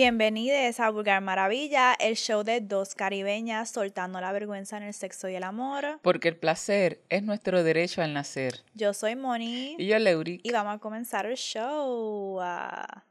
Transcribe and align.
Bienvenidos 0.00 0.78
a 0.78 0.90
Vulgar 0.90 1.20
Maravilla, 1.20 1.92
el 1.94 2.14
show 2.14 2.44
de 2.44 2.60
dos 2.60 2.94
caribeñas 2.94 3.70
soltando 3.70 4.20
la 4.20 4.30
vergüenza 4.30 4.76
en 4.76 4.84
el 4.84 4.94
sexo 4.94 5.28
y 5.28 5.34
el 5.34 5.42
amor. 5.42 5.98
Porque 6.02 6.28
el 6.28 6.36
placer 6.36 7.02
es 7.08 7.24
nuestro 7.24 7.64
derecho 7.64 8.00
al 8.00 8.14
nacer. 8.14 8.62
Yo 8.74 8.94
soy 8.94 9.16
Moni. 9.16 9.74
Y 9.76 9.88
yo, 9.88 9.98
Leuric. 9.98 10.40
Y 10.44 10.52
vamos 10.52 10.76
a 10.76 10.78
comenzar 10.78 11.26
el 11.26 11.36
show. 11.36 12.38
Ah, 12.40 13.06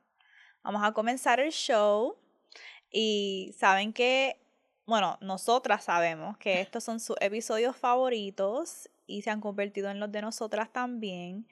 vamos 0.63 0.81
a 0.81 0.93
comenzar 0.93 1.41
el 1.41 1.51
show. 1.51 2.15
Y 2.89 3.53
saben 3.57 3.91
que, 3.91 4.39
bueno, 4.85 5.17
nosotras 5.19 5.83
sabemos 5.83 6.37
que 6.37 6.61
estos 6.61 6.85
son 6.85 7.01
sus 7.01 7.17
episodios 7.19 7.75
favoritos 7.75 8.89
y 9.05 9.23
se 9.23 9.29
han 9.29 9.41
convertido 9.41 9.89
en 9.91 9.99
los 9.99 10.09
de 10.09 10.21
nosotras 10.21 10.71
también. 10.71 11.49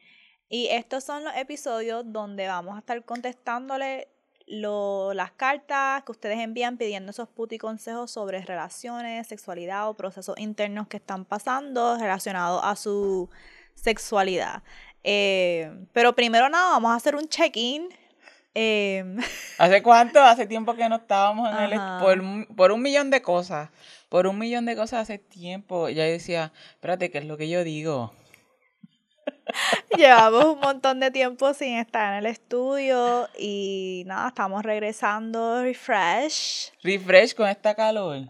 Y 0.48 0.68
estos 0.68 1.04
son 1.04 1.26
los 1.26 1.36
episodios 1.36 2.06
donde 2.06 2.48
vamos 2.48 2.78
a 2.78 2.80
estar 2.80 3.04
contestándole 3.04 4.15
lo, 4.48 5.14
las 5.14 5.32
cartas 5.32 6.04
que 6.04 6.12
ustedes 6.12 6.40
envían 6.40 6.78
pidiendo 6.78 7.12
esos 7.12 7.28
puti 7.28 7.58
consejos 7.58 8.12
sobre 8.12 8.42
relaciones, 8.42 9.28
sexualidad 9.28 9.90
o 9.90 9.96
procesos 9.96 10.38
internos 10.38 10.88
que 10.88 10.98
están 10.98 11.26
pasando 11.26 11.98
relacionados 11.98 12.62
a 12.64 12.76
su 12.76 13.30
sexualidad. 13.74 14.64
Eh, 15.04 15.72
pero 15.94 16.16
primero 16.16 16.50
nada, 16.50 16.72
vamos 16.72 16.92
a 16.92 16.96
hacer 16.96 17.16
un 17.16 17.28
check-in. 17.28 17.90
Em, 18.54 19.18
¿Hace 19.58 19.84
cuánto? 19.84 20.22
Hace 20.22 20.46
tiempo 20.46 20.76
que 20.76 20.88
no 20.90 20.98
estábamos 20.98 21.50
en 21.52 21.74
el... 21.74 21.80
Por, 22.00 22.56
por 22.56 22.72
un 22.72 22.82
millón 22.82 23.10
de 23.10 23.22
cosas. 23.22 23.70
Por 24.10 24.28
un 24.28 24.38
millón 24.38 24.66
de 24.66 24.76
cosas 24.76 25.02
hace 25.02 25.18
tiempo. 25.18 25.90
Ya 25.90 26.04
decía, 26.04 26.54
espérate, 26.70 27.12
¿qué 27.12 27.18
es 27.18 27.26
lo 27.26 27.38
que 27.38 27.50
yo 27.50 27.64
digo? 27.64 28.14
Llevamos 29.98 30.46
un 30.46 30.60
montón 30.60 31.00
de 31.00 31.12
tiempo 31.12 31.54
sin 31.54 31.78
estar 31.78 32.14
en 32.14 32.20
el 32.20 32.26
estudio 32.26 33.30
y 33.38 34.04
nada, 34.06 34.30
estamos 34.30 34.64
regresando 34.64 35.62
refresh. 35.62 36.72
Refresh 36.84 37.36
con 37.36 37.48
esta 37.48 37.76
calor. 37.76 38.22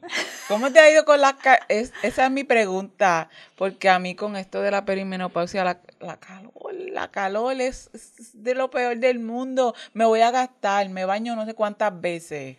¿Cómo 0.47 0.71
te 0.71 0.79
ha 0.79 0.91
ido 0.91 1.05
con 1.05 1.21
la 1.21 1.37
es, 1.67 1.93
Esa 2.03 2.25
es 2.25 2.31
mi 2.31 2.43
pregunta, 2.43 3.29
porque 3.55 3.89
a 3.89 3.99
mí 3.99 4.15
con 4.15 4.35
esto 4.35 4.61
de 4.61 4.71
la 4.71 4.85
perimenopausia, 4.85 5.63
la, 5.63 5.79
la 5.99 6.17
calor, 6.17 6.73
la 6.73 7.09
calor 7.09 7.59
es, 7.59 7.89
de 8.33 8.55
lo 8.55 8.69
peor 8.69 8.97
del 8.97 9.19
mundo. 9.19 9.75
Me 9.93 10.05
voy 10.05 10.21
a 10.21 10.31
gastar, 10.31 10.89
me 10.89 11.05
baño 11.05 11.35
no 11.35 11.45
sé 11.45 11.53
cuántas 11.53 11.99
veces. 11.99 12.57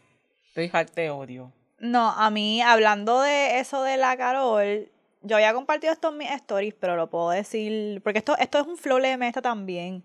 Estoy 0.48 0.70
de 0.94 1.10
odio. 1.10 1.52
No, 1.78 2.10
a 2.10 2.30
mí, 2.30 2.62
hablando 2.62 3.20
de 3.20 3.58
eso 3.58 3.82
de 3.82 3.98
la 3.98 4.16
calor, 4.16 4.88
yo 5.26 5.36
había 5.36 5.52
compartido 5.52 5.92
esto 5.92 6.10
en 6.10 6.18
mis 6.18 6.30
stories, 6.30 6.74
pero 6.74 6.96
lo 6.96 7.10
puedo 7.10 7.30
decir, 7.30 8.00
porque 8.02 8.18
esto, 8.18 8.36
esto 8.38 8.58
es 8.60 8.66
un 8.66 8.76
flow 8.76 8.98
de 8.98 9.18
esta 9.22 9.42
también. 9.42 10.04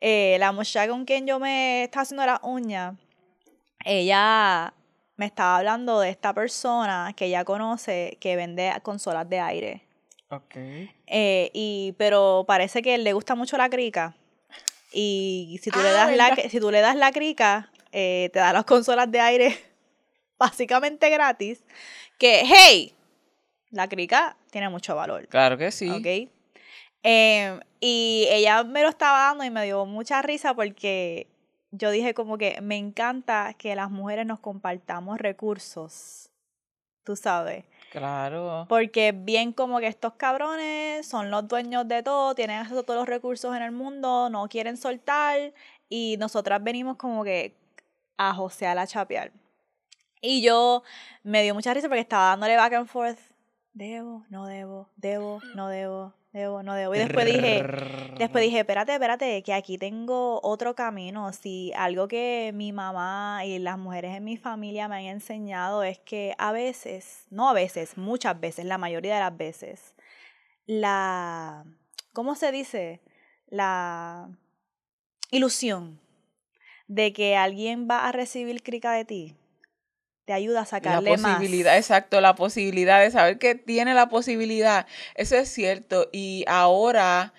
Eh, 0.00 0.36
la 0.38 0.52
muchacha 0.52 0.88
con 0.88 1.04
quien 1.04 1.26
yo 1.26 1.38
me 1.38 1.84
estaba 1.84 2.02
haciendo 2.02 2.24
la 2.24 2.40
uña, 2.42 2.96
ella 3.84 4.72
me 5.16 5.26
estaba 5.26 5.58
hablando 5.58 6.00
de 6.00 6.10
esta 6.10 6.32
persona 6.32 7.12
que 7.16 7.26
ella 7.26 7.44
conoce 7.44 8.16
que 8.20 8.36
vende 8.36 8.72
consolas 8.82 9.28
de 9.28 9.40
aire. 9.40 9.82
Ok. 10.30 10.56
Eh, 11.06 11.50
y, 11.52 11.94
pero 11.98 12.44
parece 12.46 12.82
que 12.82 12.98
le 12.98 13.12
gusta 13.12 13.34
mucho 13.34 13.56
la 13.56 13.68
crica. 13.68 14.14
Y 14.92 15.58
si 15.62 15.70
tú, 15.70 15.80
le, 15.80 15.88
ah, 15.88 15.92
das 15.92 16.16
la, 16.16 16.36
si 16.48 16.60
tú 16.60 16.70
le 16.70 16.80
das 16.80 16.96
la 16.96 17.12
crica, 17.12 17.70
eh, 17.92 18.30
te 18.32 18.38
da 18.38 18.52
las 18.52 18.64
consolas 18.64 19.10
de 19.10 19.20
aire 19.20 19.58
básicamente 20.38 21.10
gratis. 21.10 21.64
Que, 22.18 22.42
hey, 22.44 22.94
la 23.70 23.88
crica 23.88 24.36
tiene 24.50 24.68
mucho 24.68 24.94
valor. 24.94 25.26
Claro 25.28 25.58
que 25.58 25.70
sí. 25.70 25.90
¿Ok? 25.90 26.30
Em, 27.02 27.60
y 27.80 28.26
ella 28.30 28.64
me 28.64 28.82
lo 28.82 28.88
estaba 28.88 29.28
dando 29.28 29.44
y 29.44 29.50
me 29.50 29.64
dio 29.64 29.86
mucha 29.86 30.20
risa 30.22 30.54
porque 30.54 31.28
yo 31.70 31.90
dije 31.90 32.14
como 32.14 32.38
que 32.38 32.60
me 32.60 32.76
encanta 32.76 33.54
que 33.54 33.74
las 33.76 33.90
mujeres 33.90 34.26
nos 34.26 34.40
compartamos 34.40 35.18
recursos. 35.18 36.30
Tú 37.04 37.16
sabes. 37.16 37.64
Claro. 37.90 38.66
Porque 38.68 39.12
bien 39.12 39.52
como 39.52 39.78
que 39.78 39.86
estos 39.86 40.14
cabrones 40.14 41.06
son 41.06 41.30
los 41.30 41.48
dueños 41.48 41.88
de 41.88 42.02
todo, 42.02 42.34
tienen 42.34 42.58
acceso 42.58 42.80
a 42.80 42.82
todos 42.82 43.00
los 43.00 43.08
recursos 43.08 43.56
en 43.56 43.62
el 43.62 43.72
mundo, 43.72 44.28
no 44.28 44.46
quieren 44.48 44.76
soltar 44.76 45.54
y 45.88 46.16
nosotras 46.18 46.62
venimos 46.62 46.96
como 46.96 47.24
que 47.24 47.56
a 48.18 48.34
josear 48.34 48.76
a 48.78 48.86
chapear. 48.86 49.32
Y 50.20 50.42
yo 50.42 50.82
me 51.22 51.42
dio 51.42 51.54
mucha 51.54 51.72
risa 51.72 51.88
porque 51.88 52.00
estaba 52.00 52.30
dándole 52.30 52.56
back 52.56 52.72
and 52.74 52.88
forth 52.88 53.18
debo, 53.78 54.26
no 54.28 54.46
debo, 54.46 54.90
debo, 54.96 55.40
no 55.54 55.68
debo, 55.68 56.12
debo, 56.32 56.62
no 56.64 56.74
debo. 56.74 56.94
Y 56.96 56.98
después 56.98 57.24
dije, 57.24 57.64
después 58.18 58.42
dije, 58.42 58.58
espérate, 58.58 58.92
espérate, 58.92 59.42
que 59.44 59.54
aquí 59.54 59.78
tengo 59.78 60.40
otro 60.42 60.74
camino. 60.74 61.32
Si 61.32 61.72
algo 61.76 62.08
que 62.08 62.50
mi 62.54 62.72
mamá 62.72 63.42
y 63.46 63.58
las 63.60 63.78
mujeres 63.78 64.16
en 64.16 64.24
mi 64.24 64.36
familia 64.36 64.88
me 64.88 64.96
han 64.96 65.04
enseñado 65.04 65.84
es 65.84 66.00
que 66.00 66.34
a 66.38 66.50
veces, 66.50 67.26
no 67.30 67.48
a 67.48 67.52
veces, 67.52 67.96
muchas 67.96 68.38
veces, 68.38 68.64
la 68.64 68.78
mayoría 68.78 69.14
de 69.14 69.20
las 69.20 69.36
veces, 69.36 69.94
la, 70.66 71.64
¿cómo 72.12 72.34
se 72.34 72.50
dice? 72.50 73.00
La 73.46 74.28
ilusión 75.30 76.00
de 76.88 77.12
que 77.12 77.36
alguien 77.36 77.86
va 77.88 78.08
a 78.08 78.12
recibir 78.12 78.62
crica 78.62 78.92
de 78.92 79.04
ti 79.04 79.36
te 80.28 80.34
ayuda 80.34 80.60
a 80.60 80.66
sacarle 80.66 81.16
la 81.16 81.16
posibilidad, 81.16 81.78
exacto, 81.78 82.20
la 82.20 82.34
posibilidad 82.34 83.00
de 83.00 83.10
saber 83.10 83.38
que 83.38 83.54
tiene 83.54 83.94
la 83.94 84.10
posibilidad. 84.10 84.86
Eso 85.14 85.36
es 85.36 85.48
cierto. 85.48 86.10
Y 86.12 86.44
ahora, 86.46 87.32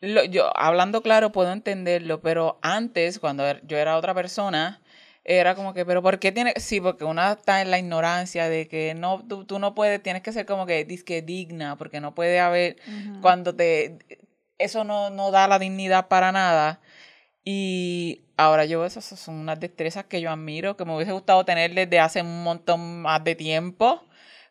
yo 0.00 0.56
hablando 0.56 1.02
claro, 1.02 1.32
puedo 1.32 1.50
entenderlo, 1.50 2.20
pero 2.20 2.60
antes, 2.62 3.18
cuando 3.18 3.44
er, 3.44 3.60
yo 3.66 3.76
era 3.76 3.96
otra 3.96 4.14
persona, 4.14 4.80
era 5.24 5.56
como 5.56 5.74
que, 5.74 5.84
pero 5.84 6.00
¿por 6.00 6.20
qué 6.20 6.30
tiene? 6.30 6.54
Sí, 6.58 6.80
porque 6.80 7.04
una 7.04 7.32
está 7.32 7.60
en 7.60 7.72
la 7.72 7.80
ignorancia 7.80 8.48
de 8.48 8.68
que 8.68 8.94
no, 8.94 9.24
tú, 9.26 9.58
no 9.58 9.74
puedes, 9.74 10.00
tienes 10.00 10.22
que 10.22 10.30
ser 10.30 10.46
como 10.46 10.64
que, 10.64 10.84
disque 10.84 11.22
digna, 11.22 11.76
porque 11.76 12.00
no 12.00 12.14
puede 12.14 12.38
haber, 12.38 12.76
cuando 13.20 13.56
te, 13.56 13.98
eso 14.58 14.84
no, 14.84 15.10
no 15.10 15.32
da 15.32 15.48
la 15.48 15.58
dignidad 15.58 16.06
para 16.06 16.30
nada. 16.30 16.78
Y 17.50 18.26
ahora 18.36 18.66
yo 18.66 18.84
esas 18.84 19.06
son 19.06 19.36
unas 19.36 19.58
destrezas 19.58 20.04
que 20.04 20.20
yo 20.20 20.30
admiro, 20.30 20.76
que 20.76 20.84
me 20.84 20.94
hubiese 20.94 21.12
gustado 21.12 21.46
tener 21.46 21.74
desde 21.74 21.98
hace 21.98 22.20
un 22.20 22.42
montón 22.42 23.00
más 23.00 23.24
de 23.24 23.36
tiempo, 23.36 24.04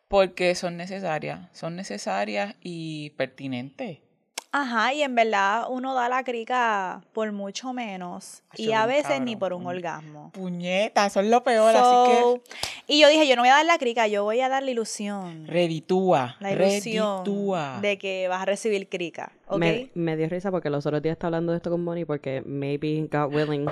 porque 0.08 0.56
son 0.56 0.76
necesarias, 0.76 1.48
son 1.52 1.76
necesarias 1.76 2.56
y 2.60 3.10
pertinentes. 3.10 3.98
Ajá, 4.50 4.94
y 4.94 5.02
en 5.02 5.14
verdad 5.14 5.66
uno 5.68 5.94
da 5.94 6.08
la 6.08 6.24
crica 6.24 7.02
por 7.12 7.32
mucho 7.32 7.74
menos 7.74 8.42
y 8.56 8.72
a 8.72 8.86
veces 8.86 9.20
ni 9.20 9.36
por 9.36 9.52
un 9.52 9.66
orgasmo. 9.66 10.30
Puñeta, 10.32 11.04
eso 11.04 11.20
es 11.20 11.26
lo 11.26 11.44
peor, 11.44 11.76
así 11.76 12.10
que... 12.10 12.40
Y 12.86 13.00
yo 13.00 13.08
dije, 13.08 13.28
yo 13.28 13.36
no 13.36 13.42
voy 13.42 13.50
a 13.50 13.56
dar 13.56 13.66
la 13.66 13.76
crica, 13.76 14.06
yo 14.06 14.24
voy 14.24 14.40
a 14.40 14.48
dar 14.48 14.62
la 14.62 14.70
ilusión. 14.70 15.46
Reditúa, 15.46 16.36
La 16.40 16.52
ilusión 16.52 17.24
de 17.82 17.98
que 17.98 18.26
vas 18.28 18.42
a 18.42 18.44
recibir 18.46 18.88
crica, 18.88 19.32
Me, 19.54 19.90
me 19.94 20.16
dio 20.16 20.28
risa 20.28 20.50
porque 20.50 20.70
los 20.70 20.86
otros 20.86 21.02
días 21.02 21.12
estaba 21.12 21.28
hablando 21.28 21.52
de 21.52 21.58
esto 21.58 21.70
con 21.70 21.84
Bonnie 21.84 22.06
porque 22.06 22.42
maybe, 22.46 23.06
God 23.12 23.34
willing, 23.34 23.66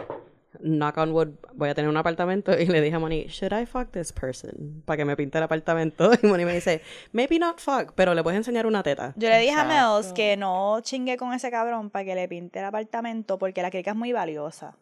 knock 0.61 0.97
on 0.99 1.13
wood, 1.13 1.29
voy 1.55 1.69
a 1.69 1.75
tener 1.75 1.89
un 1.89 1.97
apartamento 1.97 2.59
y 2.59 2.67
le 2.67 2.81
dije 2.81 2.97
a 2.97 2.99
Moni, 2.99 3.27
should 3.29 3.53
I 3.53 3.67
fuck 3.67 3.91
this 3.91 4.13
person? 4.13 4.83
Para 4.85 4.99
que 4.99 5.05
me 5.05 5.17
pinte 5.17 5.39
el 5.39 5.45
apartamento. 5.45 6.11
Y 6.23 6.27
Moni 6.27 6.45
me 6.45 6.55
dice, 6.55 6.83
maybe 7.13 7.39
not 7.39 7.59
fuck, 7.59 7.93
pero 7.95 8.15
le 8.15 8.23
puedes 8.23 8.39
enseñar 8.39 8.67
una 8.67 8.83
teta. 8.83 9.13
Yo 9.17 9.29
le 9.29 9.39
dije 9.39 9.55
a 9.55 9.65
Meos 9.65 10.13
que 10.13 10.37
no 10.37 10.81
chingue 10.83 11.17
con 11.17 11.33
ese 11.33 11.51
cabrón 11.51 11.91
para 11.91 12.05
que 12.05 12.15
le 12.15 12.29
pinte 12.29 12.59
el 12.59 12.65
apartamento 12.65 13.39
porque 13.39 13.63
la 13.63 13.71
crica 13.71 13.91
es 13.91 13.97
muy 13.97 14.13
valiosa. 14.13 14.75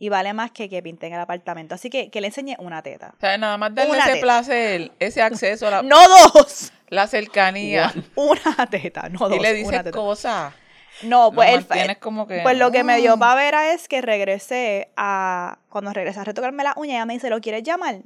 Y 0.00 0.10
vale 0.10 0.32
más 0.32 0.52
que 0.52 0.68
que 0.68 0.80
pinten 0.80 1.12
el 1.12 1.20
apartamento. 1.20 1.74
Así 1.74 1.90
que 1.90 2.08
que 2.10 2.20
le 2.20 2.28
enseñe 2.28 2.54
una 2.60 2.82
teta. 2.82 3.14
O 3.16 3.20
sea, 3.20 3.36
nada 3.36 3.58
más 3.58 3.74
darle 3.74 3.98
ese 3.98 4.16
placer, 4.18 4.92
ese 5.00 5.22
acceso 5.22 5.66
a 5.66 5.70
la... 5.70 5.82
¡No 5.82 5.96
dos! 6.32 6.72
La 6.88 7.06
cercanía. 7.06 7.92
Una 8.14 8.66
teta, 8.70 9.08
no 9.08 9.28
dos. 9.28 9.36
Y 9.36 9.40
le 9.40 9.52
dices 9.52 9.82
cosas. 9.92 10.54
No, 11.02 11.32
pues, 11.32 11.66
el, 11.70 11.98
como 11.98 12.26
que, 12.26 12.40
pues 12.42 12.58
lo 12.58 12.70
que 12.70 12.84
me 12.84 12.98
dio 12.98 13.16
para 13.18 13.34
ver 13.34 13.54
es 13.74 13.88
que 13.88 14.00
regresé 14.00 14.90
a. 14.96 15.58
Cuando 15.68 15.92
regresé 15.92 16.20
a 16.20 16.24
retocarme 16.24 16.64
la 16.64 16.74
uña, 16.76 16.94
ella 16.94 17.06
me 17.06 17.14
dice: 17.14 17.30
¿Lo 17.30 17.40
quieres 17.40 17.62
llamar? 17.62 18.00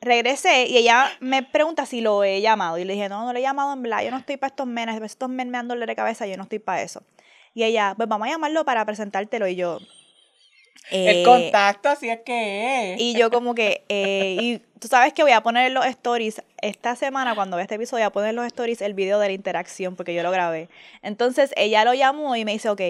regresé 0.00 0.64
y 0.66 0.78
ella 0.78 1.10
me 1.20 1.42
pregunta 1.42 1.84
si 1.84 2.00
lo 2.00 2.24
he 2.24 2.40
llamado. 2.40 2.78
Y 2.78 2.84
le 2.84 2.94
dije: 2.94 3.08
No, 3.08 3.24
no 3.24 3.32
lo 3.32 3.38
he 3.38 3.42
llamado 3.42 3.72
en 3.72 3.82
verdad. 3.82 4.02
Yo 4.02 4.10
no 4.10 4.18
estoy 4.18 4.36
para 4.36 4.48
estos 4.48 4.66
menes. 4.66 5.00
Estos 5.02 5.28
menes 5.28 5.50
me 5.50 5.58
dan 5.58 5.68
dolor 5.68 5.86
de 5.86 5.96
cabeza. 5.96 6.26
Yo 6.26 6.36
no 6.36 6.44
estoy 6.44 6.58
para 6.58 6.82
eso. 6.82 7.02
Y 7.54 7.64
ella: 7.64 7.94
Pues 7.96 8.08
vamos 8.08 8.28
a 8.28 8.30
llamarlo 8.30 8.64
para 8.64 8.84
presentártelo. 8.84 9.46
Y 9.46 9.56
yo: 9.56 9.78
el 10.90 11.18
eh, 11.18 11.22
contacto, 11.22 11.88
así 11.88 12.08
es 12.08 12.20
que 12.20 12.94
es. 12.94 13.00
Y 13.00 13.14
yo 13.14 13.30
como 13.30 13.54
que, 13.54 13.84
eh, 13.88 14.36
y 14.40 14.58
tú 14.78 14.88
sabes 14.88 15.12
que 15.12 15.22
voy 15.22 15.32
a 15.32 15.42
poner 15.42 15.66
en 15.66 15.74
los 15.74 15.84
stories, 15.86 16.42
esta 16.60 16.96
semana 16.96 17.34
cuando 17.34 17.56
vea 17.56 17.64
este 17.64 17.74
episodio, 17.74 18.04
voy 18.04 18.06
a 18.06 18.10
poner 18.10 18.30
en 18.30 18.36
los 18.36 18.46
stories 18.46 18.80
el 18.80 18.94
video 18.94 19.18
de 19.18 19.28
la 19.28 19.32
interacción, 19.32 19.96
porque 19.96 20.14
yo 20.14 20.22
lo 20.22 20.30
grabé. 20.30 20.68
Entonces 21.02 21.52
ella 21.56 21.84
lo 21.84 21.94
llamó 21.94 22.36
y 22.36 22.44
me 22.44 22.52
dice, 22.52 22.70
ok, 22.70 22.80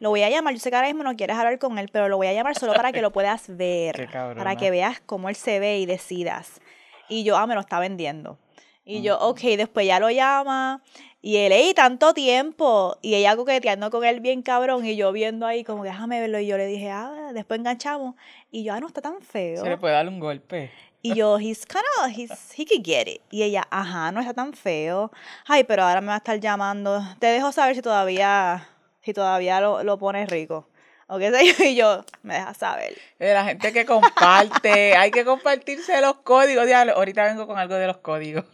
lo 0.00 0.10
voy 0.10 0.22
a 0.22 0.30
llamar, 0.30 0.54
yo 0.54 0.60
sé 0.60 0.70
que 0.70 0.76
ahora 0.76 0.88
mismo 0.88 1.02
no 1.02 1.16
quieres 1.16 1.36
hablar 1.36 1.58
con 1.58 1.78
él, 1.78 1.88
pero 1.92 2.08
lo 2.08 2.16
voy 2.16 2.26
a 2.26 2.32
llamar 2.32 2.58
solo 2.58 2.72
para 2.74 2.92
que 2.92 3.02
lo 3.02 3.12
puedas 3.12 3.44
ver, 3.48 4.08
para 4.12 4.56
que 4.56 4.70
veas 4.70 5.00
cómo 5.00 5.28
él 5.28 5.36
se 5.36 5.60
ve 5.60 5.78
y 5.78 5.86
decidas. 5.86 6.60
Y 7.08 7.24
yo, 7.24 7.36
ah, 7.36 7.46
me 7.46 7.54
lo 7.54 7.60
está 7.60 7.78
vendiendo. 7.78 8.38
Y 8.84 9.02
yo, 9.02 9.18
ok, 9.18 9.40
después 9.56 9.86
ya 9.86 9.98
lo 9.98 10.10
llama. 10.10 10.82
Y 11.22 11.36
él, 11.36 11.52
ey, 11.52 11.72
tanto 11.72 12.12
tiempo. 12.12 12.98
Y 13.00 13.14
ella 13.14 13.34
coqueteando 13.34 13.90
con 13.90 14.04
él 14.04 14.20
bien 14.20 14.42
cabrón. 14.42 14.84
Y 14.84 14.94
yo 14.94 15.10
viendo 15.10 15.46
ahí, 15.46 15.64
como, 15.64 15.82
déjame 15.84 16.20
verlo. 16.20 16.38
Y 16.38 16.46
yo 16.46 16.58
le 16.58 16.66
dije, 16.66 16.90
ah, 16.90 17.30
después 17.32 17.58
enganchamos. 17.58 18.14
Y 18.50 18.62
yo, 18.62 18.74
ah, 18.74 18.80
no 18.80 18.86
está 18.86 19.00
tan 19.00 19.22
feo. 19.22 19.62
Se 19.62 19.68
le 19.68 19.78
puede 19.78 19.94
dar 19.94 20.06
un 20.06 20.20
golpe. 20.20 20.70
Y 21.00 21.14
yo, 21.14 21.38
he's 21.38 21.66
kind 21.66 21.84
of, 22.02 22.10
he's, 22.10 22.52
he 22.56 22.66
could 22.66 22.82
get 22.84 23.08
it. 23.08 23.22
Y 23.30 23.42
ella, 23.42 23.66
ajá, 23.70 24.12
no 24.12 24.20
está 24.20 24.34
tan 24.34 24.52
feo. 24.52 25.10
Ay, 25.46 25.64
pero 25.64 25.82
ahora 25.84 26.00
me 26.00 26.08
va 26.08 26.14
a 26.14 26.18
estar 26.18 26.38
llamando. 26.38 27.02
Te 27.18 27.26
dejo 27.28 27.52
saber 27.52 27.74
si 27.74 27.82
todavía, 27.82 28.68
si 29.02 29.12
todavía 29.12 29.60
lo, 29.60 29.82
lo 29.82 29.98
pones 29.98 30.28
rico. 30.28 30.66
O 31.06 31.18
qué 31.18 31.30
sé 31.30 31.46
yo, 31.46 31.64
y 31.64 31.74
yo, 31.74 32.04
me 32.22 32.34
dejas 32.34 32.56
saber. 32.56 32.96
De 33.18 33.34
la 33.34 33.44
gente 33.44 33.72
que 33.72 33.84
comparte, 33.84 34.96
hay 34.96 35.10
que 35.10 35.24
compartirse 35.24 36.00
los 36.00 36.16
códigos. 36.18 36.66
Diablo, 36.66 36.94
ahorita 36.94 37.24
vengo 37.24 37.46
con 37.46 37.58
algo 37.58 37.74
de 37.74 37.86
los 37.86 37.98
códigos. 37.98 38.44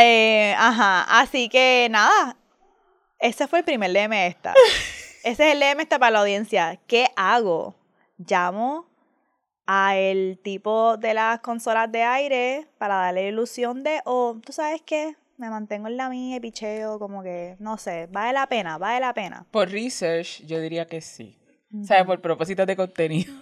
Eh, 0.00 0.54
ajá, 0.58 1.20
así 1.20 1.48
que 1.48 1.86
nada, 1.90 2.36
ese 3.18 3.46
fue 3.46 3.60
el 3.60 3.64
primer 3.64 3.92
DM 3.92 4.12
esta. 4.26 4.54
Ese 5.24 5.48
es 5.48 5.54
el 5.54 5.60
DM 5.60 5.80
esta 5.80 5.98
para 5.98 6.12
la 6.12 6.20
audiencia. 6.20 6.78
¿Qué 6.86 7.08
hago? 7.16 7.74
Llamo 8.16 8.86
a 9.66 9.96
el 9.96 10.38
tipo 10.40 10.96
de 10.96 11.14
las 11.14 11.40
consolas 11.40 11.90
de 11.90 12.04
aire 12.04 12.68
para 12.78 12.94
darle 12.94 13.22
la 13.24 13.28
ilusión 13.30 13.82
de, 13.82 14.00
o 14.04 14.38
tú 14.44 14.52
sabes 14.52 14.82
qué, 14.82 15.16
me 15.36 15.50
mantengo 15.50 15.88
en 15.88 15.96
la 15.96 16.08
mía 16.08 16.36
y 16.36 16.40
picheo, 16.40 17.00
como 17.00 17.22
que, 17.22 17.56
no 17.58 17.76
sé, 17.76 18.06
vale 18.06 18.32
la 18.32 18.46
pena, 18.46 18.78
vale 18.78 19.00
la 19.00 19.12
pena. 19.12 19.46
Por 19.50 19.68
research, 19.70 20.44
yo 20.46 20.60
diría 20.60 20.86
que 20.86 21.00
sí. 21.00 21.36
¿Sabes? 21.84 22.04
Por 22.04 22.20
propósitos 22.20 22.66
de 22.66 22.76
contenido. 22.76 23.32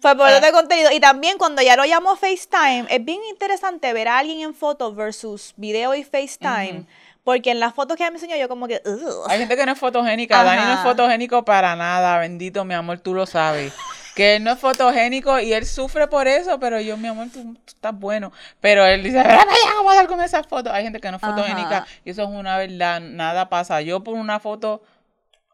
Fue 0.00 0.14
por 0.16 0.28
otro 0.28 0.52
contenido. 0.52 0.90
Y 0.92 1.00
también 1.00 1.38
cuando 1.38 1.62
ya 1.62 1.76
lo 1.76 1.84
llamo 1.84 2.16
FaceTime, 2.16 2.86
es 2.90 3.04
bien 3.04 3.20
interesante 3.30 3.92
ver 3.92 4.08
a 4.08 4.18
alguien 4.18 4.40
en 4.40 4.54
foto 4.54 4.94
versus 4.94 5.54
video 5.56 5.94
y 5.94 6.04
FaceTime. 6.04 6.84
Porque 7.24 7.50
en 7.50 7.58
las 7.58 7.74
fotos 7.74 7.96
que 7.96 8.04
ella 8.04 8.10
me 8.12 8.16
enseñó, 8.18 8.36
yo 8.36 8.48
como 8.48 8.68
que. 8.68 8.80
"Ugh". 8.84 9.24
Hay 9.28 9.38
gente 9.40 9.56
que 9.56 9.66
no 9.66 9.72
es 9.72 9.78
fotogénica. 9.78 10.44
Dani 10.44 10.62
no 10.62 10.68
es 10.72 10.78
Ajá. 10.78 10.82
fotogénico 10.90 11.44
para 11.44 11.74
nada. 11.74 12.18
Bendito, 12.18 12.64
mi 12.64 12.74
amor, 12.74 13.00
tú 13.00 13.14
lo 13.14 13.26
sabes. 13.26 13.72
Que 14.14 14.36
él 14.36 14.44
no 14.44 14.52
es 14.52 14.58
fotogénico 14.60 15.40
y 15.40 15.52
él 15.52 15.66
sufre 15.66 16.06
por 16.06 16.28
eso, 16.28 16.58
pero 16.60 16.80
yo, 16.80 16.96
mi 16.96 17.08
amor, 17.08 17.26
tú, 17.32 17.42
tú 17.42 17.60
estás 17.66 17.98
bueno. 17.98 18.32
Pero 18.60 18.84
él 18.86 19.02
dice, 19.02 19.18
"Mira 19.18 19.28
para 19.38 19.50
allá, 19.50 19.72
¿cómo 19.76 19.92
dar 19.92 20.06
con 20.06 20.20
esas 20.22 20.46
fotos? 20.46 20.72
Hay 20.72 20.84
gente 20.84 21.00
que 21.00 21.10
no 21.10 21.16
es 21.16 21.22
Ajá. 21.24 21.32
fotogénica 21.34 21.86
y 22.04 22.10
eso 22.10 22.22
es 22.22 22.28
una 22.28 22.56
verdad. 22.58 23.00
Nada 23.00 23.48
pasa. 23.48 23.80
Yo 23.80 24.04
por 24.04 24.14
una 24.14 24.38
foto, 24.38 24.80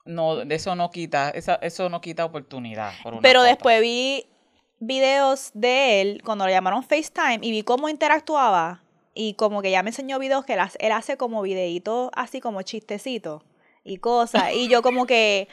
no, 0.04 0.36
de 0.36 0.54
eso 0.54 0.74
no 0.74 0.90
quita. 0.90 1.30
Esa, 1.30 1.56
eso 1.56 1.88
no 1.88 2.00
quita 2.00 2.24
oportunidad. 2.24 2.92
por 3.02 3.14
una 3.14 3.22
Pero 3.22 3.40
foto. 3.40 3.48
después 3.48 3.80
vi 3.80 4.26
videos 4.80 5.50
de 5.54 6.00
él 6.00 6.22
cuando 6.24 6.44
lo 6.44 6.50
llamaron 6.50 6.82
FaceTime 6.82 7.38
y 7.42 7.50
vi 7.50 7.62
cómo 7.62 7.88
interactuaba. 7.88 8.82
Y 9.14 9.34
como 9.34 9.60
que 9.60 9.70
ya 9.70 9.82
me 9.82 9.90
enseñó 9.90 10.18
videos 10.18 10.44
que 10.44 10.54
él 10.54 10.60
hace, 10.60 10.78
él 10.80 10.92
hace 10.92 11.16
como 11.16 11.42
videitos 11.42 12.10
así 12.14 12.40
como 12.40 12.62
chistecitos 12.62 13.42
y 13.84 13.98
cosas. 13.98 14.54
Y 14.54 14.68
yo 14.68 14.82
como 14.82 15.06
que 15.06 15.48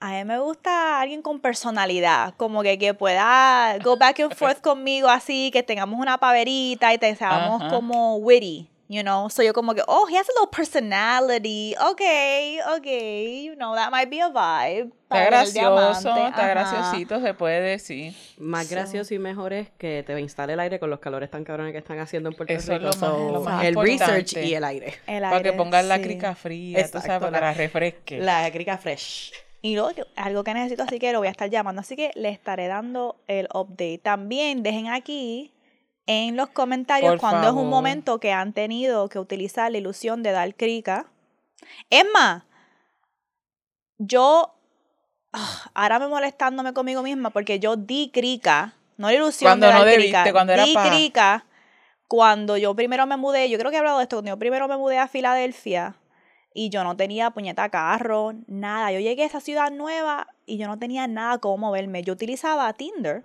a 0.00 0.12
mí 0.12 0.24
me 0.24 0.38
gusta 0.38 1.00
alguien 1.00 1.22
con 1.22 1.40
personalidad, 1.40 2.34
como 2.36 2.62
que, 2.62 2.78
que 2.78 2.94
pueda 2.94 3.78
go 3.82 3.96
back 3.96 4.20
and 4.20 4.34
forth 4.34 4.60
conmigo 4.62 5.08
así, 5.08 5.50
que 5.52 5.62
tengamos 5.62 5.98
una 5.98 6.18
paverita 6.18 6.94
y 6.94 6.98
te 6.98 7.14
seamos 7.16 7.64
como 7.70 8.16
witty. 8.16 8.68
You 8.86 9.02
know, 9.02 9.30
so 9.30 9.42
yo 9.42 9.54
como 9.54 9.74
que, 9.74 9.82
oh, 9.88 10.06
he 10.10 10.16
has 10.18 10.28
a 10.28 10.32
little 10.32 10.50
personality. 10.50 11.74
Okay, 11.92 12.58
okay, 12.76 13.42
you 13.44 13.54
know, 13.56 13.74
that 13.74 13.90
might 13.90 14.10
be 14.10 14.20
a 14.20 14.28
vibe. 14.28 14.92
Está 15.10 15.24
gracioso, 15.26 16.14
está 16.14 16.26
Ajá. 16.26 16.48
graciosito, 16.48 17.20
se 17.20 17.32
puede 17.34 17.60
decir. 17.62 18.12
Más 18.38 18.66
So- 18.66 18.74
gracioso 18.74 19.14
y 19.14 19.18
mejor 19.18 19.52
es 19.54 19.70
que 19.78 20.02
te 20.02 20.18
instale 20.20 20.52
el 20.52 20.60
aire 20.60 20.78
con 20.78 20.90
los 20.90 21.00
calores 21.00 21.30
tan 21.30 21.44
cabrones 21.44 21.72
que 21.72 21.78
están 21.78 21.98
haciendo 21.98 22.28
en 22.28 22.34
Puerto 22.36 22.52
Eso 22.52 22.74
es 22.74 22.78
Rico. 22.82 22.90
lo 22.90 22.96
más- 23.00 23.18
So, 23.18 23.32
lo 23.32 23.40
más 23.40 23.64
el 23.64 23.68
importante. 23.74 24.12
research 24.20 24.44
y 24.46 24.54
el 24.54 24.64
aire. 24.64 24.94
El 25.06 25.22
Para 25.22 25.30
que 25.42 25.48
aire, 25.48 25.52
pongas 25.54 25.84
la 25.86 26.00
crica 26.02 26.34
fría, 26.34 26.82
tú 26.90 26.98
sabes, 27.00 27.06
para 27.06 27.26
que 27.26 27.30
la- 27.30 27.40
la 27.40 27.52
refresque. 27.54 28.18
La 28.18 28.50
crica 28.52 28.76
fresh. 28.76 29.32
Y 29.62 29.76
luego, 29.76 29.92
algo 30.16 30.44
que 30.44 30.52
necesito, 30.52 30.82
así 30.82 30.98
que 30.98 31.10
lo 31.12 31.20
voy 31.20 31.28
a 31.28 31.30
estar 31.30 31.48
llamando. 31.48 31.80
Así 31.80 31.96
que 31.96 32.10
le 32.16 32.28
estaré 32.28 32.66
dando 32.66 33.16
el 33.28 33.48
update. 33.54 33.98
También 34.02 34.62
dejen 34.62 34.88
aquí 34.88 35.52
en 36.06 36.36
los 36.36 36.50
comentarios 36.50 37.12
Por 37.12 37.20
cuando 37.20 37.48
es 37.48 37.54
un 37.54 37.68
momento 37.68 38.20
que 38.20 38.32
han 38.32 38.52
tenido 38.52 39.08
que 39.08 39.18
utilizar 39.18 39.70
la 39.72 39.78
ilusión 39.78 40.22
de 40.22 40.32
dar 40.32 40.54
crica. 40.54 41.06
Es 41.90 42.04
más, 42.12 42.42
yo 43.98 44.54
ah, 45.32 45.70
ahora 45.74 45.98
me 45.98 46.08
molestándome 46.08 46.74
conmigo 46.74 47.02
misma 47.02 47.30
porque 47.30 47.58
yo 47.58 47.76
di 47.76 48.10
crica, 48.12 48.74
no 48.96 49.08
la 49.08 49.14
ilusión 49.14 49.48
Cuando 49.48 49.66
de 49.66 49.72
no 49.72 49.78
dar 49.78 49.88
debiste, 49.88 50.10
crica, 50.10 50.32
cuando 50.32 50.52
era 50.52 50.64
di 50.64 50.74
crica 50.74 51.44
cuando 52.08 52.56
yo 52.56 52.74
primero 52.74 53.06
me 53.06 53.16
mudé, 53.16 53.48
yo 53.48 53.58
creo 53.58 53.70
que 53.70 53.76
he 53.76 53.80
hablado 53.80 53.98
de 53.98 54.04
esto, 54.04 54.16
cuando 54.16 54.30
yo 54.30 54.38
primero 54.38 54.68
me 54.68 54.76
mudé 54.76 54.98
a 54.98 55.08
Filadelfia 55.08 55.96
y 56.52 56.68
yo 56.68 56.84
no 56.84 56.96
tenía 56.96 57.30
puñeta 57.30 57.68
carro, 57.68 58.34
nada. 58.46 58.92
Yo 58.92 59.00
llegué 59.00 59.24
a 59.24 59.26
esa 59.26 59.40
ciudad 59.40 59.72
nueva 59.72 60.28
y 60.46 60.58
yo 60.58 60.68
no 60.68 60.78
tenía 60.78 61.08
nada 61.08 61.38
cómo 61.38 61.56
moverme. 61.56 62.02
Yo 62.04 62.12
utilizaba 62.12 62.72
Tinder 62.74 63.24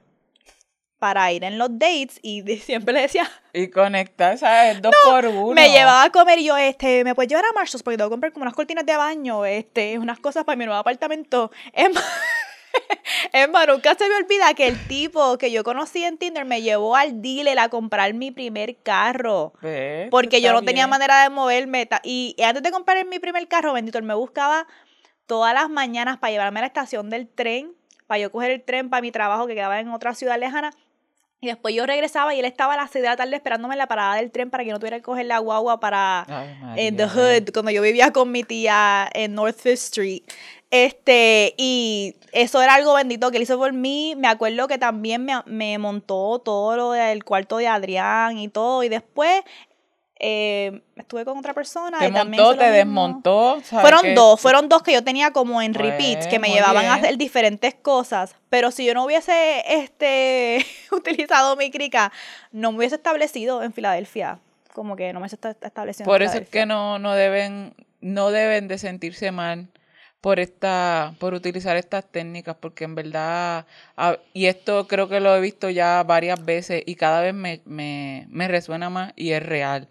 para 0.99 1.31
ir 1.31 1.43
en 1.43 1.57
los 1.57 1.69
dates 1.71 2.19
y 2.21 2.43
siempre 2.59 2.93
le 2.93 3.01
decía, 3.01 3.29
Y 3.53 3.69
conectar, 3.69 4.37
¿sabes? 4.37 4.81
Dos 4.81 4.93
por 5.03 5.25
uno. 5.25 5.53
me 5.53 5.69
llevaba 5.69 6.03
a 6.03 6.09
comer 6.11 6.39
y 6.39 6.45
yo, 6.45 6.57
este, 6.57 7.03
¿me 7.03 7.15
puedes 7.15 7.29
llevar 7.29 7.45
a 7.45 7.53
Marshalls? 7.53 7.83
Porque 7.83 7.97
tengo 7.97 8.09
que 8.09 8.13
comprar 8.13 8.33
como 8.33 8.43
unas 8.43 8.53
cortinas 8.53 8.85
de 8.85 8.95
baño, 8.95 9.45
este, 9.45 9.97
unas 9.97 10.19
cosas 10.19 10.43
para 10.43 10.55
mi 10.55 10.65
nuevo 10.65 10.79
apartamento. 10.79 11.51
Es 11.73 11.91
más, 11.93 12.03
es 13.33 13.49
más, 13.49 13.67
nunca 13.67 13.95
se 13.95 14.07
me 14.09 14.15
olvida 14.15 14.53
que 14.53 14.67
el 14.67 14.87
tipo 14.87 15.37
que 15.37 15.51
yo 15.51 15.63
conocí 15.63 16.03
en 16.03 16.17
Tinder 16.17 16.45
me 16.45 16.61
llevó 16.61 16.95
al 16.95 17.21
dealer 17.21 17.57
a 17.59 17.69
comprar 17.69 18.13
mi 18.13 18.31
primer 18.31 18.77
carro. 18.83 19.53
¿Ves? 19.61 20.09
Porque 20.11 20.41
yo 20.41 20.51
no 20.53 20.61
tenía 20.63 20.83
bien. 20.83 20.89
manera 20.89 21.23
de 21.23 21.29
moverme. 21.29 21.87
Y, 22.03 22.35
y 22.37 22.43
antes 22.43 22.61
de 22.61 22.71
comprar 22.71 23.03
mi 23.05 23.19
primer 23.19 23.47
carro, 23.47 23.73
bendito, 23.73 23.97
él 23.97 24.03
me 24.03 24.13
buscaba 24.13 24.67
todas 25.25 25.53
las 25.53 25.69
mañanas 25.69 26.17
para 26.17 26.31
llevarme 26.31 26.59
a 26.59 26.63
la 26.63 26.67
estación 26.67 27.09
del 27.09 27.27
tren, 27.27 27.73
para 28.07 28.19
yo 28.19 28.31
coger 28.31 28.51
el 28.51 28.63
tren 28.63 28.89
para 28.89 29.01
mi 29.01 29.11
trabajo 29.11 29.45
que 29.45 29.53
quedaba 29.53 29.79
en 29.79 29.89
otra 29.89 30.15
ciudad 30.15 30.39
lejana. 30.39 30.71
Y 31.41 31.47
después 31.47 31.73
yo 31.73 31.85
regresaba 31.85 32.35
y 32.35 32.39
él 32.39 32.45
estaba 32.45 32.73
a 32.73 32.77
las 32.77 32.91
6 32.91 33.01
de 33.01 33.09
la 33.09 33.15
tarde 33.15 33.35
esperándome 33.35 33.73
en 33.75 33.77
la 33.77 33.87
parada 33.87 34.15
del 34.15 34.29
tren 34.29 34.49
para 34.49 34.65
que 34.65 34.71
no 34.71 34.79
tuviera 34.79 34.97
que 34.97 35.03
coger 35.03 35.25
la 35.25 35.39
guagua 35.39 35.79
para 35.79 36.25
Ay, 36.27 36.87
en 36.87 36.97
The 36.97 37.05
María, 37.05 37.39
Hood, 37.39 37.53
cuando 37.53 37.71
yo 37.71 37.81
vivía 37.81 38.11
con 38.11 38.31
mi 38.31 38.43
tía 38.43 39.09
en 39.13 39.35
North 39.35 39.57
Fifth 39.57 39.83
Street. 39.85 40.23
Este, 40.71 41.55
y 41.57 42.15
eso 42.31 42.61
era 42.61 42.75
algo 42.75 42.93
bendito 42.93 43.31
que 43.31 43.37
él 43.37 43.43
hizo 43.43 43.57
por 43.57 43.73
mí. 43.73 44.15
Me 44.17 44.27
acuerdo 44.27 44.67
que 44.67 44.77
también 44.77 45.23
me, 45.23 45.33
me 45.45 45.77
montó 45.77 46.39
todo 46.39 46.75
lo 46.75 46.91
del 46.91 47.23
cuarto 47.23 47.57
de 47.57 47.67
Adrián 47.67 48.37
y 48.37 48.49
todo. 48.49 48.83
Y 48.83 48.89
después 48.89 49.41
eh, 50.19 50.81
estuve 50.97 51.23
con 51.25 51.37
otra 51.37 51.53
persona. 51.53 51.99
Te 51.99 52.07
y 52.07 52.11
también 52.11 52.43
montó, 52.43 52.55
lo 52.55 52.59
te 52.65 52.71
desmontó. 52.71 53.61
¿sabes 53.63 53.81
Fueron 53.81 54.01
qué? 54.01 54.13
dos, 54.13 54.39
fueron 54.41 54.67
dos 54.69 54.83
que 54.83 54.91
yo 54.93 55.03
tenía 55.03 55.31
como 55.31 55.61
en 55.61 55.73
repeats, 55.73 56.27
que 56.27 56.39
Pues, 56.39 56.41
me 56.41 56.49
llevaban 56.55 56.85
a 56.85 56.95
hacer 56.95 57.17
diferentes 57.17 57.73
cosas. 57.75 58.35
Pero 58.49 58.71
si 58.71 58.85
yo 58.85 58.93
no 58.93 59.05
hubiese 59.05 59.63
este, 59.67 60.65
utilizado 60.91 61.55
mi 61.55 61.71
crica, 61.71 62.11
no 62.51 62.71
me 62.71 62.79
hubiese 62.79 62.95
establecido 62.95 63.63
en 63.63 63.71
Filadelfia. 63.73 64.39
Como 64.73 64.95
que 64.95 65.11
no 65.13 65.19
me 65.19 65.23
hubiese 65.23 65.35
esta- 65.35 65.55
establecido 65.65 66.03
en 66.03 66.05
Por 66.13 66.21
eso 66.21 66.37
es 66.37 66.49
que 66.49 66.65
no, 66.65 66.99
no 66.99 67.13
deben, 67.13 67.73
no 68.01 68.29
deben 68.31 68.67
de 68.67 68.77
sentirse 68.77 69.31
mal 69.31 69.67
por 70.21 70.39
esta, 70.39 71.13
por 71.19 71.33
utilizar 71.33 71.77
estas 71.77 72.05
técnicas, 72.05 72.55
porque 72.59 72.83
en 72.83 72.95
verdad, 72.95 73.65
y 74.33 74.47
esto 74.47 74.87
creo 74.87 75.07
que 75.07 75.19
lo 75.21 75.35
he 75.35 75.39
visto 75.41 75.69
ya 75.69 76.03
varias 76.03 76.43
veces 76.43 76.83
y 76.85 76.95
cada 76.95 77.21
vez 77.21 77.33
me, 77.33 77.61
me, 77.65 78.25
me 78.29 78.47
resuena 78.49 78.89
más 78.89 79.13
y 79.15 79.31
es 79.31 79.41
real. 79.43 79.87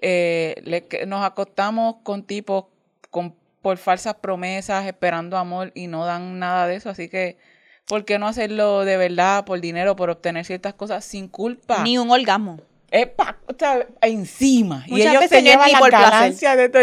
Eh, 0.00 0.54
le- 0.64 1.06
nos 1.06 1.24
acostamos 1.24 1.96
con 2.02 2.22
tipos 2.22 2.64
con, 3.10 3.34
por 3.62 3.76
falsas 3.78 4.14
promesas, 4.16 4.86
esperando 4.86 5.36
amor 5.36 5.72
y 5.74 5.86
no 5.88 6.04
dan 6.06 6.38
nada 6.38 6.66
de 6.66 6.76
eso, 6.76 6.88
así 6.90 7.08
que 7.08 7.36
¿por 7.86 8.04
qué 8.04 8.18
no 8.18 8.28
hacerlo 8.28 8.84
de 8.84 8.96
verdad, 8.96 9.44
por 9.44 9.60
dinero, 9.60 9.94
por 9.96 10.10
obtener 10.10 10.44
ciertas 10.44 10.74
cosas 10.74 11.04
sin 11.04 11.28
culpa? 11.28 11.82
Ni 11.82 11.98
un 11.98 12.10
orgasmo. 12.10 12.60
es 12.90 13.08
pa- 13.08 13.36
o 13.46 13.54
sea, 13.58 13.86
encima. 14.00 14.84
y 14.86 14.92
Muchas 14.92 15.06
ellos 15.08 15.20
veces 15.22 15.38
se 15.38 15.44
llevan 15.44 15.72
la 15.72 15.80
ganancia 15.90 16.56
de 16.56 16.64
esto. 16.66 16.78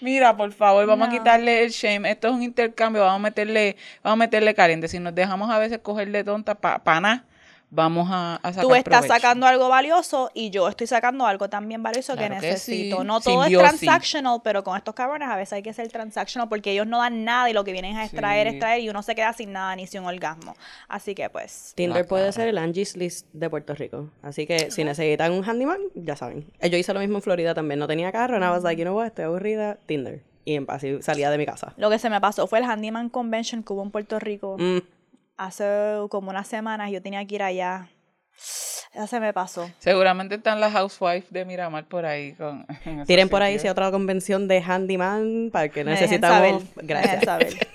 Mira, 0.00 0.36
por 0.36 0.52
favor, 0.52 0.86
vamos 0.86 1.08
No. 1.08 1.14
a 1.14 1.18
quitarle 1.18 1.64
el 1.64 1.70
shame. 1.70 2.10
Esto 2.10 2.28
es 2.28 2.34
un 2.34 2.42
intercambio, 2.42 3.02
vamos 3.02 3.16
a 3.16 3.22
meterle, 3.22 3.76
vamos 4.02 4.14
a 4.14 4.18
meterle 4.18 4.54
caliente. 4.54 4.88
Si 4.88 4.98
nos 4.98 5.14
dejamos 5.14 5.50
a 5.50 5.58
veces 5.58 5.78
coger 5.78 6.10
de 6.12 6.22
tonta 6.24 6.54
para 6.54 7.00
nada, 7.00 7.24
vamos 7.70 8.08
a, 8.10 8.36
a 8.36 8.52
sacar 8.52 8.62
Tú 8.62 8.74
estás 8.74 8.94
provecho. 9.00 9.14
sacando 9.14 9.46
algo 9.46 9.68
valioso 9.68 10.30
y 10.34 10.50
yo 10.50 10.68
estoy 10.68 10.86
sacando 10.86 11.26
algo 11.26 11.48
también 11.50 11.82
valioso 11.82 12.12
que 12.14 12.26
Claro 12.26 12.40
que 12.40 12.46
necesito. 12.52 12.98
sí. 13.00 13.04
No 13.06 13.20
todo 13.20 13.42
Simbiosis. 13.44 13.72
es 13.74 13.80
transactional, 13.80 14.40
pero 14.44 14.62
con 14.64 14.76
estos 14.76 14.94
cabrones 14.94 15.28
a 15.28 15.36
veces 15.36 15.54
hay 15.54 15.62
que 15.62 15.72
ser 15.72 15.88
transactional 15.88 16.48
porque 16.48 16.72
ellos 16.72 16.86
no 16.86 16.98
dan 16.98 17.24
nada 17.24 17.50
y 17.50 17.52
lo 17.52 17.64
que 17.64 17.72
vienen 17.72 17.96
a 17.96 18.04
extraer, 18.04 18.46
Sí. 18.48 18.54
extraer 18.54 18.80
y 18.82 18.88
uno 18.88 19.02
se 19.02 19.14
queda 19.14 19.32
sin 19.32 19.52
nada 19.52 19.74
ni 19.76 19.86
sin 19.86 20.04
orgasmo. 20.04 20.54
Así 20.88 21.14
que 21.14 21.28
pues. 21.28 21.72
Tinder 21.74 22.06
puede 22.06 22.30
ser 22.32 22.48
el 22.48 22.58
Angie's 22.58 22.96
List 22.96 23.26
de 23.32 23.50
Puerto 23.50 23.74
Rico. 23.74 24.10
Así 24.22 24.46
que 24.46 24.70
si 24.70 24.84
necesitan 24.84 25.32
un 25.32 25.44
handyman, 25.44 25.78
ya 25.94 26.16
saben. 26.16 26.46
Eh, 26.60 26.70
Yo 26.70 26.78
hice 26.78 26.94
lo 26.94 27.00
mismo 27.00 27.16
en 27.16 27.22
Florida 27.22 27.52
también. 27.54 27.80
No 27.80 27.86
tenía 27.88 28.12
carro, 28.12 28.38
nada 28.38 28.52
más 28.52 28.62
like, 28.62 28.78
you 28.80 28.84
know 28.84 28.96
what, 28.96 29.06
estoy 29.06 29.24
aburrida, 29.24 29.76
Tinder. 29.86 30.22
Y 30.44 30.54
en- 30.54 30.66
así 30.68 31.02
salía 31.02 31.28
de 31.30 31.38
mi 31.38 31.44
casa. 31.46 31.74
Lo 31.76 31.90
que 31.90 31.98
se 31.98 32.08
me 32.08 32.20
pasó 32.20 32.46
fue 32.46 32.60
el 32.60 32.64
Handyman 32.64 33.08
Convention 33.08 33.64
que 33.64 33.72
hubo 33.72 33.82
en 33.82 33.90
Puerto 33.90 34.20
Rico 34.20 34.56
Mm, 34.56 34.78
hace 35.36 35.64
como 36.10 36.30
unas 36.30 36.48
semanas. 36.48 36.90
Yo 36.90 37.02
tenía 37.02 37.24
que 37.26 37.34
ir 37.36 37.42
allá. 37.42 37.88
Esa 38.92 39.06
se 39.06 39.20
me 39.20 39.32
pasó. 39.32 39.70
Seguramente 39.78 40.36
están 40.36 40.60
las 40.60 40.72
housewives 40.72 41.30
de 41.30 41.44
Miramar 41.44 41.84
por 41.86 42.06
ahí. 42.06 42.32
Con, 42.34 42.66
Tiren 43.06 43.28
por 43.28 43.42
ahí 43.42 43.54
si 43.54 43.58
sitios. 43.60 43.72
otra 43.72 43.90
convención 43.90 44.48
de 44.48 44.62
handyman 44.62 45.50
para 45.52 45.68
que 45.68 45.84
necesitamos. 45.84 46.62
Gracias. 46.76 47.24
saber. 47.24 47.54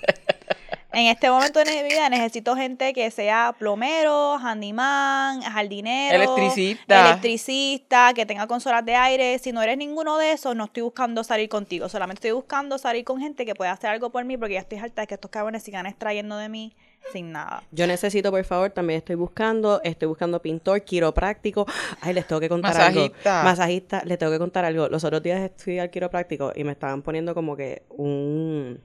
En 0.94 1.06
este 1.06 1.30
momento 1.30 1.58
de 1.58 1.74
mi 1.74 1.88
vida 1.88 2.10
necesito 2.10 2.54
gente 2.54 2.92
que 2.92 3.10
sea 3.10 3.54
plomero, 3.58 4.34
handyman, 4.34 5.40
jardinero, 5.40 6.16
Electricista. 6.16 7.08
electricista, 7.08 8.12
que 8.14 8.26
tenga 8.26 8.46
consolas 8.46 8.84
de 8.84 8.94
aire. 8.94 9.38
Si 9.38 9.52
no 9.52 9.62
eres 9.62 9.78
ninguno 9.78 10.18
de 10.18 10.32
esos, 10.32 10.54
no 10.54 10.64
estoy 10.64 10.82
buscando 10.82 11.24
salir 11.24 11.48
contigo. 11.48 11.88
Solamente 11.88 12.18
estoy 12.18 12.32
buscando 12.32 12.76
salir 12.76 13.06
con 13.06 13.20
gente 13.20 13.46
que 13.46 13.54
pueda 13.54 13.72
hacer 13.72 13.88
algo 13.88 14.10
por 14.10 14.22
mí 14.26 14.36
porque 14.36 14.52
ya 14.52 14.60
estoy 14.60 14.76
harta 14.80 15.00
de 15.00 15.06
que 15.06 15.14
estos 15.14 15.30
cabrones 15.30 15.62
sigan 15.62 15.86
extrayendo 15.86 16.36
de 16.36 16.50
mí 16.50 16.76
sin 17.12 17.32
nada. 17.32 17.62
Yo 17.70 17.86
necesito, 17.86 18.30
por 18.30 18.44
favor, 18.44 18.70
también 18.70 18.98
estoy 18.98 19.16
buscando, 19.16 19.80
estoy 19.82 20.08
buscando 20.08 20.40
pintor, 20.40 20.82
quiropráctico. 20.82 21.66
Ay, 22.00 22.14
les 22.14 22.26
tengo 22.26 22.40
que 22.40 22.48
contar 22.48 22.74
Masajista. 22.74 23.38
algo. 23.40 23.50
Masajista. 23.50 24.02
Les 24.04 24.18
tengo 24.18 24.32
que 24.32 24.38
contar 24.38 24.64
algo. 24.64 24.88
Los 24.88 25.04
otros 25.04 25.22
días 25.22 25.50
fui 25.56 25.78
al 25.78 25.90
quiropráctico 25.90 26.52
y 26.54 26.64
me 26.64 26.72
estaban 26.72 27.02
poniendo 27.02 27.34
como 27.34 27.56
que 27.56 27.82
un... 27.90 28.80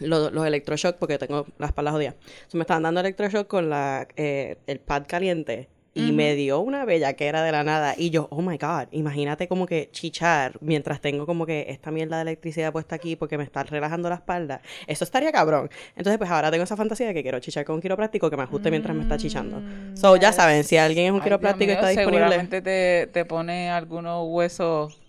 Los, 0.00 0.32
los 0.32 0.46
electroshock, 0.46 0.96
porque 0.96 1.18
tengo 1.18 1.46
las 1.58 1.72
palas 1.72 1.92
jodidas. 1.92 2.14
Entonces 2.14 2.54
me 2.54 2.62
estaban 2.62 2.82
dando 2.84 3.00
electroshock 3.00 3.46
con 3.46 3.68
la, 3.68 4.08
eh, 4.16 4.56
el 4.66 4.80
pad 4.80 5.04
caliente. 5.06 5.68
Y 5.94 6.12
me 6.12 6.34
dio 6.34 6.60
una 6.60 6.84
bellaquera 6.84 7.42
de 7.42 7.52
la 7.52 7.62
nada. 7.62 7.94
Y 7.96 8.10
yo, 8.10 8.26
oh 8.30 8.42
my 8.42 8.58
God, 8.58 8.88
imagínate 8.90 9.46
como 9.48 9.66
que 9.66 9.88
chichar 9.92 10.58
mientras 10.60 11.00
tengo 11.00 11.24
como 11.24 11.46
que 11.46 11.66
esta 11.68 11.90
mierda 11.90 12.16
de 12.16 12.22
electricidad 12.22 12.72
puesta 12.72 12.96
aquí 12.96 13.16
porque 13.16 13.38
me 13.38 13.44
está 13.44 13.62
relajando 13.62 14.08
la 14.08 14.16
espalda. 14.16 14.60
Eso 14.86 15.04
estaría 15.04 15.30
cabrón. 15.30 15.70
Entonces, 15.96 16.18
pues 16.18 16.30
ahora 16.30 16.50
tengo 16.50 16.64
esa 16.64 16.76
fantasía 16.76 17.06
de 17.06 17.14
que 17.14 17.22
quiero 17.22 17.38
chichar 17.38 17.64
con 17.64 17.76
un 17.76 17.80
quiropráctico 17.80 18.28
que 18.28 18.36
me 18.36 18.42
ajuste 18.42 18.70
mientras 18.70 18.96
me 18.96 19.02
está 19.02 19.16
chichando. 19.16 19.62
So, 19.94 20.16
ya 20.16 20.32
saben, 20.32 20.64
si 20.64 20.76
alguien 20.76 21.06
es 21.06 21.12
un 21.12 21.18
Ay, 21.18 21.24
quiropráctico 21.24 21.70
y 21.70 21.74
está 21.74 21.88
disponible. 21.88 22.18
Seguramente 22.18 22.62
te, 22.62 23.08
te 23.12 23.24
pone 23.24 23.70
algunos 23.70 24.26
huesos 24.28 25.03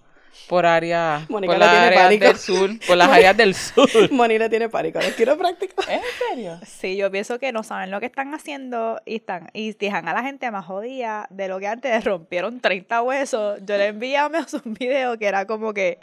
por 0.48 0.65
área, 0.65 1.25
Mónica 1.30 1.54
por 1.54 1.60
le 1.60 1.65
las 1.65 1.72
tiene 1.72 1.86
áreas 1.88 2.04
pánico. 2.04 2.25
del 2.25 2.38
sur, 2.38 2.70
por 2.88 2.98
las 2.98 3.10
áreas 3.10 3.38
del 3.38 3.56
sur. 3.56 3.89
Moni 4.12 4.38
le 4.38 4.50
tiene 4.50 4.70
pánico 4.70 5.00
los 5.00 5.13
quiroprácticos. 5.13 5.88
¿En 5.88 6.01
serio? 6.30 6.60
Sí, 6.65 6.96
yo 6.98 7.10
pienso 7.12 7.39
que 7.39 7.51
no 7.51 7.63
saben 7.63 7.92
lo 7.92 8.00
que 8.00 8.06
están 8.06 8.34
haciendo 8.34 9.01
y 9.06 9.15
están 9.15 9.50
y 9.54 9.74
dejan 9.74 10.08
a 10.08 10.13
la 10.13 10.24
gente 10.24 10.50
más 10.51 10.65
jodida 10.65 11.27
de 11.30 11.48
lo 11.48 11.60
que 11.60 11.68
antes 11.68 12.04
rompieron 12.06 12.60
30 12.60 13.01
huesos. 13.01 13.60
Yo 13.65 13.77
le 13.77 13.88
envié 13.88 14.18
a 14.18 14.27
un 14.27 14.74
video 14.74 15.18
que 15.18 15.25
era 15.25 15.46
como 15.46 15.74
que 15.74 16.00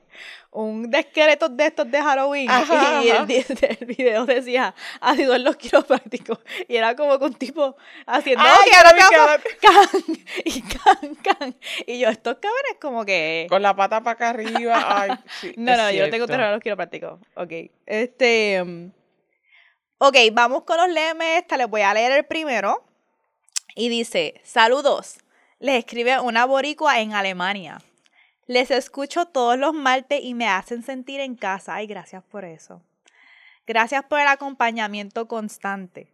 un 0.52 0.90
de 0.90 0.98
esqueletos 0.98 1.56
de 1.56 1.66
estos 1.66 1.90
de 1.90 2.00
Halloween 2.00 2.50
Ajá, 2.50 3.02
y 3.02 3.10
ajá. 3.10 3.26
el, 3.80 3.86
video 3.86 4.26
decía 4.26 4.74
sido 5.16 5.34
en 5.34 5.44
los 5.44 5.56
quiroprácticos 5.56 6.38
y 6.68 6.76
era 6.76 6.94
como 6.94 7.18
que 7.18 7.24
un 7.24 7.34
tipo 7.34 7.74
haciendo 8.06 8.44
Ay, 8.44 8.50
"Ok, 8.52 8.66
ya 8.70 8.90
lo 8.90 8.96
vi, 8.96 9.16
ahora 9.16 9.40
can, 9.60 10.16
y 10.44 10.62
can, 10.62 11.14
can. 11.16 11.56
Y 11.86 11.98
yo, 11.98 12.08
estos 12.08 12.34
cabrones 12.34 12.76
como 12.80 13.04
que... 13.04 13.46
Con 13.48 13.62
la 13.62 13.74
pata 13.74 14.02
para 14.02 14.12
acá 14.12 14.30
arriba. 14.30 14.84
Ay, 14.86 15.10
sí, 15.40 15.54
No, 15.56 15.76
no, 15.76 15.90
yo 15.90 16.04
no 16.04 16.10
tengo 16.10 16.26
terror 16.26 16.46
a 16.46 16.52
los 16.52 16.60
quiroprácticos. 16.60 17.20
Ok. 17.34 17.52
Este. 17.86 18.62
Ok, 19.98 20.16
vamos 20.32 20.64
con 20.64 20.76
los 20.76 20.88
lemes. 20.88 21.40
Esta 21.40 21.56
les 21.56 21.68
voy 21.68 21.82
a 21.82 21.94
leer 21.94 22.12
el 22.12 22.24
primero. 22.24 22.84
Y 23.74 23.88
dice: 23.88 24.40
Saludos. 24.44 25.18
Les 25.58 25.76
escribe 25.76 26.18
una 26.20 26.44
boricua 26.44 27.00
en 27.00 27.14
Alemania. 27.14 27.80
Les 28.46 28.70
escucho 28.70 29.26
todos 29.26 29.58
los 29.58 29.72
martes 29.72 30.20
y 30.22 30.34
me 30.34 30.48
hacen 30.48 30.82
sentir 30.82 31.20
en 31.20 31.36
casa. 31.36 31.76
Ay, 31.76 31.86
gracias 31.86 32.22
por 32.24 32.44
eso. 32.44 32.82
Gracias 33.66 34.04
por 34.04 34.20
el 34.20 34.26
acompañamiento 34.26 35.28
constante. 35.28 36.12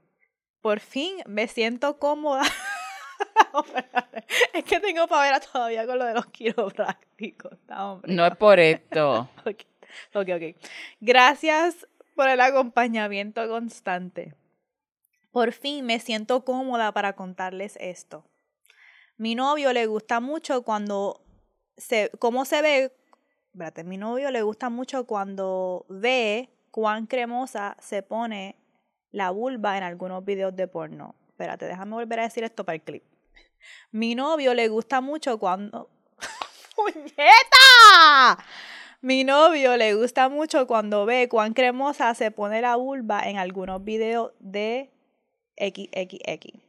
Por 0.60 0.80
fin 0.80 1.16
me 1.26 1.48
siento 1.48 1.98
cómoda. 1.98 2.42
es 4.52 4.64
que 4.64 4.80
tengo 4.80 5.08
pavera 5.08 5.40
todavía 5.40 5.86
con 5.86 5.98
lo 5.98 6.04
de 6.04 6.14
los 6.14 6.26
quiroprácticos. 6.26 7.58
No. 7.68 8.02
No 8.04 8.26
es 8.26 8.36
por 8.36 8.60
esto. 8.60 9.28
Ok, 10.12 10.28
ok. 10.28 10.54
Gracias 11.00 11.88
por 12.14 12.28
el 12.28 12.42
acompañamiento 12.42 13.48
constante. 13.48 14.34
Por 15.32 15.52
fin 15.52 15.86
me 15.86 15.98
siento 15.98 16.44
cómoda 16.44 16.92
para 16.92 17.14
contarles 17.14 17.78
esto. 17.80 18.22
Mi 19.16 19.34
novio 19.34 19.72
le 19.72 19.86
gusta 19.86 20.20
mucho 20.20 20.62
cuando 20.62 21.22
se, 21.78 22.10
cómo 22.18 22.44
se 22.44 22.60
ve, 22.62 22.92
espérate, 23.52 23.84
mi 23.84 23.96
novio 23.96 24.30
le 24.30 24.42
gusta 24.42 24.68
mucho 24.68 25.06
cuando 25.06 25.86
ve 25.88 26.50
cuán 26.70 27.06
cremosa 27.06 27.76
se 27.80 28.02
pone 28.02 28.56
la 29.10 29.30
vulva 29.30 29.78
en 29.78 29.84
algunos 29.84 30.24
videos 30.24 30.54
de 30.54 30.68
porno. 30.68 31.14
Espérate, 31.28 31.66
déjame 31.66 31.94
volver 31.94 32.20
a 32.20 32.24
decir 32.24 32.44
esto 32.44 32.64
para 32.64 32.76
el 32.76 32.82
clip. 32.82 33.02
Mi 33.90 34.14
novio 34.14 34.54
le 34.54 34.68
gusta 34.68 35.00
mucho 35.00 35.38
cuando... 35.38 35.88
¡Puñeta! 36.76 38.44
Mi 39.00 39.22
novio 39.22 39.76
le 39.76 39.94
gusta 39.94 40.28
mucho 40.28 40.66
cuando 40.66 41.06
ve 41.06 41.28
cuán 41.28 41.54
cremosa 41.54 42.14
se 42.14 42.30
pone 42.32 42.60
la 42.60 42.74
vulva 42.76 43.22
en 43.22 43.38
algunos 43.38 43.84
videos 43.84 44.32
de 44.40 44.90
XXX. 45.56 46.67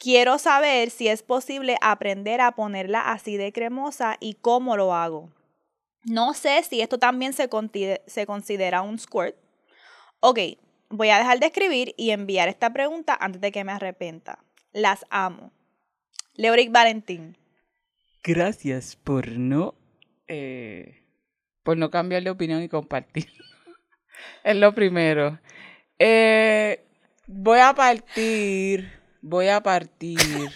Quiero 0.00 0.38
saber 0.38 0.88
si 0.88 1.08
es 1.08 1.22
posible 1.22 1.76
aprender 1.82 2.40
a 2.40 2.52
ponerla 2.52 3.12
así 3.12 3.36
de 3.36 3.52
cremosa 3.52 4.16
y 4.18 4.32
cómo 4.32 4.78
lo 4.78 4.94
hago. 4.94 5.28
No 6.04 6.32
sé 6.32 6.62
si 6.62 6.80
esto 6.80 6.98
también 6.98 7.34
se, 7.34 7.50
considera 8.26 8.80
un 8.80 8.98
squirt. 8.98 9.36
Ok, 10.20 10.38
voy 10.88 11.10
a 11.10 11.18
dejar 11.18 11.38
de 11.38 11.44
escribir 11.48 11.94
y 11.98 12.12
enviar 12.12 12.48
esta 12.48 12.72
pregunta 12.72 13.14
antes 13.20 13.42
de 13.42 13.52
que 13.52 13.62
me 13.62 13.72
arrepienta. 13.72 14.38
Las 14.72 15.04
amo. 15.10 15.52
Leoric 16.32 16.72
Valentín. 16.72 17.36
Gracias 18.24 18.96
por 18.96 19.28
no. 19.28 19.74
eh, 20.28 21.04
por 21.62 21.76
no 21.76 21.90
cambiar 21.90 22.22
de 22.22 22.30
opinión 22.30 22.62
y 22.62 22.70
compartir. 22.70 23.26
es 24.44 24.56
lo 24.56 24.74
primero. 24.74 25.38
Eh, 25.98 26.82
voy 27.26 27.58
a 27.58 27.74
partir. 27.74 28.99
Voy 29.22 29.48
a 29.48 29.62
partir. 29.62 30.50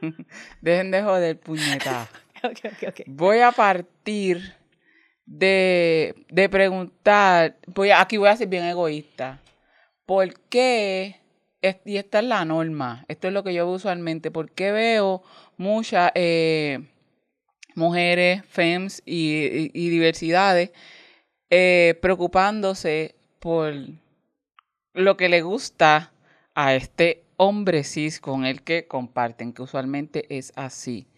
Dejen 0.60 0.90
de 0.90 1.02
joder, 1.02 1.38
puñeta. 1.38 2.08
Ok, 2.42 2.58
ok, 2.64 2.88
ok. 2.88 3.00
Voy 3.06 3.40
a 3.40 3.52
partir 3.52 4.54
de, 5.26 6.14
de 6.30 6.48
preguntar. 6.48 7.56
Voy 7.66 7.90
a- 7.90 8.00
aquí 8.00 8.16
voy 8.16 8.28
a 8.30 8.36
ser 8.36 8.48
bien 8.48 8.64
egoísta. 8.64 9.42
¿Por 10.06 10.32
qué? 10.48 11.16
y 11.84 11.98
esta 11.98 12.20
es 12.20 12.24
la 12.24 12.42
norma. 12.46 13.04
Esto 13.08 13.28
es 13.28 13.34
lo 13.34 13.44
que 13.44 13.52
yo 13.52 13.66
veo 13.66 13.74
usualmente. 13.74 14.30
¿Por 14.30 14.50
qué 14.52 14.72
veo 14.72 15.22
muchas 15.58 16.12
eh, 16.14 16.78
mujeres, 17.74 18.42
FEMS 18.48 19.02
y, 19.04 19.44
y- 19.44 19.70
y 19.74 19.90
diversidades 19.90 20.70
eh, 21.50 21.98
preocupándose 22.00 23.16
por 23.38 23.74
lo 24.94 25.16
que 25.18 25.28
le 25.28 25.42
gusta 25.42 26.12
a 26.54 26.74
este 26.74 27.24
hombre 27.40 27.84
cis 27.84 28.20
con 28.20 28.44
el 28.44 28.62
que 28.62 28.86
comparten, 28.86 29.54
que 29.54 29.62
usualmente 29.62 30.26
es 30.28 30.52
así. 30.56 31.08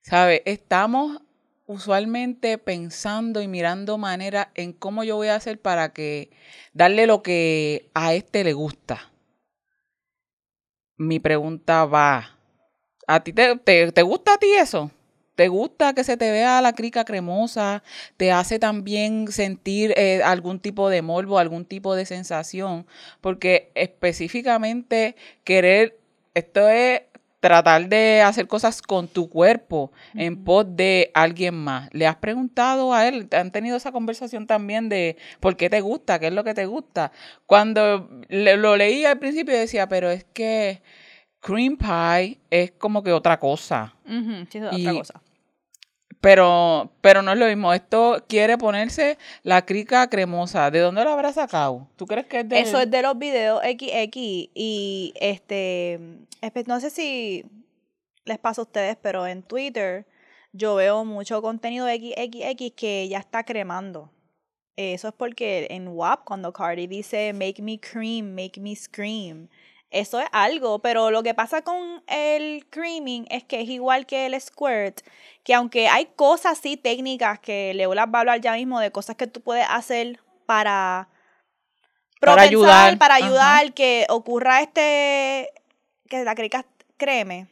¿Sabe? 0.00 0.42
Estamos 0.46 1.20
usualmente 1.66 2.58
pensando 2.58 3.42
y 3.42 3.48
mirando 3.48 3.98
maneras 3.98 4.48
en 4.54 4.72
cómo 4.72 5.02
yo 5.02 5.16
voy 5.16 5.28
a 5.28 5.34
hacer 5.34 5.60
para 5.60 5.92
que 5.92 6.30
darle 6.72 7.08
lo 7.08 7.24
que 7.24 7.90
a 7.92 8.14
este 8.14 8.44
le 8.44 8.52
gusta. 8.52 9.10
Mi 10.96 11.18
pregunta 11.18 11.84
va, 11.86 12.38
¿a 13.08 13.24
ti 13.24 13.32
te, 13.32 13.56
te, 13.56 13.90
te 13.90 14.02
gusta 14.02 14.34
a 14.34 14.38
ti 14.38 14.52
eso? 14.52 14.92
¿Te 15.38 15.46
gusta 15.46 15.92
que 15.94 16.02
se 16.02 16.16
te 16.16 16.32
vea 16.32 16.60
la 16.60 16.72
crica 16.72 17.04
cremosa? 17.04 17.84
¿Te 18.16 18.32
hace 18.32 18.58
también 18.58 19.28
sentir 19.30 19.94
eh, 19.96 20.20
algún 20.24 20.58
tipo 20.58 20.90
de 20.90 21.00
morbo, 21.00 21.38
algún 21.38 21.64
tipo 21.64 21.94
de 21.94 22.06
sensación? 22.06 22.88
Porque 23.20 23.70
específicamente 23.76 25.14
querer, 25.44 25.96
esto 26.34 26.68
es 26.68 27.02
tratar 27.38 27.88
de 27.88 28.20
hacer 28.20 28.48
cosas 28.48 28.82
con 28.82 29.06
tu 29.06 29.28
cuerpo 29.30 29.92
en 30.14 30.42
pos 30.42 30.66
de 30.74 31.12
alguien 31.14 31.54
más. 31.54 31.88
¿Le 31.92 32.08
has 32.08 32.16
preguntado 32.16 32.92
a 32.92 33.06
él? 33.06 33.28
¿Han 33.30 33.52
tenido 33.52 33.76
esa 33.76 33.92
conversación 33.92 34.44
también 34.48 34.88
de 34.88 35.16
por 35.38 35.56
qué 35.56 35.70
te 35.70 35.80
gusta? 35.80 36.18
¿Qué 36.18 36.26
es 36.26 36.32
lo 36.32 36.42
que 36.42 36.54
te 36.54 36.66
gusta? 36.66 37.12
Cuando 37.46 38.10
le- 38.28 38.56
lo 38.56 38.76
leí 38.76 39.04
al 39.04 39.20
principio 39.20 39.56
decía, 39.56 39.88
pero 39.88 40.10
es 40.10 40.24
que 40.32 40.82
cream 41.38 41.76
pie 41.76 42.40
es 42.50 42.72
como 42.72 43.04
que 43.04 43.12
otra 43.12 43.38
cosa. 43.38 43.94
Sí, 44.50 44.58
es 44.58 44.72
Y- 44.72 44.80
otra 44.88 44.92
cosa. 44.98 45.22
Pero, 46.20 46.90
pero 47.00 47.22
no 47.22 47.32
es 47.32 47.38
lo 47.38 47.46
mismo. 47.46 47.72
Esto 47.72 48.24
quiere 48.28 48.58
ponerse 48.58 49.18
la 49.44 49.64
crica 49.64 50.08
cremosa. 50.08 50.70
¿De 50.70 50.80
dónde 50.80 51.04
lo 51.04 51.10
habrá 51.10 51.32
sacado? 51.32 51.86
¿Tú 51.96 52.06
crees 52.06 52.26
que 52.26 52.40
es 52.40 52.48
de 52.48 52.60
Eso 52.60 52.80
es 52.80 52.90
de 52.90 53.02
los 53.02 53.16
videos 53.18 53.60
XX 53.62 54.16
y 54.16 55.12
este, 55.20 56.00
no 56.66 56.80
sé 56.80 56.90
si 56.90 57.44
les 58.24 58.38
pasa 58.38 58.60
a 58.60 58.64
ustedes, 58.64 58.96
pero 59.00 59.26
en 59.26 59.42
Twitter 59.42 60.06
yo 60.52 60.74
veo 60.74 61.04
mucho 61.04 61.40
contenido 61.40 61.86
XXX 61.86 62.72
que 62.74 63.08
ya 63.08 63.18
está 63.18 63.44
cremando. 63.44 64.10
Eso 64.76 65.08
es 65.08 65.14
porque 65.14 65.66
en 65.70 65.88
WAP, 65.88 66.24
cuando 66.24 66.52
Cardi 66.52 66.86
dice 66.86 67.32
make 67.32 67.60
me 67.60 67.80
cream, 67.80 68.34
make 68.34 68.60
me 68.60 68.76
scream, 68.76 69.48
Eso 69.90 70.20
es 70.20 70.26
algo, 70.32 70.80
pero 70.80 71.10
lo 71.10 71.22
que 71.22 71.32
pasa 71.34 71.62
con 71.62 72.02
el 72.06 72.66
creaming 72.68 73.26
es 73.30 73.42
que 73.44 73.62
es 73.62 73.68
igual 73.68 74.04
que 74.04 74.26
el 74.26 74.38
squirt, 74.40 75.00
que 75.44 75.54
aunque 75.54 75.88
hay 75.88 76.06
cosas 76.14 76.58
así 76.58 76.76
técnicas 76.76 77.38
que 77.40 77.72
Leo 77.74 77.94
las 77.94 78.06
va 78.06 78.18
a 78.18 78.20
hablar 78.20 78.40
ya 78.40 78.52
mismo 78.52 78.80
de 78.80 78.92
cosas 78.92 79.16
que 79.16 79.26
tú 79.26 79.40
puedes 79.40 79.66
hacer 79.68 80.20
para 80.44 81.08
Para 82.20 82.42
ayudar, 82.42 82.98
para 82.98 83.14
ajá. 83.16 83.24
ayudar 83.24 83.72
que 83.72 84.06
ocurra 84.10 84.60
este 84.60 85.50
que 86.08 86.24
la 86.24 86.34
crica 86.34 86.66
creme. 86.98 87.46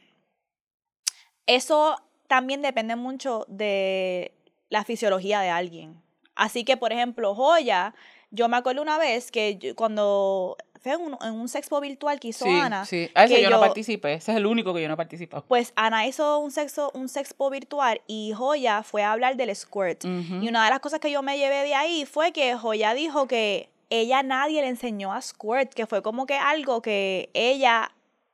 Eso 1.47 1.97
también 2.27 2.61
depende 2.61 2.95
mucho 2.95 3.45
de 3.47 4.31
la 4.69 4.83
fisiología 4.83 5.39
de 5.39 5.49
alguien. 5.49 6.01
Así 6.35 6.63
que, 6.65 6.77
por 6.77 6.91
ejemplo, 6.91 7.33
Joya, 7.33 7.95
yo 8.29 8.49
me 8.49 8.57
acuerdo 8.57 8.81
una 8.81 8.97
vez 8.97 9.31
que 9.31 9.57
yo- 9.57 9.75
cuando 9.75 10.57
fue 10.87 10.95
en 10.95 11.13
un, 11.13 11.17
en 11.21 11.33
un 11.33 11.49
sexpo 11.49 11.79
virtual 11.81 12.19
que 12.19 12.29
hizo 12.29 12.45
Sí, 12.45 12.51
Ana, 12.51 12.85
sí. 12.85 13.09
A 13.13 13.25
ese 13.25 13.35
que 13.35 13.41
yo, 13.41 13.49
no 13.49 13.59
participé. 13.59 14.13
Ese 14.13 14.31
es 14.31 14.37
el 14.37 14.45
único 14.45 14.73
que 14.73 14.81
yo 14.81 14.87
no 14.87 14.93
he 14.93 14.97
participado. 14.97 15.43
pues 15.47 15.73
Ana 15.75 16.07
hizo 16.07 16.39
un 16.39 16.51
sexo, 16.51 16.91
un 16.93 17.09
sexpo 17.09 17.49
virtual 17.49 18.01
y 18.07 18.33
Joya 18.33 18.83
fue 18.83 19.03
a 19.03 19.11
hablar 19.11 19.35
del 19.35 19.55
squirt. 19.55 20.05
Y 20.05 20.47
una 20.47 20.63
de 20.63 20.69
las 20.69 20.79
cosas 20.79 20.99
que 20.99 21.11
yo 21.11 21.21
me 21.21 21.37
llevé 21.37 21.63
de 21.63 21.75
ahí 21.75 22.05
fue 22.05 22.31
que 22.31 22.55
Joya 22.55 22.93
dijo 22.93 23.27
que 23.27 23.69
ella 23.89 24.23
nadie 24.23 24.61
le 24.61 24.67
enseñó 24.67 25.13
a 25.13 25.21
squirt, 25.21 25.73
que 25.73 25.85
fue 25.85 26.01
como 26.01 26.25
que 26.25 26.35
algo 26.35 26.81
que 26.81 27.29
ella 27.33 27.91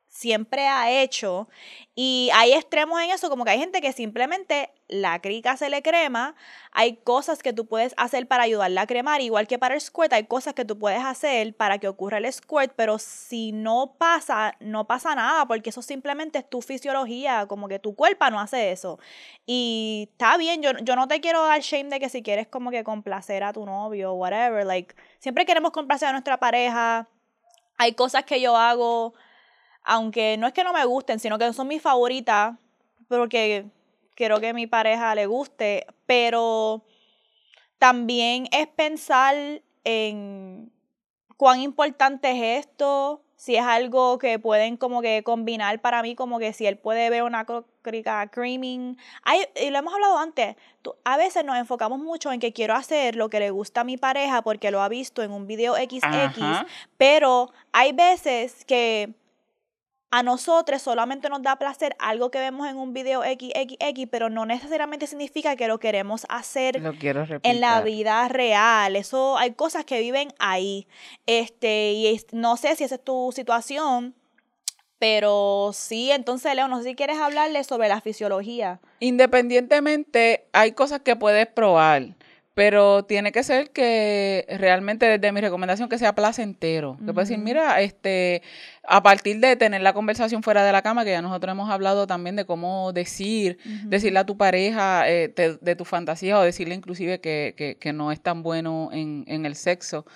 siempre 0.08 0.66
ha 0.66 0.90
hecho. 1.02 1.48
Y 1.94 2.30
hay 2.34 2.52
extremos 2.52 3.00
en 3.00 3.10
eso, 3.10 3.28
como 3.28 3.44
que 3.44 3.50
hay 3.50 3.58
gente 3.58 3.80
que 3.80 3.92
simplemente 3.92 4.70
la 4.88 5.20
crica 5.20 5.56
se 5.56 5.70
le 5.70 5.82
crema. 5.82 6.34
Hay 6.72 6.96
cosas 6.96 7.42
que 7.42 7.52
tú 7.52 7.66
puedes 7.66 7.94
hacer 7.96 8.28
para 8.28 8.44
ayudarla 8.44 8.82
a 8.82 8.86
cremar, 8.86 9.20
igual 9.20 9.46
que 9.46 9.58
para 9.58 9.74
el 9.74 9.80
squirt, 9.80 10.12
hay 10.12 10.26
cosas 10.26 10.54
que 10.54 10.64
tú 10.64 10.78
puedes 10.78 11.02
hacer 11.02 11.54
para 11.54 11.78
que 11.78 11.88
ocurra 11.88 12.18
el 12.18 12.30
squirt, 12.32 12.72
pero 12.76 12.98
si 12.98 13.52
no 13.52 13.94
pasa, 13.98 14.56
no 14.60 14.86
pasa 14.86 15.14
nada, 15.14 15.46
porque 15.46 15.70
eso 15.70 15.82
simplemente 15.82 16.38
es 16.38 16.48
tu 16.48 16.60
fisiología, 16.60 17.46
como 17.46 17.68
que 17.68 17.78
tu 17.78 17.94
cuerpo 17.94 18.28
no 18.30 18.40
hace 18.40 18.72
eso. 18.72 18.98
Y 19.46 20.08
está 20.12 20.36
bien, 20.36 20.62
yo, 20.62 20.72
yo 20.82 20.96
no 20.96 21.08
te 21.08 21.20
quiero 21.20 21.42
dar 21.42 21.60
shame 21.60 21.90
de 21.90 22.00
que 22.00 22.08
si 22.08 22.22
quieres 22.22 22.46
como 22.46 22.70
que 22.70 22.84
complacer 22.84 23.42
a 23.44 23.52
tu 23.52 23.64
novio 23.64 24.12
whatever, 24.14 24.66
like, 24.66 24.94
siempre 25.18 25.46
queremos 25.46 25.72
complacer 25.72 26.08
a 26.08 26.12
nuestra 26.12 26.38
pareja. 26.38 27.08
Hay 27.78 27.94
cosas 27.94 28.24
que 28.24 28.40
yo 28.40 28.56
hago, 28.56 29.14
aunque 29.82 30.36
no 30.36 30.46
es 30.46 30.52
que 30.52 30.64
no 30.64 30.72
me 30.72 30.84
gusten, 30.84 31.18
sino 31.18 31.38
que 31.38 31.52
son 31.52 31.68
mis 31.68 31.82
favoritas, 31.82 32.54
porque 33.08 33.66
quiero 34.14 34.40
que 34.40 34.52
mi 34.54 34.66
pareja 34.66 35.14
le 35.14 35.26
guste, 35.26 35.86
pero 36.06 36.84
también 37.78 38.48
es 38.52 38.66
pensar 38.68 39.36
en 39.84 40.72
cuán 41.36 41.60
importante 41.60 42.30
es 42.30 42.64
esto, 42.66 43.20
si 43.36 43.56
es 43.56 43.62
algo 43.62 44.18
que 44.18 44.38
pueden 44.38 44.76
como 44.78 45.02
que 45.02 45.22
combinar 45.22 45.80
para 45.80 46.00
mí, 46.02 46.14
como 46.14 46.38
que 46.38 46.52
si 46.54 46.66
él 46.66 46.78
puede 46.78 47.10
ver 47.10 47.24
una 47.24 47.44
crica 47.82 48.26
creaming. 48.30 48.96
Hay, 49.22 49.42
y 49.60 49.68
lo 49.70 49.78
hemos 49.78 49.92
hablado 49.92 50.16
antes, 50.16 50.56
tú- 50.80 50.94
a 51.04 51.16
veces 51.18 51.44
nos 51.44 51.56
enfocamos 51.58 51.98
mucho 51.98 52.32
en 52.32 52.40
que 52.40 52.52
quiero 52.54 52.74
hacer 52.74 53.16
lo 53.16 53.28
que 53.28 53.40
le 53.40 53.50
gusta 53.50 53.82
a 53.82 53.84
mi 53.84 53.98
pareja 53.98 54.40
porque 54.42 54.70
lo 54.70 54.80
ha 54.80 54.88
visto 54.88 55.22
en 55.22 55.32
un 55.32 55.46
video 55.46 55.74
XX, 55.74 56.04
Ajá. 56.04 56.66
pero 56.96 57.52
hay 57.72 57.92
veces 57.92 58.64
que 58.64 59.12
a 60.16 60.22
nosotros 60.22 60.80
solamente 60.80 61.28
nos 61.28 61.42
da 61.42 61.56
placer 61.56 61.96
algo 61.98 62.30
que 62.30 62.38
vemos 62.38 62.68
en 62.68 62.76
un 62.76 62.92
video 62.92 63.22
XXX, 63.22 64.06
pero 64.10 64.30
no 64.30 64.46
necesariamente 64.46 65.06
significa 65.08 65.56
que 65.56 65.66
lo 65.66 65.78
queremos 65.80 66.24
hacer 66.28 66.80
Lo 66.80 66.92
quiero 66.94 67.24
repetir. 67.24 67.50
en 67.54 67.60
la 67.60 67.80
vida 67.80 68.28
real. 68.28 68.94
Eso 68.94 69.36
hay 69.38 69.54
cosas 69.54 69.84
que 69.84 69.98
viven 70.00 70.28
ahí. 70.38 70.86
Este, 71.26 71.92
y 71.92 72.06
es- 72.14 72.26
no 72.32 72.56
sé 72.56 72.76
si 72.76 72.84
esa 72.84 72.94
es 72.94 73.02
tu 73.04 73.32
situación, 73.34 74.14
pero 75.00 75.70
sí, 75.74 76.10
entonces 76.12 76.54
Leo, 76.54 76.68
no 76.68 76.78
sé 76.78 76.90
si 76.90 76.94
quieres 76.94 77.18
hablarle 77.18 77.64
sobre 77.64 77.88
la 77.88 78.00
fisiología. 78.00 78.80
Independientemente, 79.00 80.46
hay 80.52 80.72
cosas 80.72 81.00
que 81.00 81.16
puedes 81.16 81.46
probar, 81.46 82.14
pero 82.54 83.04
tiene 83.04 83.32
que 83.32 83.42
ser 83.42 83.70
que 83.70 84.46
realmente 84.58 85.06
desde 85.06 85.32
mi 85.32 85.40
recomendación 85.40 85.88
que 85.88 85.98
sea 85.98 86.14
placentero. 86.14 86.96
Que 87.04 87.12
puedes 87.12 87.28
decir, 87.28 87.42
mira, 87.42 87.80
este, 87.80 88.42
a 88.86 89.02
partir 89.02 89.40
de 89.40 89.56
tener 89.56 89.82
la 89.82 89.92
conversación 89.92 90.42
fuera 90.44 90.64
de 90.64 90.70
la 90.70 90.80
cama, 90.82 91.04
que 91.04 91.10
ya 91.10 91.20
nosotros 91.20 91.50
hemos 91.52 91.68
hablado 91.70 92.06
también 92.06 92.36
de 92.36 92.44
cómo 92.44 92.92
decir, 92.92 93.58
decirle 93.86 94.20
a 94.20 94.24
tu 94.26 94.36
pareja 94.36 95.08
eh, 95.10 95.28
te- 95.28 95.56
de 95.56 95.74
tu 95.76 95.84
fantasía 95.84 96.38
o 96.38 96.42
decirle 96.42 96.76
inclusive 96.76 97.20
que, 97.20 97.54
que- 97.56 97.76
que 97.76 97.92
no 97.92 98.12
es 98.12 98.20
tan 98.20 98.42
bueno 98.44 98.90
en, 98.92 99.24
en 99.26 99.46
el 99.46 99.56
sexo. 99.56 100.06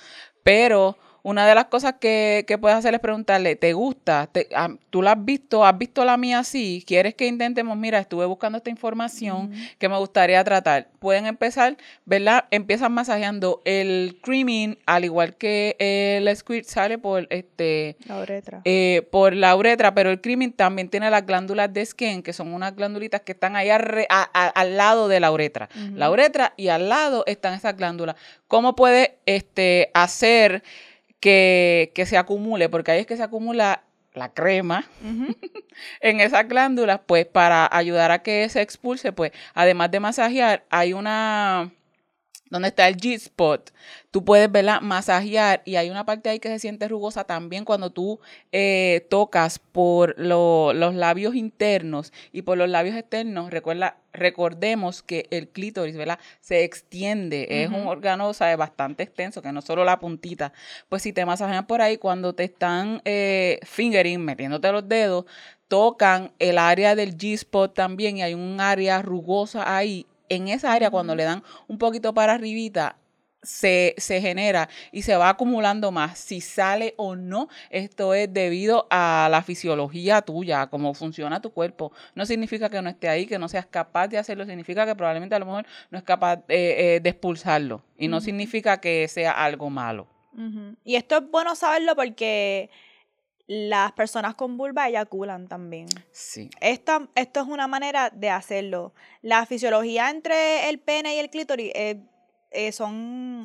Pero 0.44 0.96
una 1.28 1.46
de 1.46 1.54
las 1.54 1.66
cosas 1.66 1.94
que, 2.00 2.44
que 2.48 2.56
puedes 2.58 2.78
hacer 2.78 2.94
es 2.94 3.00
preguntarle, 3.00 3.54
¿te 3.56 3.72
gusta? 3.74 4.28
¿Te- 4.32 4.48
ah, 4.54 4.70
¿Tú 4.90 5.02
la 5.02 5.12
has 5.12 5.24
visto? 5.24 5.64
¿Has 5.66 5.76
visto 5.76 6.04
la 6.04 6.16
mía 6.16 6.38
así? 6.38 6.82
¿Quieres 6.86 7.14
que 7.14 7.26
intentemos? 7.26 7.76
Mira, 7.76 7.98
estuve 7.98 8.24
buscando 8.24 8.56
esta 8.58 8.70
información 8.70 9.52
que 9.78 9.88
me 9.88 9.98
gustaría 9.98 10.42
tratar. 10.42 10.88
Pueden 10.98 11.26
empezar, 11.26 11.76
¿verdad? 12.06 12.46
Empiezan 12.50 12.92
masajeando 12.92 13.60
el 13.66 14.18
creaming, 14.22 14.78
al 14.86 15.04
igual 15.04 15.36
que 15.36 15.76
el 15.78 16.34
squirt 16.36 16.64
sale 16.64 16.96
por 16.98 17.26
este 17.30 17.96
La 18.06 18.20
uretra. 18.20 18.62
eh, 18.64 19.06
por 19.12 19.34
la 19.34 19.54
uretra, 19.54 19.94
pero 19.94 20.10
el 20.10 20.20
creaming 20.22 20.52
también 20.52 20.88
tiene 20.88 21.10
las 21.10 21.26
glándulas 21.26 21.72
de 21.72 21.84
skin, 21.84 22.22
que 22.22 22.32
son 22.32 22.54
unas 22.54 22.74
glandulitas 22.74 23.20
que 23.20 23.32
están 23.32 23.54
ahí 23.54 23.68
arre- 23.68 24.06
a- 24.08 24.30
a- 24.32 24.48
al 24.48 24.76
lado 24.76 25.08
de 25.08 25.20
la 25.20 25.30
uretra. 25.30 25.68
La 25.94 26.10
uretra 26.10 26.54
y 26.56 26.68
al 26.68 26.88
lado 26.88 27.24
están 27.26 27.52
esas 27.54 27.76
glándulas. 27.76 28.16
¿Cómo 28.46 28.74
puede 28.74 29.18
este, 29.26 29.90
hacer 29.92 30.62
que, 31.20 31.92
que 31.94 32.06
se 32.06 32.16
acumule? 32.16 32.68
Porque 32.68 32.92
ahí 32.92 33.00
es 33.00 33.06
que 33.06 33.16
se 33.16 33.22
acumula 33.22 33.84
la 34.14 34.32
crema 34.32 34.84
en 36.00 36.20
esas 36.20 36.48
glándulas, 36.48 37.00
pues 37.06 37.26
para 37.26 37.68
ayudar 37.70 38.10
a 38.10 38.22
que 38.22 38.48
se 38.48 38.62
expulse, 38.62 39.12
pues 39.12 39.32
además 39.54 39.90
de 39.90 40.00
masajear, 40.00 40.64
hay 40.70 40.92
una 40.92 41.70
donde 42.50 42.68
está 42.68 42.88
el 42.88 42.96
G-spot, 42.96 43.70
tú 44.10 44.24
puedes 44.24 44.50
verla 44.50 44.80
masajear 44.80 45.62
y 45.64 45.76
hay 45.76 45.90
una 45.90 46.04
parte 46.06 46.28
ahí 46.30 46.38
que 46.38 46.48
se 46.48 46.58
siente 46.58 46.88
rugosa 46.88 47.24
también 47.24 47.64
cuando 47.64 47.90
tú 47.90 48.20
eh, 48.52 49.06
tocas 49.10 49.58
por 49.58 50.14
lo- 50.18 50.72
los 50.72 50.94
labios 50.94 51.34
internos 51.34 52.12
y 52.32 52.42
por 52.42 52.58
los 52.58 52.68
labios 52.68 52.96
externos. 52.96 53.50
Recuerda, 53.50 53.98
recordemos 54.12 55.02
que 55.02 55.26
el 55.30 55.48
clítoris, 55.48 55.96
¿verdad? 55.96 56.18
Se 56.40 56.64
extiende, 56.64 57.62
es 57.62 57.68
un 57.68 57.86
órgano. 57.86 58.32
Bastante 58.56 59.02
extenso, 59.02 59.42
que 59.42 59.52
no 59.52 59.62
solo 59.62 59.84
la 59.84 59.98
puntita. 59.98 60.52
Pues 60.88 61.02
si 61.02 61.12
te 61.12 61.24
masajean 61.26 61.66
por 61.66 61.80
ahí, 61.82 61.98
cuando 61.98 62.34
te 62.34 62.44
están 62.44 63.00
eh, 63.04 63.58
fingering, 63.62 64.24
metiéndote 64.24 64.72
los 64.72 64.88
dedos, 64.88 65.24
tocan 65.68 66.32
el 66.38 66.58
área 66.58 66.94
del 66.94 67.16
G-spot 67.16 67.74
también 67.74 68.16
y 68.16 68.22
hay 68.22 68.34
un 68.34 68.60
área 68.60 69.02
rugosa 69.02 69.76
ahí. 69.76 70.06
En 70.28 70.48
esa 70.48 70.72
área, 70.72 70.90
cuando 70.90 71.14
le 71.14 71.24
dan 71.24 71.42
un 71.66 71.78
poquito 71.78 72.14
para 72.14 72.34
arribita, 72.34 72.96
se, 73.42 73.94
se 73.98 74.20
genera 74.20 74.68
y 74.92 75.02
se 75.02 75.16
va 75.16 75.28
acumulando 75.28 75.90
más. 75.90 76.18
Si 76.18 76.40
sale 76.40 76.94
o 76.96 77.16
no, 77.16 77.48
esto 77.70 78.14
es 78.14 78.32
debido 78.32 78.86
a 78.90 79.28
la 79.30 79.42
fisiología 79.42 80.22
tuya, 80.22 80.62
a 80.62 80.70
cómo 80.70 80.94
funciona 80.94 81.40
tu 81.40 81.50
cuerpo. 81.50 81.92
No 82.14 82.26
significa 82.26 82.68
que 82.68 82.82
no 82.82 82.90
esté 82.90 83.08
ahí, 83.08 83.26
que 83.26 83.38
no 83.38 83.48
seas 83.48 83.66
capaz 83.66 84.08
de 84.08 84.18
hacerlo, 84.18 84.44
significa 84.44 84.86
que 84.86 84.94
probablemente 84.94 85.34
a 85.34 85.38
lo 85.38 85.46
mejor 85.46 85.66
no 85.90 85.98
es 85.98 86.04
capaz 86.04 86.38
eh, 86.48 86.96
eh, 86.96 87.00
de 87.00 87.10
expulsarlo. 87.10 87.82
Y 87.96 88.08
no 88.08 88.20
significa 88.20 88.80
que 88.80 89.08
sea 89.08 89.32
algo 89.32 89.70
malo. 89.70 90.06
Y 90.84 90.94
esto 90.94 91.16
es 91.16 91.30
bueno 91.30 91.56
saberlo 91.56 91.96
porque 91.96 92.70
las 93.48 93.92
personas 93.92 94.34
con 94.34 94.58
vulva 94.58 94.88
eyaculan 94.88 95.48
también. 95.48 95.88
Sí. 96.12 96.50
Esta, 96.60 97.08
esto 97.14 97.40
es 97.40 97.48
una 97.48 97.66
manera 97.66 98.10
de 98.10 98.30
hacerlo. 98.30 98.92
La 99.22 99.46
fisiología 99.46 100.10
entre 100.10 100.68
el 100.68 100.78
pene 100.78 101.16
y 101.16 101.18
el 101.18 101.30
clítoris 101.30 101.72
eh, 101.74 101.98
eh, 102.50 102.72
son 102.72 103.42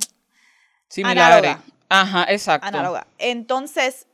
Similares. 0.90 1.50
Análoga. 1.50 1.64
Ajá, 1.90 2.26
exacto. 2.30 2.68
análogas. 2.68 3.06
Entonces, 3.18 4.06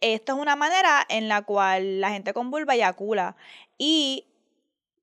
esto 0.00 0.32
es 0.34 0.38
una 0.38 0.56
manera 0.56 1.06
en 1.08 1.28
la 1.28 1.42
cual 1.42 2.00
la 2.00 2.10
gente 2.10 2.34
con 2.34 2.50
vulva 2.50 2.74
eyacula. 2.74 3.36
Y, 3.78 4.26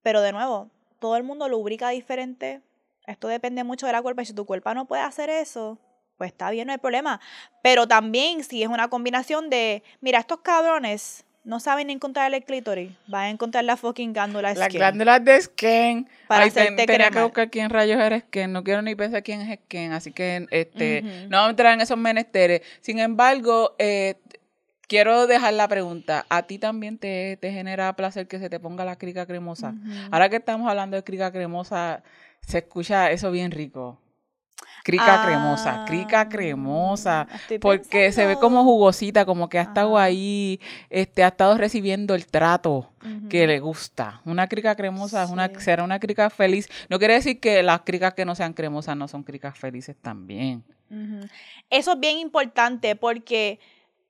pero 0.03 0.21
de 0.21 0.33
nuevo, 0.33 0.69
todo 0.99 1.15
el 1.15 1.23
mundo 1.23 1.47
lubrica 1.47 1.89
diferente. 1.89 2.61
Esto 3.07 3.27
depende 3.29 3.63
mucho 3.63 3.87
de 3.87 3.93
la 3.93 4.01
cuerpa. 4.01 4.21
Y 4.21 4.25
si 4.25 4.33
tu 4.33 4.45
cuerpo 4.45 4.73
no 4.73 4.85
puede 4.85 5.01
hacer 5.01 5.29
eso, 5.29 5.79
pues 6.17 6.31
está 6.31 6.49
bien, 6.51 6.67
no 6.67 6.73
hay 6.73 6.79
problema. 6.79 7.19
Pero 7.61 7.87
también 7.87 8.43
si 8.43 8.63
es 8.63 8.69
una 8.69 8.87
combinación 8.87 9.49
de, 9.49 9.83
mira, 10.01 10.19
estos 10.19 10.39
cabrones 10.41 11.25
no 11.43 11.59
saben 11.59 11.89
encontrar 11.91 12.33
el 12.33 12.43
clítoris, 12.43 12.91
van 13.07 13.23
a 13.25 13.29
encontrar 13.29 13.63
la 13.65 13.77
fucking 13.77 14.13
glándula 14.13 14.53
Las 14.53 14.65
skin. 14.65 14.79
glándulas 14.79 15.23
de 15.23 15.41
Sken. 15.41 16.09
Para 16.27 16.45
Ay, 16.45 16.51
ten- 16.51 16.63
hacerte 16.73 16.85
tenía 16.87 17.11
que 17.11 17.21
buscar 17.21 17.49
quién 17.51 17.69
rayos 17.69 17.99
era 18.01 18.19
Sken. 18.19 18.51
No 18.51 18.63
quiero 18.63 18.81
ni 18.81 18.95
pensar 18.95 19.21
quién 19.21 19.41
es 19.41 19.59
Sken. 19.59 19.91
Así 19.91 20.11
que 20.11 20.47
este, 20.49 21.03
Ujú. 21.05 21.29
no 21.29 21.37
vamos 21.37 21.47
a 21.47 21.49
entrar 21.51 21.73
en 21.75 21.81
esos 21.81 21.97
menesteres. 21.99 22.61
Sin 22.81 22.97
embargo, 22.97 23.75
eh, 23.77 24.15
quiero 24.87 25.27
dejar 25.27 25.53
la 25.53 25.67
pregunta. 25.67 26.25
¿A 26.29 26.43
ti 26.43 26.57
también 26.57 26.97
te, 26.97 27.37
te 27.39 27.51
genera 27.51 27.95
placer 27.95 28.27
que 28.27 28.39
se 28.39 28.49
te 28.49 28.59
ponga 28.59 28.83
la 28.83 28.95
crica 28.97 29.27
cremosa? 29.27 29.75
Ahora 30.09 30.29
que 30.29 30.37
estamos 30.37 30.67
hablando 30.67 30.95
de 30.97 31.03
crica 31.03 31.31
cremosa, 31.31 32.01
se 32.41 32.57
escucha 32.59 33.11
eso 33.11 33.29
bien 33.29 33.51
rico. 33.51 33.99
Crica 34.83 35.23
Ah, 35.23 35.25
cremosa, 35.25 35.85
crica 35.85 36.29
cremosa. 36.29 37.27
estoy 37.33 37.57
Porque 37.59 38.11
se 38.11 38.25
ve 38.27 38.35
como 38.35 38.63
jugosita, 38.63 39.25
como 39.25 39.49
que 39.49 39.57
ha 39.57 39.63
estado 39.63 39.97
ahí, 39.97 40.59
este, 40.89 41.23
ha 41.23 41.29
estado 41.29 41.57
recibiendo 41.57 42.13
el 42.13 42.27
trato 42.27 42.91
que 43.29 43.47
le 43.47 43.59
gusta. 43.59 44.21
Una 44.25 44.47
crica 44.47 44.75
cremosa 44.75 45.23
es 45.23 45.29
una, 45.31 45.49
será 45.59 45.83
una 45.83 45.99
crica 45.99 46.29
feliz. 46.29 46.69
No 46.89 46.99
quiere 46.99 47.15
decir 47.15 47.39
que 47.39 47.63
las 47.63 47.81
cricas 47.81 48.13
que 48.13 48.25
no 48.25 48.35
sean 48.35 48.53
cremosas 48.53 48.95
no 48.95 49.07
son 49.07 49.23
cricas 49.23 49.57
felices 49.57 49.95
también. 50.01 50.63
Eso 51.69 51.93
es 51.93 51.99
bien 51.99 52.19
importante 52.19 52.95
porque 52.95 53.59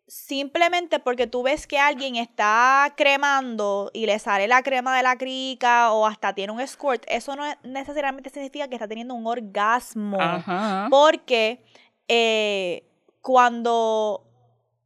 simplemente 0.08 1.00
porque 1.00 1.28
tú 1.28 1.44
ves 1.44 1.66
que 1.68 1.80
alguien 1.80 2.16
está 2.16 2.94
cremando 2.96 3.90
y 3.94 4.06
le 4.06 4.20
sale 4.20 4.48
la 4.48 4.62
crema 4.62 4.96
de 4.96 5.04
la 5.04 5.18
crica 5.18 5.92
o 5.92 6.06
hasta 6.06 6.34
tiene 6.34 6.54
un 6.54 6.66
squirt, 6.68 7.04
eso 7.08 7.36
no 7.36 7.44
necesariamente 7.64 8.30
significa 8.30 8.68
que 8.68 8.76
está 8.76 8.88
teniendo 8.88 9.14
un 9.14 9.26
orgasmo. 9.26 10.20
Ajá. 10.20 10.88
Porque 10.90 11.64
eh, 12.08 12.88
cuando 13.22 14.24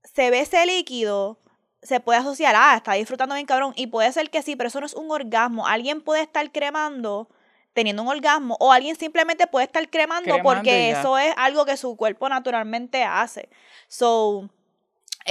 se 0.04 0.30
ve 0.30 0.42
ese 0.42 0.66
líquido, 0.66 1.40
se 1.82 2.00
puede 2.00 2.20
asociar, 2.20 2.56
ah, 2.58 2.76
está 2.76 2.94
disfrutando 2.94 3.36
bien 3.36 3.46
cabrón. 3.46 3.74
Y 3.76 3.88
puede 3.88 4.12
ser 4.12 4.30
que 4.30 4.42
sí, 4.42 4.56
pero 4.56 4.68
eso 4.68 4.80
no 4.80 4.86
es 4.86 4.94
un 4.94 5.12
orgasmo. 5.12 5.68
Alguien 5.68 6.02
puede 6.02 6.22
estar 6.22 6.52
cremando 6.52 7.30
teniendo 7.74 8.02
un 8.02 8.10
orgasmo 8.10 8.58
o 8.60 8.72
alguien 8.74 8.96
simplemente 8.96 9.48
puede 9.48 9.66
estar 9.66 9.88
cremando, 9.90 10.34
Cremando 10.34 10.44
porque 10.44 10.90
eso 10.92 11.18
es 11.18 11.34
algo 11.38 11.66
que 11.66 11.78
su 11.78 11.96
cuerpo 11.96 12.28
naturalmente 12.28 13.04
hace. 13.04 13.50
So, 13.88 14.50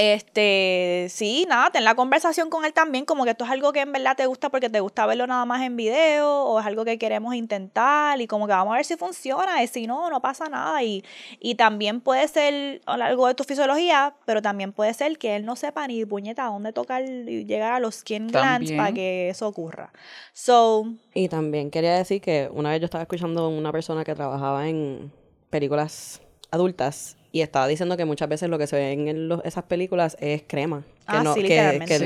este, 0.01 1.09
sí, 1.11 1.45
nada, 1.49 1.71
ten 1.71 1.83
la 1.83 1.97
conversación 1.97 2.51
con 2.51 2.65
él 2.65 2.73
también, 2.73 3.05
como 3.05 3.25
que 3.25 3.31
esto 3.31 3.45
es 3.45 3.51
algo 3.51 3.73
que 3.73 3.81
en 3.81 3.91
verdad 3.91 4.15
te 4.17 4.27
gusta 4.27 4.49
porque 4.49 4.71
te 4.71 4.79
gusta 4.79 5.05
verlo 5.07 5.27
nada 5.27 5.45
más 5.45 5.61
en 5.63 5.75
video, 5.75 6.45
o 6.45 6.61
es 6.61 6.67
algo 6.67 6.85
que 6.85 6.99
queremos 6.99 7.35
intentar, 7.35 8.21
y 8.21 8.29
como 8.29 8.47
que 8.47 8.53
vamos 8.53 8.75
a 8.75 8.77
ver 8.77 8.85
si 8.85 8.97
funciona, 8.97 9.61
y 9.61 9.67
si 9.67 9.89
no, 9.89 10.09
no 10.09 10.23
pasa 10.23 10.49
nada. 10.49 10.85
Y, 10.85 11.05
y 11.41 11.57
también 11.57 12.01
puede 12.01 12.29
ser 12.29 12.81
algo 12.87 13.27
de 13.27 13.35
tu 13.35 13.43
fisiología, 13.43 14.15
pero 14.25 14.41
también 14.41 14.73
puede 14.73 14.95
ser 14.95 15.19
que 15.19 15.35
él 15.35 15.45
no 15.45 15.57
sepa 15.57 15.85
ni 15.89 16.05
puñeta 16.05 16.45
dónde 16.45 16.73
tocar 16.73 17.03
y 17.03 17.45
llegar 17.45 17.73
a 17.73 17.81
los 17.81 17.97
skin 17.97 18.29
glands 18.29 18.71
para 18.71 18.93
que 18.93 19.31
eso 19.31 19.49
ocurra. 19.49 19.93
So, 20.33 20.87
Y 21.13 21.29
también 21.29 21.73
quería 21.73 21.95
decir 21.95 22.21
que 22.21 22.49
una 22.53 22.71
vez 22.71 22.81
yo 22.81 22.85
estaba 22.85 23.03
escuchando 23.03 23.47
a 23.47 23.49
una 23.49 23.73
persona 23.73 24.05
que 24.05 24.15
trabajaba 24.15 24.69
en 24.69 25.11
películas 25.51 26.23
adultas 26.53 27.17
y 27.33 27.43
estaba 27.43 27.67
diciendo 27.69 27.97
que 27.97 28.05
muchas 28.05 28.29
veces 28.29 28.49
lo 28.49 28.59
que 28.59 28.67
se 28.67 28.77
ve 28.77 28.93
en 28.93 29.29
los- 29.29 29.45
esas 29.45 29.65
películas 29.65 30.17
es 30.21 30.43
crema. 30.47 30.83
Que, 31.09 31.17
Ah, 31.17 31.23
no, 31.23 31.33
sí, 31.35 31.41
que, 31.43 31.57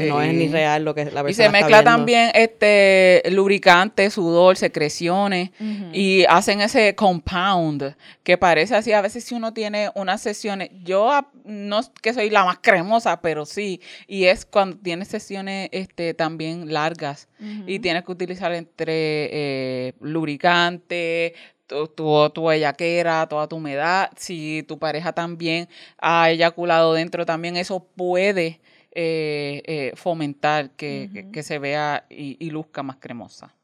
no 0.08 0.22
es 0.22 0.32
ni 0.32 0.46
real 0.46 0.84
lo 0.84 0.94
que 0.94 1.04
la 1.06 1.24
persona 1.24 1.30
Y 1.30 1.34
se 1.34 1.48
mezcla 1.48 1.78
también 1.82 2.30
este 2.34 3.20
lubricante, 3.32 4.08
sudor, 4.10 4.56
secreciones 4.56 5.50
y 5.92 6.24
hacen 6.28 6.60
ese 6.60 6.94
compound 6.94 7.96
que 8.22 8.38
parece 8.38 8.76
así. 8.76 8.92
A 8.92 9.00
veces 9.00 9.24
si 9.24 9.34
uno 9.34 9.52
tiene 9.52 9.90
unas 9.96 10.20
sesiones, 10.20 10.70
yo 10.84 11.10
no 11.44 11.80
es 11.80 11.90
que 12.00 12.14
soy 12.14 12.30
la 12.30 12.44
más 12.44 12.58
cremosa, 12.60 13.20
pero 13.20 13.44
sí, 13.44 13.80
y 14.06 14.26
es 14.26 14.44
cuando 14.46 14.76
tienes 14.76 15.08
sesiones 15.08 15.68
este 15.72 16.14
también 16.14 16.72
largas 16.72 17.26
y 17.66 17.80
tienes 17.80 18.04
que 18.04 18.12
utilizar 18.12 18.52
entre 18.52 18.92
eh, 19.32 19.94
lubricante, 20.00 21.34
tu, 21.72 21.88
tu, 21.88 22.30
tu 22.30 22.44
bellaquera, 22.44 23.26
toda 23.28 23.46
tu 23.48 23.56
humedad. 23.56 24.10
Si 24.16 24.62
tu 24.68 24.78
pareja 24.78 25.12
también 25.12 25.68
ha 25.98 26.30
eyaculado 26.30 26.92
dentro, 26.94 27.24
también 27.26 27.56
eso 27.56 27.80
puede 27.80 28.60
eh, 28.94 29.62
eh, 29.64 29.92
fomentar 29.96 30.70
que, 30.70 31.08
que- 31.12 31.30
que 31.30 31.42
se 31.42 31.58
vea 31.58 32.04
y, 32.10 32.36
y 32.44 32.50
luzca 32.50 32.82
más 32.82 32.96
cremosa. 32.98 33.54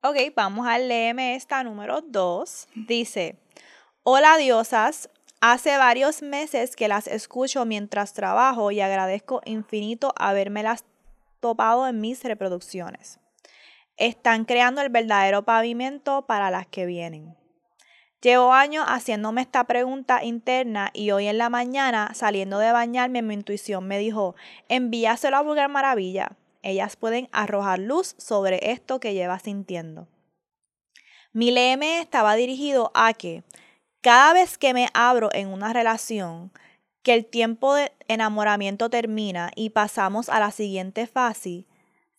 Ok, 0.00 0.16
vamos 0.36 0.64
a 0.68 0.78
leerme 0.78 1.34
esta 1.34 1.64
número 1.64 2.00
2. 2.02 2.68
Dice, 2.76 3.34
hola 4.04 4.36
diosas, 4.36 5.10
hace 5.40 5.76
varios 5.76 6.22
meses 6.22 6.76
que 6.76 6.86
las 6.86 7.08
escucho 7.08 7.64
mientras 7.64 8.12
trabajo 8.14 8.70
y 8.70 8.80
agradezco 8.80 9.42
infinito 9.44 10.14
habérmelas 10.16 10.84
topado 11.40 11.88
en 11.88 12.00
mis 12.00 12.22
reproducciones. 12.22 13.18
Están 13.98 14.44
creando 14.44 14.80
el 14.80 14.88
verdadero 14.88 15.42
pavimento 15.42 16.22
para 16.26 16.50
las 16.50 16.66
que 16.66 16.86
vienen. 16.86 17.36
Llevo 18.20 18.52
años 18.52 18.84
haciéndome 18.88 19.42
esta 19.42 19.64
pregunta 19.64 20.24
interna 20.24 20.90
y 20.92 21.10
hoy 21.10 21.26
en 21.26 21.38
la 21.38 21.50
mañana, 21.50 22.12
saliendo 22.14 22.58
de 22.58 22.72
bañarme, 22.72 23.22
mi 23.22 23.34
intuición 23.34 23.86
me 23.86 23.98
dijo, 23.98 24.34
envíaselo 24.68 25.36
a 25.36 25.42
Vulgar 25.42 25.68
Maravilla. 25.68 26.36
Ellas 26.62 26.96
pueden 26.96 27.28
arrojar 27.32 27.78
luz 27.78 28.14
sobre 28.18 28.72
esto 28.72 28.98
que 28.98 29.14
llevas 29.14 29.42
sintiendo. 29.42 30.08
Mi 31.32 31.50
LM 31.50 31.82
estaba 32.00 32.34
dirigido 32.34 32.90
a 32.94 33.12
que 33.14 33.44
cada 34.00 34.32
vez 34.32 34.58
que 34.58 34.74
me 34.74 34.88
abro 34.94 35.28
en 35.32 35.48
una 35.48 35.72
relación, 35.72 36.52
que 37.02 37.14
el 37.14 37.26
tiempo 37.26 37.74
de 37.74 37.92
enamoramiento 38.08 38.90
termina 38.90 39.50
y 39.54 39.70
pasamos 39.70 40.28
a 40.28 40.40
la 40.40 40.50
siguiente 40.50 41.06
fase, 41.06 41.66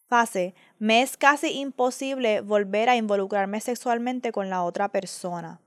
fase, 0.07 0.55
me 0.79 1.01
es 1.01 1.17
casi 1.17 1.59
imposible 1.59 2.39
volver 2.39 2.89
a 2.89 2.95
involucrarme 2.95 3.59
sexualmente 3.59 4.31
con 4.31 4.49
la 4.49 4.63
otra 4.63 4.89
persona. 4.89 5.59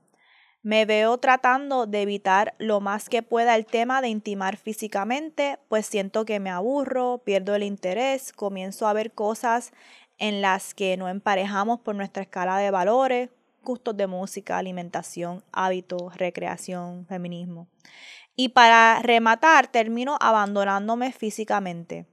Me 0.63 0.85
veo 0.85 1.17
tratando 1.17 1.85
de 1.85 2.01
evitar 2.01 2.55
lo 2.57 2.79
más 2.79 3.09
que 3.09 3.21
pueda 3.21 3.55
el 3.55 3.65
tema 3.65 4.01
de 4.01 4.07
intimar 4.07 4.57
físicamente, 4.57 5.59
pues 5.67 5.85
siento 5.85 6.25
que 6.25 6.39
me 6.39 6.49
aburro, 6.49 7.19
pierdo 7.19 7.53
el 7.53 7.63
interés, 7.63 8.31
comienzo 8.33 8.87
a 8.87 8.93
ver 8.93 9.11
cosas 9.11 9.71
en 10.17 10.41
las 10.41 10.73
que 10.73 10.97
no 10.97 11.09
emparejamos 11.09 11.81
por 11.81 11.95
nuestra 11.95 12.23
escala 12.23 12.57
de 12.57 12.71
valores, 12.71 13.29
gustos 13.61 13.95
de 13.95 14.07
música, 14.07 14.57
alimentación, 14.57 15.43
hábitos, 15.51 16.15
recreación, 16.17 17.05
feminismo. 17.07 17.67
Y 18.35 18.49
para 18.49 18.99
rematar, 19.03 19.67
termino 19.67 20.17
abandonándome 20.19 21.11
físicamente. 21.11 22.07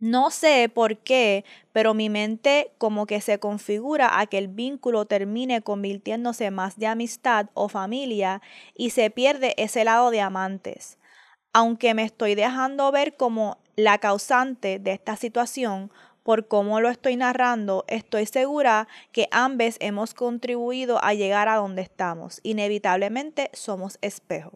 No 0.00 0.30
sé 0.30 0.70
por 0.70 0.96
qué, 0.96 1.44
pero 1.72 1.92
mi 1.92 2.08
mente 2.08 2.72
como 2.78 3.04
que 3.04 3.20
se 3.20 3.38
configura 3.38 4.18
a 4.18 4.26
que 4.26 4.38
el 4.38 4.48
vínculo 4.48 5.04
termine 5.04 5.60
convirtiéndose 5.60 6.50
más 6.50 6.78
de 6.78 6.86
amistad 6.86 7.50
o 7.52 7.68
familia 7.68 8.40
y 8.74 8.90
se 8.90 9.10
pierde 9.10 9.54
ese 9.58 9.84
lado 9.84 10.10
de 10.10 10.22
amantes. 10.22 10.98
Aunque 11.52 11.92
me 11.92 12.04
estoy 12.04 12.34
dejando 12.34 12.90
ver 12.90 13.16
como 13.16 13.58
la 13.76 13.98
causante 13.98 14.78
de 14.78 14.92
esta 14.92 15.16
situación, 15.16 15.92
por 16.22 16.48
cómo 16.48 16.80
lo 16.80 16.88
estoy 16.88 17.16
narrando, 17.16 17.84
estoy 17.86 18.24
segura 18.24 18.88
que 19.12 19.28
ambos 19.32 19.76
hemos 19.80 20.14
contribuido 20.14 21.02
a 21.04 21.12
llegar 21.12 21.48
a 21.48 21.56
donde 21.56 21.82
estamos. 21.82 22.40
Inevitablemente 22.42 23.50
somos 23.52 23.98
espejo. 24.00 24.52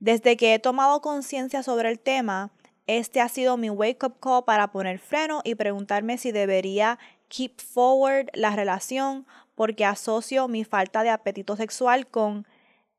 Desde 0.00 0.36
que 0.36 0.54
he 0.54 0.58
tomado 0.58 1.00
conciencia 1.00 1.62
sobre 1.62 1.88
el 1.88 2.00
tema, 2.00 2.50
este 2.86 3.20
ha 3.20 3.28
sido 3.28 3.56
mi 3.56 3.70
wake 3.70 4.04
up 4.04 4.18
call 4.20 4.44
para 4.44 4.72
poner 4.72 4.98
freno 4.98 5.40
y 5.44 5.54
preguntarme 5.54 6.18
si 6.18 6.32
debería 6.32 6.98
keep 7.28 7.60
forward 7.60 8.28
la 8.34 8.54
relación 8.54 9.26
porque 9.54 9.84
asocio 9.84 10.48
mi 10.48 10.64
falta 10.64 11.02
de 11.02 11.10
apetito 11.10 11.56
sexual 11.56 12.06
con 12.06 12.46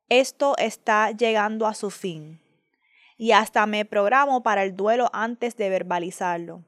esto 0.10 0.56
está 0.58 1.12
llegando 1.12 1.67
a 1.67 1.74
su 1.74 1.89
fin. 1.89 2.39
Y 3.17 3.32
hasta 3.32 3.65
me 3.65 3.86
programo 3.86 4.43
para 4.43 4.63
el 4.63 4.76
duelo 4.76 5.10
antes 5.13 5.56
de 5.56 5.69
verbalizarlo. 5.69 6.63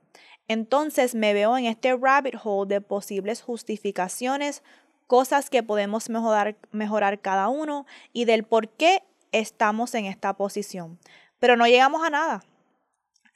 Entonces 0.48 1.16
me 1.16 1.34
veo 1.34 1.58
en 1.58 1.66
este 1.66 1.96
rabbit 1.96 2.36
hole 2.44 2.76
de 2.76 2.82
posibles 2.82 3.42
justificaciones, 3.42 4.64
cosas 5.08 5.50
que 5.50 5.64
podemos 5.64 6.10
mejorar, 6.10 6.56
mejorar 6.72 7.20
cada 7.20 7.48
uno 7.50 7.86
y 8.14 8.26
del 8.26 8.44
por 8.44 8.70
qué 8.70 9.04
estamos 9.32 9.96
en 9.96 10.06
esta 10.06 10.34
posición. 10.34 11.00
Pero 11.40 11.58
no 11.58 11.68
llegamos 11.68 12.04
a 12.04 12.10
nada. 12.10 12.44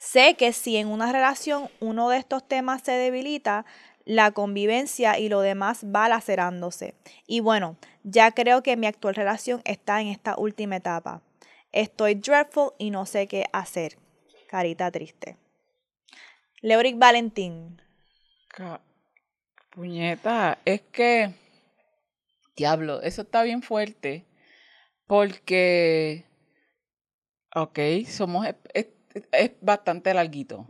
Sé 0.00 0.34
que 0.34 0.54
si 0.54 0.78
en 0.78 0.88
una 0.88 1.12
relación 1.12 1.68
uno 1.78 2.08
de 2.08 2.16
estos 2.16 2.48
temas 2.48 2.80
se 2.82 2.92
debilita, 2.92 3.66
la 4.06 4.30
convivencia 4.30 5.18
y 5.18 5.28
lo 5.28 5.42
demás 5.42 5.84
va 5.84 6.08
lacerándose. 6.08 6.94
Y 7.26 7.40
bueno, 7.40 7.76
ya 8.02 8.30
creo 8.32 8.62
que 8.62 8.78
mi 8.78 8.86
actual 8.86 9.14
relación 9.14 9.60
está 9.66 10.00
en 10.00 10.08
esta 10.08 10.36
última 10.38 10.76
etapa. 10.76 11.20
Estoy 11.70 12.14
dreadful 12.14 12.72
y 12.78 12.90
no 12.90 13.04
sé 13.04 13.26
qué 13.26 13.44
hacer. 13.52 13.98
Carita 14.48 14.90
triste. 14.90 15.36
Leoric 16.62 16.98
Valentín. 16.98 17.80
Ca- 18.48 18.80
Puñeta, 19.68 20.58
es 20.64 20.80
que, 20.80 21.34
diablo, 22.56 23.02
eso 23.02 23.22
está 23.22 23.42
bien 23.42 23.62
fuerte, 23.62 24.24
porque, 25.06 26.24
ok, 27.54 27.78
somos, 28.08 28.46
es- 29.32 29.52
bastante 29.60 30.12
larguito, 30.14 30.66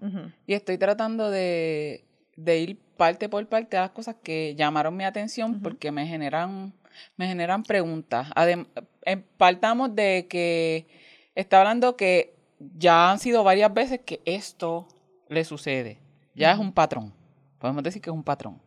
y 0.47 0.55
estoy 0.55 0.79
tratando 0.79 1.31
de, 1.31 2.05
de 2.37 2.59
ir 2.59 2.79
parte 2.97 3.29
por 3.29 3.47
parte 3.49 3.77
a 3.77 3.83
las 3.83 3.91
cosas 3.91 4.17
que 4.23 4.55
llamaron 4.57 4.97
mi 4.97 5.05
atención 5.05 5.61
porque 5.63 5.91
me 5.93 6.07
generan, 6.07 6.73
me 7.17 7.27
generan 7.27 7.63
preguntas. 7.63 8.29
Adem- 8.37 8.67
em, 9.05 9.23
partamos 9.37 9.95
de 9.95 10.27
que 10.29 10.87
está 11.35 11.59
hablando 11.61 11.97
que 11.97 12.35
ya 12.77 13.11
han 13.11 13.19
sido 13.19 13.43
varias 13.45 13.73
veces 13.73 14.01
que 14.05 14.21
esto 14.25 14.87
le 15.29 15.45
sucede. 15.45 15.99
Ya 16.35 16.53
es 16.53 16.59
un 16.59 16.73
patrón. 16.73 17.13
Podemos 17.59 17.83
decir 17.83 18.01
que 18.03 18.11
es 18.11 18.15
un 18.15 18.23
patrón. 18.25 18.61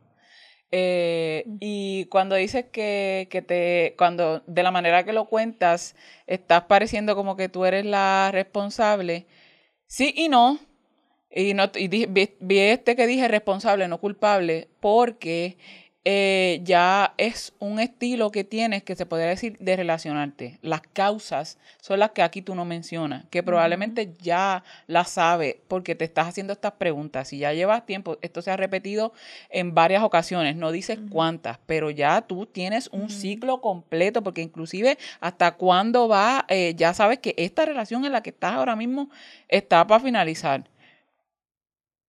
Eh, 0.71 1.45
y 1.59 2.05
cuando 2.05 2.35
dices 2.35 2.65
que, 2.71 3.27
que 3.29 3.43
te, 3.43 3.93
cuando 3.97 4.39
de 4.47 4.63
la 4.63 4.71
manera 4.71 5.03
que 5.03 5.13
lo 5.13 5.25
cuentas, 5.25 5.95
estás 6.25 6.63
pareciendo 6.63 7.15
como 7.15 7.35
que 7.35 7.47
tú 7.49 7.65
eres 7.65 7.85
la 7.85 8.29
responsable, 8.31 9.27
sí 9.87 10.13
y 10.15 10.29
no. 10.29 10.59
Y, 11.35 11.55
no, 11.55 11.71
y 11.73 11.87
vi, 11.87 12.05
vi 12.39 12.59
este 12.59 12.95
que 12.95 13.07
dije 13.07 13.27
responsable, 13.27 13.87
no 13.87 13.99
culpable, 13.99 14.69
porque 14.79 15.57
eh, 16.05 16.59
ya 16.63 17.13
es 17.17 17.53
un 17.59 17.79
estilo 17.79 18.29
que 18.29 18.43
tienes 18.43 18.83
que 18.83 18.95
se 18.95 19.05
podría 19.05 19.29
decir 19.29 19.57
de 19.59 19.77
relacionarte. 19.77 20.59
Las 20.61 20.81
causas 20.81 21.57
son 21.79 21.99
las 21.99 22.11
que 22.11 22.21
aquí 22.21 22.41
tú 22.41 22.55
no 22.55 22.65
mencionas, 22.65 23.23
que 23.29 23.41
probablemente 23.41 24.13
ya 24.21 24.65
las 24.87 25.11
sabes 25.11 25.55
porque 25.69 25.95
te 25.95 26.03
estás 26.03 26.27
haciendo 26.27 26.51
estas 26.51 26.73
preguntas. 26.73 27.29
Si 27.29 27.37
ya 27.37 27.53
llevas 27.53 27.85
tiempo, 27.85 28.17
esto 28.21 28.41
se 28.41 28.51
ha 28.51 28.57
repetido 28.57 29.13
en 29.49 29.73
varias 29.73 30.03
ocasiones, 30.03 30.57
no 30.57 30.73
dices 30.73 30.99
cuántas, 31.09 31.59
pero 31.65 31.89
ya 31.89 32.21
tú 32.21 32.45
tienes 32.47 32.89
un 32.91 33.09
ciclo 33.09 33.61
completo 33.61 34.21
porque 34.23 34.41
inclusive 34.41 34.97
hasta 35.21 35.53
cuándo 35.55 36.09
va, 36.09 36.45
eh, 36.49 36.73
ya 36.75 36.93
sabes 36.93 37.19
que 37.19 37.33
esta 37.37 37.63
relación 37.63 38.03
en 38.03 38.11
la 38.11 38.21
que 38.21 38.31
estás 38.31 38.53
ahora 38.53 38.75
mismo 38.75 39.09
está 39.47 39.87
para 39.87 40.03
finalizar. 40.03 40.65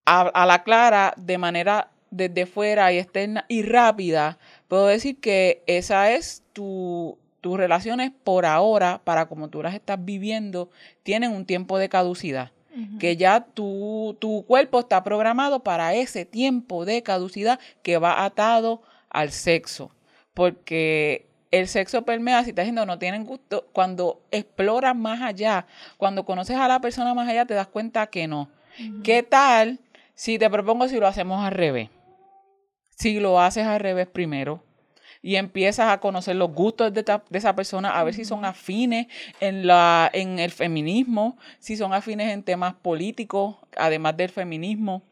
a 0.07 0.44
la 0.44 0.62
clara, 0.64 1.14
de 1.16 1.38
manera 1.38 1.93
desde 2.16 2.46
fuera 2.46 2.92
y 2.92 2.98
externa 2.98 3.44
y 3.48 3.62
rápida, 3.62 4.38
puedo 4.68 4.87
decir 4.87 5.18
que 5.18 5.62
esa 5.66 6.12
es 6.12 6.42
tu, 6.53 7.18
tus 7.40 7.59
relaciones 7.59 8.12
por 8.24 8.46
ahora, 8.46 9.00
para 9.05 9.27
como 9.27 9.48
tú 9.48 9.62
las 9.62 9.74
estás 9.74 10.03
viviendo, 10.03 10.70
tienen 11.03 11.33
un 11.33 11.44
tiempo 11.44 11.79
de 11.79 11.88
caducidad. 11.88 12.53
Que 12.98 13.16
ya 13.16 13.40
tu, 13.40 14.16
tu 14.18 14.44
cuerpo 14.48 14.81
está 14.81 15.05
programado 15.05 15.61
para 15.61 15.94
ese 15.94 16.24
tiempo 16.24 16.85
de 16.85 17.05
caducidad 17.05 17.61
que 17.85 17.98
va 17.98 18.24
atado 18.24 18.83
al 19.11 19.31
sexo. 19.31 19.92
Porque 20.35 21.27
el 21.53 21.68
sexo 21.68 22.05
permea, 22.05 22.42
si 22.42 22.50
estás 22.50 22.64
diciendo 22.64 22.85
no 22.85 22.98
tienen 22.98 23.24
gusto, 23.24 23.68
cuando 23.72 24.22
exploras 24.33 24.96
más 24.96 25.22
allá, 25.22 25.66
cuando 25.98 26.24
conoces 26.24 26.57
a 26.57 26.66
la 26.66 26.81
persona 26.81 27.14
más 27.14 27.29
allá, 27.29 27.46
te 27.46 27.55
das 27.55 27.68
cuenta 27.68 28.09
que 28.09 28.27
no. 28.27 28.48
¿Qué 29.05 29.22
tal 29.22 29.79
si 30.14 30.38
te 30.38 30.50
propongo 30.50 30.88
si 30.88 30.98
lo 30.98 31.07
hacemos 31.07 31.44
al 31.44 31.53
revés? 31.53 31.90
Si 32.96 33.20
lo 33.20 33.40
haces 33.40 33.66
al 33.66 33.80
revés 33.80 34.07
primero 34.07 34.62
y 35.24 35.37
empiezas 35.37 35.90
a 35.90 36.00
conocer 36.00 36.37
los 36.37 36.52
gustos 36.52 36.92
de, 36.92 37.02
esa 37.33 37.57
persona, 37.57 37.98
a 37.98 38.04
ver 38.04 38.12
si 38.12 38.26
son 38.26 38.44
afines 38.44 39.07
en, 39.40 39.66
la, 39.66 40.11
en 40.12 40.38
el 40.38 40.50
feminismo, 40.50 41.38
si 41.61 41.78
son 41.78 41.94
afines 41.94 42.30
en 42.30 42.42
temas 42.42 42.74
políticos, 42.74 43.57
además 43.74 44.18
del 44.18 44.28
feminismo. 44.28 45.02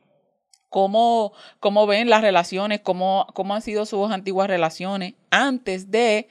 Cómo, 0.69 1.33
cómo 1.61 1.87
ven 1.87 2.11
las 2.11 2.21
relaciones, 2.21 2.81
cómo, 2.81 3.27
cómo 3.33 3.55
han 3.55 3.63
sido 3.63 3.87
sus 3.87 4.11
antiguas 4.11 4.49
relaciones 4.49 5.15
antes 5.31 5.91
de 5.91 6.29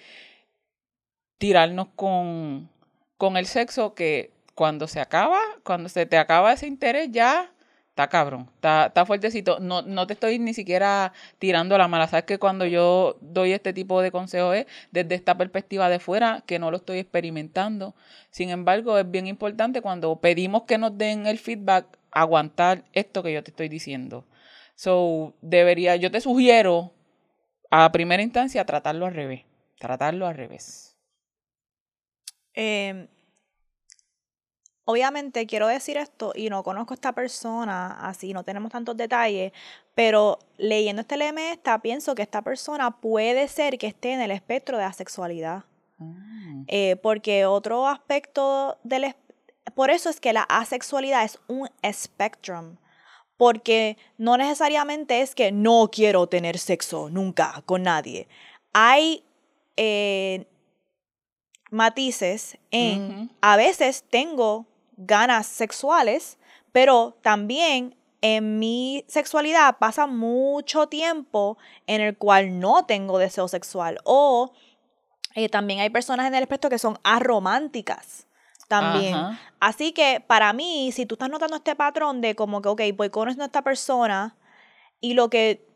tirarnos 1.40 1.88
con, 1.96 2.70
con 3.18 3.36
el 3.36 3.48
sexo 3.48 3.96
que 3.96 4.32
cuando 4.54 4.88
se 4.88 5.00
acaba, 5.00 5.40
cuando 5.64 5.90
se 5.90 6.06
te 6.06 6.20
acaba 6.20 6.54
ese 6.54 6.68
interés 6.68 7.10
ya 7.12 7.52
está 7.92 8.08
cabrón, 8.08 8.50
está, 8.56 8.88
está 8.88 9.06
fuertecito. 9.06 9.60
No, 9.60 9.82
no 9.82 10.08
te 10.08 10.14
estoy 10.14 10.40
ni 10.40 10.54
siquiera 10.54 11.14
tirando 11.40 11.78
la 11.78 11.88
mala. 11.88 12.08
Sabes 12.08 12.26
que 12.26 12.40
cuando 12.40 12.66
yo 12.66 13.18
doy 13.22 13.52
este 13.52 13.74
tipo 13.74 14.02
de 14.02 14.12
consejos 14.12 14.56
es 14.56 14.66
desde 14.92 15.16
esta 15.16 15.38
perspectiva 15.38 15.90
de 15.90 16.00
fuera, 16.00 16.44
que 16.46 16.58
no 16.58 16.72
lo 16.72 16.78
estoy 16.78 17.00
experimentando. 17.00 17.94
Sin 18.30 18.50
embargo, 18.50 18.98
es 18.98 19.10
bien 19.10 19.28
importante 19.28 19.82
cuando 19.82 20.16
pedimos 20.20 20.64
que 20.64 20.78
nos 20.78 20.98
den 20.98 21.28
el 21.28 21.38
feedback, 21.38 21.86
aguantar 22.12 22.86
esto 22.94 23.24
que 23.24 23.34
yo 23.34 23.44
te 23.44 23.52
estoy 23.52 23.68
diciendo. 23.70 24.26
So, 24.76 25.36
debería, 25.42 25.96
yo 25.98 26.12
te 26.12 26.22
sugiero 26.22 26.94
a 27.70 27.92
primera 27.92 28.24
instancia 28.24 28.66
tratarlo 28.66 29.06
al 29.06 29.14
revés. 29.14 29.44
Tratarlo 29.80 30.28
al 30.28 30.36
revés. 30.36 30.98
Eh, 32.54 33.08
obviamente 34.86 35.46
quiero 35.46 35.68
decir 35.68 35.98
esto 35.98 36.34
y 36.36 36.50
no 36.50 36.64
conozco 36.64 36.94
a 36.94 36.96
esta 36.96 37.14
persona, 37.14 38.08
así 38.08 38.34
no 38.34 38.44
tenemos 38.44 38.72
tantos 38.72 38.98
detalles, 38.98 39.52
pero 39.96 40.40
leyendo 40.58 41.02
este 41.02 41.18
LM 41.18 41.38
esta, 41.52 41.80
pienso 41.80 42.16
que 42.16 42.22
esta 42.22 42.42
persona 42.42 42.92
puede 42.92 43.48
ser 43.48 43.78
que 43.78 43.88
esté 43.88 44.14
en 44.14 44.22
el 44.22 44.32
espectro 44.32 44.78
de 44.78 44.84
asexualidad. 44.84 45.66
Mm. 45.98 46.64
Eh, 46.68 46.96
porque 47.02 47.46
otro 47.46 47.88
aspecto 47.88 48.78
del... 48.84 49.16
Por 49.76 49.92
eso 49.92 50.10
es 50.10 50.20
que 50.20 50.34
la 50.34 50.44
asexualidad 50.44 51.24
es 51.24 51.40
un 51.48 51.70
spectrum. 51.92 52.78
Porque 53.38 53.98
no 54.18 54.38
necesariamente 54.38 55.22
es 55.22 55.34
que 55.34 55.52
no 55.52 55.90
quiero 55.92 56.28
tener 56.28 56.58
sexo 56.58 57.10
nunca 57.10 57.64
con 57.66 57.84
nadie. 57.84 58.28
Hay 58.74 59.24
eh, 59.78 60.46
matices 61.72 62.58
en, 62.70 63.32
a 63.42 63.56
veces 63.56 64.04
tengo 64.10 64.68
ganas 65.06 65.48
sexuales, 65.48 66.38
pero 66.72 67.18
también 67.22 67.96
en 68.22 68.60
mi 68.60 69.04
sexualidad 69.08 69.78
pasa 69.80 70.08
mucho 70.08 70.88
tiempo 70.88 71.58
en 71.88 72.02
el 72.02 72.18
cual 72.18 72.60
no 72.60 72.86
tengo 72.86 73.18
deseo 73.18 73.48
sexual. 73.48 74.00
O 74.04 74.54
eh, 75.36 75.50
también 75.50 75.80
hay 75.80 75.90
personas 75.90 76.28
en 76.28 76.36
el 76.36 76.44
espectro 76.44 76.70
que 76.70 76.78
son 76.78 77.00
arománticas 77.04 78.28
también. 78.68 79.18
Así 79.60 79.92
que 79.92 80.24
para 80.26 80.54
mí, 80.54 80.92
si 80.94 81.06
tú 81.06 81.16
estás 81.16 81.30
notando 81.30 81.58
este 81.58 81.76
patrón 81.76 82.22
de 82.22 82.36
como 82.36 82.62
que, 82.62 82.70
ok, 82.70 82.82
voy 82.96 83.10
conociendo 83.10 83.44
a 83.44 83.48
esta 83.48 83.64
persona 83.64 84.38
y 85.02 85.14
lo 85.14 85.30
que 85.30 85.68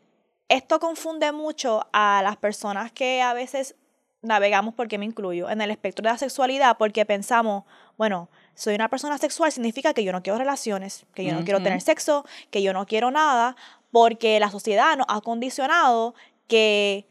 esto 0.48 0.80
confunde 0.80 1.30
mucho 1.32 1.86
a 1.92 2.22
las 2.22 2.36
personas 2.38 2.92
que 2.92 3.20
a 3.20 3.34
veces 3.34 3.76
navegamos, 4.22 4.74
porque 4.74 4.96
me 4.96 5.04
incluyo, 5.04 5.50
en 5.50 5.60
el 5.60 5.70
espectro 5.70 6.02
de 6.02 6.10
la 6.10 6.18
sexualidad, 6.18 6.78
porque 6.78 7.04
pensamos, 7.04 7.64
bueno, 7.98 8.30
soy 8.56 8.74
una 8.74 8.88
persona 8.88 9.18
sexual 9.18 9.52
significa 9.52 9.92
que 9.92 10.02
yo 10.02 10.12
no 10.12 10.22
quiero 10.22 10.38
relaciones, 10.38 11.04
que 11.14 11.24
yo 11.24 11.34
no 11.34 11.44
quiero 11.44 11.62
tener 11.62 11.80
sexo, 11.82 12.24
que 12.50 12.62
yo 12.62 12.72
no 12.72 12.86
quiero 12.86 13.10
nada, 13.10 13.54
porque 13.92 14.40
la 14.40 14.50
sociedad 14.50 14.96
nos 14.96 15.06
ha 15.10 15.20
condicionado 15.20 16.14
que 16.48 17.06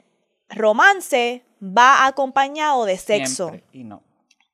romance 0.49 1.45
va 1.61 2.07
acompañado 2.07 2.85
de 2.85 2.97
sexo. 2.97 3.51
y 3.71 3.83
no. 3.83 4.01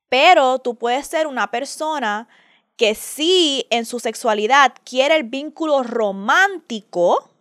Pero 0.09 0.59
tú 0.59 0.75
puedes 0.75 1.07
ser 1.07 1.27
una 1.27 1.49
persona 1.49 2.27
que 2.75 2.93
sí 2.93 3.65
en 3.69 3.85
su 3.85 3.99
sexualidad 3.99 4.73
quiere 4.83 5.15
el 5.15 5.23
vínculo 5.23 5.83
romántico, 5.83 7.31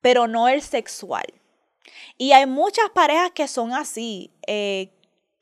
pero 0.00 0.28
no 0.28 0.46
el 0.46 0.62
sexual. 0.62 1.26
Y 2.16 2.32
hay 2.32 2.46
muchas 2.46 2.88
parejas 2.90 3.32
que 3.32 3.48
son 3.48 3.72
así. 3.72 4.30
Eh, 4.46 4.92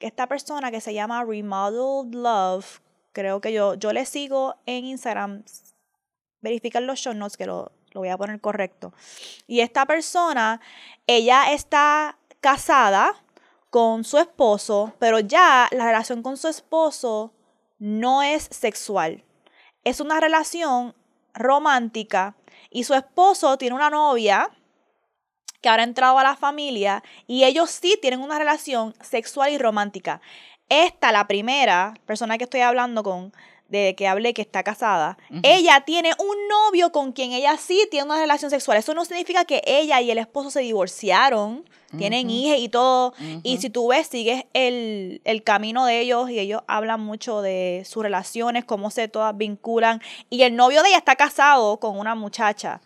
esta 0.00 0.26
persona 0.28 0.70
que 0.70 0.80
se 0.80 0.94
llama 0.94 1.24
Remodeled 1.24 2.14
Love, 2.14 2.80
creo 3.18 3.40
que 3.40 3.52
yo, 3.52 3.74
yo 3.74 3.92
le 3.92 4.06
sigo 4.06 4.54
en 4.64 4.84
Instagram, 4.84 5.42
verificar 6.40 6.80
los 6.84 7.00
show 7.00 7.12
notes 7.14 7.36
que 7.36 7.46
lo, 7.46 7.72
lo 7.90 8.00
voy 8.00 8.10
a 8.10 8.16
poner 8.16 8.40
correcto. 8.40 8.94
Y 9.48 9.58
esta 9.58 9.86
persona, 9.86 10.60
ella 11.04 11.52
está 11.52 12.16
casada 12.40 13.20
con 13.70 14.04
su 14.04 14.18
esposo, 14.18 14.92
pero 15.00 15.18
ya 15.18 15.66
la 15.72 15.86
relación 15.86 16.22
con 16.22 16.36
su 16.36 16.46
esposo 16.46 17.32
no 17.80 18.22
es 18.22 18.44
sexual. 18.52 19.24
Es 19.82 19.98
una 19.98 20.20
relación 20.20 20.94
romántica 21.34 22.36
y 22.70 22.84
su 22.84 22.94
esposo 22.94 23.58
tiene 23.58 23.74
una 23.74 23.90
novia 23.90 24.48
que 25.60 25.68
ahora 25.68 25.82
ha 25.82 25.86
entrado 25.86 26.20
a 26.20 26.22
la 26.22 26.36
familia 26.36 27.02
y 27.26 27.42
ellos 27.42 27.68
sí 27.70 27.98
tienen 28.00 28.20
una 28.20 28.38
relación 28.38 28.94
sexual 29.00 29.50
y 29.50 29.58
romántica. 29.58 30.20
Esta, 30.68 31.12
la 31.12 31.26
primera 31.26 31.94
persona 32.06 32.36
que 32.38 32.44
estoy 32.44 32.60
hablando 32.60 33.02
con, 33.02 33.32
de 33.68 33.94
que 33.96 34.08
hablé 34.08 34.34
que 34.34 34.42
está 34.42 34.62
casada, 34.62 35.18
ella 35.42 35.82
tiene 35.86 36.12
un 36.18 36.36
novio 36.48 36.90
con 36.90 37.12
quien 37.12 37.32
ella 37.32 37.56
sí 37.58 37.86
tiene 37.90 38.06
una 38.06 38.18
relación 38.18 38.50
sexual. 38.50 38.78
Eso 38.78 38.94
no 38.94 39.04
significa 39.04 39.44
que 39.44 39.62
ella 39.66 40.00
y 40.00 40.10
el 40.10 40.18
esposo 40.18 40.50
se 40.50 40.60
divorciaron, 40.60 41.68
tienen 41.96 42.28
hijas 42.30 42.58
y 42.58 42.68
todo. 42.68 43.14
Y 43.42 43.58
si 43.58 43.70
tú 43.70 43.88
ves, 43.88 44.08
sigues 44.08 44.44
el, 44.52 45.20
el, 45.24 45.42
camino 45.42 45.86
de 45.86 46.00
ellos 46.00 46.30
y 46.30 46.38
ellos 46.38 46.62
hablan 46.66 47.00
mucho 47.00 47.40
de 47.40 47.82
sus 47.86 48.02
relaciones, 48.02 48.64
cómo 48.64 48.90
se 48.90 49.08
todas 49.08 49.36
vinculan. 49.36 50.02
Y 50.28 50.42
el 50.42 50.56
novio 50.56 50.82
de 50.82 50.88
ella 50.88 50.98
está 50.98 51.16
casado 51.16 51.78
con 51.78 51.98
una 51.98 52.14
muchacha. 52.14 52.80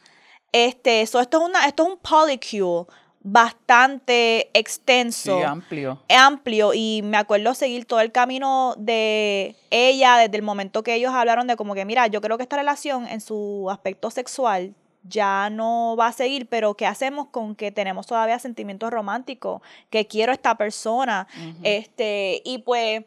Este, 0.52 1.00
esto 1.00 1.20
es 1.20 1.28
una, 1.34 1.66
esto 1.66 1.84
es 1.84 1.88
un 1.90 1.98
polycule 1.98 2.86
bastante 3.22 4.50
extenso. 4.58 5.38
Sí, 5.38 5.42
amplio. 5.44 6.02
Amplio. 6.08 6.74
Y 6.74 7.02
me 7.04 7.16
acuerdo 7.16 7.54
seguir 7.54 7.84
todo 7.84 8.00
el 8.00 8.12
camino 8.12 8.74
de 8.78 9.56
ella 9.70 10.16
desde 10.18 10.36
el 10.36 10.42
momento 10.42 10.82
que 10.82 10.94
ellos 10.94 11.12
hablaron 11.12 11.46
de 11.46 11.56
como 11.56 11.74
que, 11.74 11.84
mira, 11.84 12.06
yo 12.08 12.20
creo 12.20 12.36
que 12.36 12.42
esta 12.42 12.56
relación 12.56 13.06
en 13.06 13.20
su 13.20 13.68
aspecto 13.70 14.10
sexual 14.10 14.74
ya 15.04 15.50
no 15.50 15.96
va 15.98 16.08
a 16.08 16.12
seguir, 16.12 16.48
pero 16.48 16.74
¿qué 16.74 16.86
hacemos 16.86 17.28
con 17.28 17.56
que 17.56 17.72
tenemos 17.72 18.06
todavía 18.06 18.38
sentimientos 18.38 18.90
románticos? 18.90 19.62
Que 19.90 20.06
quiero 20.06 20.32
a 20.32 20.34
esta 20.34 20.56
persona. 20.56 21.26
Este, 21.62 22.40
y 22.44 22.58
pues 22.58 23.04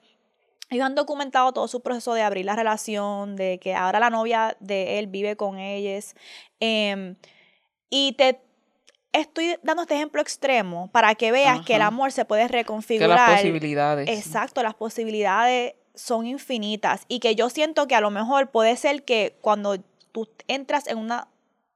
ellos 0.70 0.86
han 0.86 0.96
documentado 0.96 1.52
todo 1.54 1.68
su 1.68 1.82
proceso 1.82 2.14
de 2.14 2.22
abrir 2.22 2.46
la 2.46 2.56
relación, 2.56 3.36
de 3.36 3.60
que 3.60 3.76
ahora 3.76 4.00
la 4.00 4.10
novia 4.10 4.58
de 4.60 5.00
él 5.00 5.08
vive 5.08 5.36
con 5.36 5.60
ellos. 5.60 6.16
Em, 6.60 7.16
y 7.90 8.14
te 8.14 8.42
estoy 9.22 9.58
dando 9.64 9.84
este 9.84 9.96
ejemplo 9.96 10.22
extremo 10.22 10.90
para 10.92 11.16
que 11.16 11.32
veas 11.32 11.66
que 11.66 11.76
el 11.76 11.82
amor 11.82 12.12
se 12.12 12.26
puede 12.26 12.44
Que 12.48 12.54
reconfigurar. 12.54 13.10
las 13.10 13.42
posibilidades. 13.42 14.10
Exacto, 14.10 14.62
las 14.64 14.76
posibilidades 14.76 15.74
son 15.94 16.28
infinitas 16.28 17.06
y 17.08 17.20
que 17.20 17.36
yo 17.36 17.50
siento 17.50 17.88
que 17.88 17.96
a 17.96 18.02
lo 18.02 18.12
mejor 18.12 18.50
puede 18.50 18.76
ser 18.76 19.04
que 19.04 19.36
cuando 19.42 19.78
tú 20.12 20.28
entras 20.48 20.88
en 20.88 20.98
una 20.98 21.28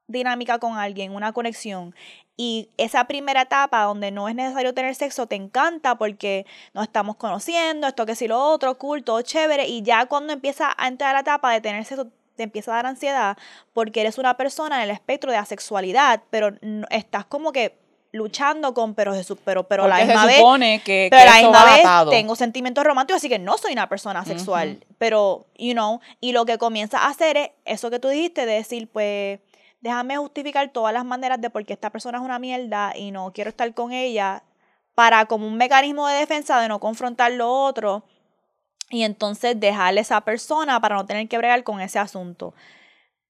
dinámica 0.08 0.60
con 0.60 0.78
alguien, 0.78 1.14
una 1.14 1.34
conexión, 1.34 1.94
y 2.36 2.70
esa 2.78 3.06
primera 3.06 3.42
etapa 3.42 3.84
donde 3.84 4.12
no 4.12 4.30
es 4.30 4.36
necesario 4.36 4.74
tener 4.74 4.96
sexo 4.96 5.28
te 5.28 5.36
encanta 5.36 5.98
porque 5.98 6.46
nos 6.74 6.86
estamos 6.86 7.18
conociendo, 7.18 7.86
esto 7.88 8.06
que 8.06 8.16
si 8.16 8.28
lo 8.28 8.42
otro, 8.42 8.78
cool, 8.78 9.04
todo 9.04 9.22
chévere, 9.22 9.68
y 9.68 9.82
ya 9.82 10.06
cuando 10.06 10.34
empieza 10.34 10.74
a 10.78 10.88
entrar 10.88 11.14
la 11.14 11.20
etapa 11.20 11.52
de 11.52 11.62
tener 11.62 11.84
sexo 11.86 12.08
te 12.40 12.44
empieza 12.44 12.72
a 12.72 12.76
dar 12.76 12.86
ansiedad 12.86 13.38
porque 13.74 14.00
eres 14.00 14.18
una 14.18 14.38
persona 14.38 14.78
en 14.78 14.84
el 14.84 14.92
espectro 14.92 15.30
de 15.30 15.38
asexualidad, 15.38 16.24
pero 16.30 16.54
estás 16.90 17.26
como 17.26 17.52
que 17.52 17.78
luchando 18.14 18.74
con 18.74 18.96
pero 18.96 19.14
Jesús, 19.14 19.38
pero 19.44 19.68
pero 19.68 19.90
la 19.90 19.98
Porque 19.98 20.06
misma 20.06 20.22
se 20.22 20.28
vez 20.28 20.84
que, 20.84 21.08
pero 21.12 21.24
que 21.24 21.30
a 21.30 21.34
la 21.34 21.42
misma 21.42 21.66
vez 21.66 21.80
atado. 21.82 22.12
tengo 22.12 22.38
sentimientos 22.38 22.86
románticos, 22.86 23.18
así 23.18 23.28
que 23.28 23.40
no 23.40 23.58
soy 23.58 23.74
una 23.74 23.90
persona 23.90 24.24
sexual. 24.24 24.86
Pero, 24.98 25.48
you 25.58 25.74
know, 25.74 26.00
y 26.22 26.32
lo 26.32 26.46
que 26.46 26.58
comienza 26.58 27.00
a 27.00 27.10
hacer 27.10 27.36
es 27.36 27.50
eso 27.66 27.90
que 27.90 28.00
tú 28.00 28.08
dijiste, 28.08 28.46
de 28.46 28.54
decir, 28.54 28.88
pues, 28.88 29.42
déjame 29.82 30.16
justificar 30.16 30.70
todas 30.70 30.94
las 30.94 31.04
maneras 31.04 31.42
de 31.42 31.50
por 31.50 31.66
qué 31.66 31.74
esta 31.74 31.90
persona 31.90 32.20
es 32.20 32.24
una 32.24 32.40
mierda 32.40 32.94
y 32.96 33.12
no 33.12 33.34
quiero 33.34 33.50
estar 33.50 33.72
con 33.74 33.92
ella, 33.92 34.44
para 34.96 35.26
como 35.26 35.46
un 35.46 35.58
mecanismo 35.58 36.08
de 36.08 36.16
defensa 36.16 36.62
de 36.62 36.70
no 36.70 36.80
confrontar 36.80 37.34
lo 37.34 37.52
otro 37.52 38.06
y 38.90 39.04
entonces 39.04 39.60
dejarle 39.60 40.00
a 40.00 40.02
esa 40.02 40.22
persona 40.22 40.80
para 40.82 40.96
no 40.96 41.06
tener 41.06 41.28
que 41.28 41.38
bregar 41.38 41.64
con 41.64 41.80
ese 41.80 42.00
asunto. 42.00 42.54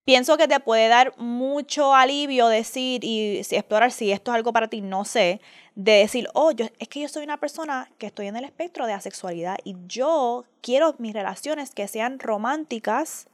Pienso 0.06 0.38
que 0.38 0.48
te 0.48 0.60
puede 0.60 0.88
dar 0.88 1.14
mucho 1.18 1.94
alivio 1.94 2.48
decir 2.48 3.04
y 3.04 3.38
explorar 3.38 3.92
si 3.92 4.12
esto 4.12 4.32
es 4.32 4.36
algo 4.36 4.52
para 4.52 4.68
ti, 4.68 4.82
no 4.82 5.06
sé, 5.06 5.40
de 5.76 5.92
decir, 5.92 6.28
oh, 6.34 6.52
yo, 6.52 6.66
es 6.80 6.88
que 6.88 7.02
yo 7.02 7.08
soy 7.08 7.24
una 7.24 7.38
persona 7.38 7.92
que 8.00 8.08
estoy 8.08 8.26
en 8.28 8.36
el 8.36 8.44
espectro 8.44 8.88
de 8.88 8.94
asexualidad 8.94 9.58
y 9.64 9.76
yo 9.86 10.46
quiero 10.62 10.96
mis 10.98 11.14
relaciones 11.14 11.76
que 11.76 11.88
sean 11.88 12.18
románticas, 12.18 13.28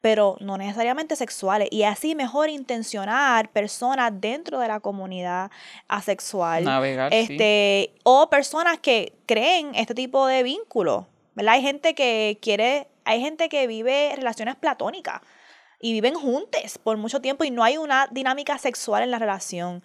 pero 0.00 0.36
no 0.40 0.58
necesariamente 0.58 1.16
sexuales. 1.16 1.68
Y 1.72 1.82
así 1.82 2.14
mejor 2.14 2.50
intencionar 2.50 3.50
personas 3.50 4.12
dentro 4.14 4.60
de 4.60 4.68
la 4.68 4.78
comunidad 4.78 5.50
asexual. 5.88 6.64
Navegar, 6.64 7.10
sí. 7.12 7.18
este, 7.32 7.94
O 8.04 8.30
personas 8.30 8.78
que 8.78 9.14
creen 9.26 9.74
este 9.74 9.94
tipo 9.94 10.26
de 10.26 10.42
vínculo. 10.44 11.08
¿Verdad? 11.34 11.54
Hay 11.54 11.62
gente 11.62 11.94
que 11.94 12.38
quiere, 12.40 12.88
hay 13.04 13.20
gente 13.20 13.48
que 13.48 13.66
vive 13.66 14.12
relaciones 14.14 14.56
platónicas 14.56 15.20
y 15.80 15.92
viven 15.92 16.14
juntos 16.14 16.78
por 16.82 16.96
mucho 16.96 17.20
tiempo 17.20 17.44
y 17.44 17.50
no 17.50 17.64
hay 17.64 17.76
una 17.76 18.08
dinámica 18.10 18.58
sexual 18.58 19.02
en 19.02 19.10
la 19.10 19.18
relación. 19.18 19.82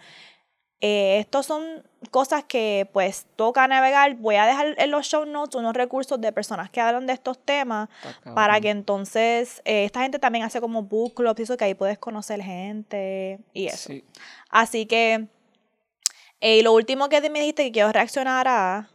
Eh, 0.80 1.18
estos 1.20 1.48
son 1.48 1.84
cosas 2.12 2.44
que 2.44 2.88
pues 2.94 3.26
toca 3.36 3.68
navegar. 3.68 4.14
Voy 4.16 4.36
a 4.36 4.46
dejar 4.46 4.76
en 4.78 4.92
los 4.92 5.08
show 5.08 5.26
notes 5.26 5.56
unos 5.56 5.74
recursos 5.74 6.22
de 6.22 6.32
personas 6.32 6.70
que 6.70 6.80
hablan 6.80 7.08
de 7.08 7.14
estos 7.14 7.40
temas 7.40 7.90
para 8.36 8.62
que 8.62 8.70
entonces 8.70 9.62
eh, 9.66 9.86
esta 9.86 10.02
gente 10.02 10.20
también 10.20 10.46
hace 10.46 10.62
como 10.62 10.84
book 10.84 11.16
clubs 11.16 11.40
y 11.40 11.44
eso 11.44 11.58
que 11.58 11.66
ahí 11.66 11.74
puedes 11.74 11.98
conocer 11.98 12.44
gente 12.44 13.40
y 13.54 13.66
eso. 13.66 13.90
Sí. 13.90 14.04
Así 14.50 14.86
que 14.86 15.28
eh, 16.42 16.58
y 16.58 16.62
lo 16.62 16.74
último 16.74 17.10
que 17.10 17.28
me 17.30 17.40
dijiste 17.40 17.64
que 17.64 17.72
quiero 17.72 17.92
reaccionar 17.92 18.48
a 18.48 18.90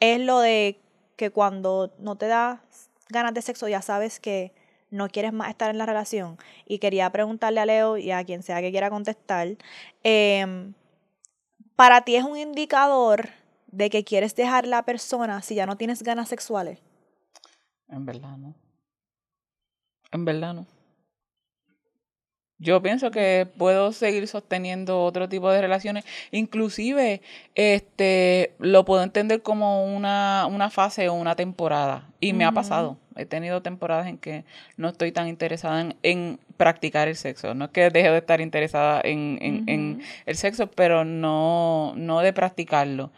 es 0.00 0.20
lo 0.20 0.40
de 0.40 0.80
que 1.16 1.30
cuando 1.30 1.92
no 1.98 2.16
te 2.16 2.26
das 2.26 2.60
ganas 3.08 3.34
de 3.34 3.42
sexo 3.42 3.68
ya 3.68 3.82
sabes 3.82 4.20
que 4.20 4.52
no 4.90 5.08
quieres 5.08 5.32
más 5.32 5.50
estar 5.50 5.70
en 5.70 5.78
la 5.78 5.86
relación. 5.86 6.38
Y 6.66 6.78
quería 6.78 7.10
preguntarle 7.10 7.60
a 7.60 7.66
Leo 7.66 7.96
y 7.96 8.10
a 8.10 8.24
quien 8.24 8.42
sea 8.42 8.60
que 8.60 8.70
quiera 8.70 8.90
contestar, 8.90 9.48
em, 10.02 10.74
para 11.76 12.02
ti 12.02 12.16
es 12.16 12.24
un 12.24 12.36
indicador 12.36 13.30
de 13.66 13.90
que 13.90 14.04
quieres 14.04 14.36
dejar 14.36 14.66
la 14.66 14.84
persona 14.84 15.42
si 15.42 15.56
ya 15.56 15.66
no 15.66 15.76
tienes 15.76 16.02
ganas 16.02 16.28
sexuales. 16.28 16.78
En 17.88 18.06
verdad, 18.06 18.36
no. 18.36 18.54
En 20.12 20.24
verdad, 20.24 20.54
no. 20.54 20.66
Yo 22.64 22.80
pienso 22.80 23.10
que 23.10 23.46
puedo 23.58 23.92
seguir 23.92 24.26
sosteniendo 24.26 25.02
otro 25.02 25.28
tipo 25.28 25.50
de 25.50 25.60
relaciones. 25.60 26.06
Inclusive, 26.30 27.20
este, 27.54 28.54
lo 28.58 28.86
puedo 28.86 29.02
entender 29.02 29.42
como 29.42 29.84
una, 29.84 30.46
una 30.50 30.70
fase 30.70 31.10
o 31.10 31.12
una 31.12 31.36
temporada. 31.36 32.08
Y 32.20 32.32
me 32.32 32.46
ha 32.46 32.52
pasado. 32.52 32.96
He 33.16 33.26
tenido 33.26 33.60
temporadas 33.60 34.06
en 34.06 34.16
que 34.16 34.44
no 34.78 34.88
estoy 34.88 35.12
tan 35.12 35.28
interesada 35.28 35.82
en, 35.82 35.94
en 36.02 36.40
practicar 36.56 37.06
el 37.06 37.16
sexo. 37.16 37.54
No 37.54 37.66
es 37.66 37.70
que 37.70 37.90
deje 37.90 38.10
de 38.10 38.16
estar 38.16 38.40
interesada 38.40 39.02
en, 39.04 39.38
en, 39.68 40.02
el 40.24 40.36
sexo, 40.36 40.66
pero 40.70 41.04
no, 41.04 41.92
no 41.96 42.20
de 42.20 42.32
practicarlo. 42.32 43.12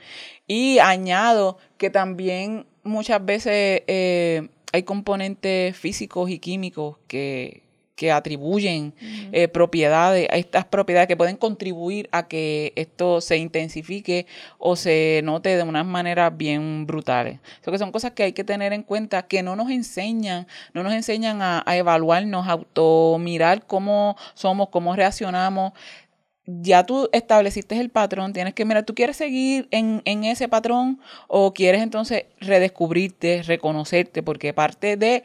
Y 0.48 0.80
añado 0.80 1.56
que 1.78 1.88
también 1.88 2.66
muchas 2.82 3.24
veces 3.24 3.84
eh, 3.86 4.48
hay 4.72 4.82
componentes 4.82 5.76
físicos 5.76 6.30
y 6.30 6.40
químicos 6.40 6.96
que, 7.06 7.62
que 7.96 8.12
atribuyen 8.12 8.94
eh, 9.32 9.48
propiedades, 9.48 10.28
a 10.30 10.36
estas 10.36 10.66
propiedades 10.66 11.08
que 11.08 11.16
pueden 11.16 11.36
contribuir 11.36 12.08
a 12.12 12.28
que 12.28 12.72
esto 12.76 13.22
se 13.22 13.38
intensifique 13.38 14.26
o 14.58 14.76
se 14.76 15.22
note 15.24 15.56
de 15.56 15.62
unas 15.62 15.86
maneras 15.86 16.36
bien 16.36 16.86
brutales. 16.86 17.40
Eso 17.60 17.72
que 17.72 17.78
son 17.78 17.92
cosas 17.92 18.12
que 18.12 18.22
hay 18.22 18.32
que 18.32 18.44
tener 18.44 18.74
en 18.74 18.82
cuenta 18.82 19.22
que 19.22 19.42
no 19.42 19.56
nos 19.56 19.70
enseñan, 19.70 20.46
no 20.74 20.82
nos 20.82 20.92
enseñan 20.92 21.40
a, 21.40 21.62
a 21.64 21.76
evaluarnos, 21.76 22.46
a 22.46 22.52
automirar 22.52 23.66
cómo 23.66 24.16
somos, 24.34 24.68
cómo 24.68 24.94
reaccionamos 24.94 25.72
ya 26.46 26.86
tú 26.86 27.08
estableciste 27.12 27.78
el 27.80 27.90
patrón, 27.90 28.32
tienes 28.32 28.54
que 28.54 28.64
mirar, 28.64 28.84
¿tú 28.84 28.94
quieres 28.94 29.16
seguir 29.16 29.66
en, 29.72 30.00
en 30.04 30.22
ese 30.22 30.48
patrón 30.48 31.00
o 31.26 31.52
quieres 31.52 31.82
entonces 31.82 32.26
redescubrirte, 32.40 33.42
reconocerte? 33.42 34.22
Porque 34.22 34.54
parte 34.54 34.96
de 34.96 35.24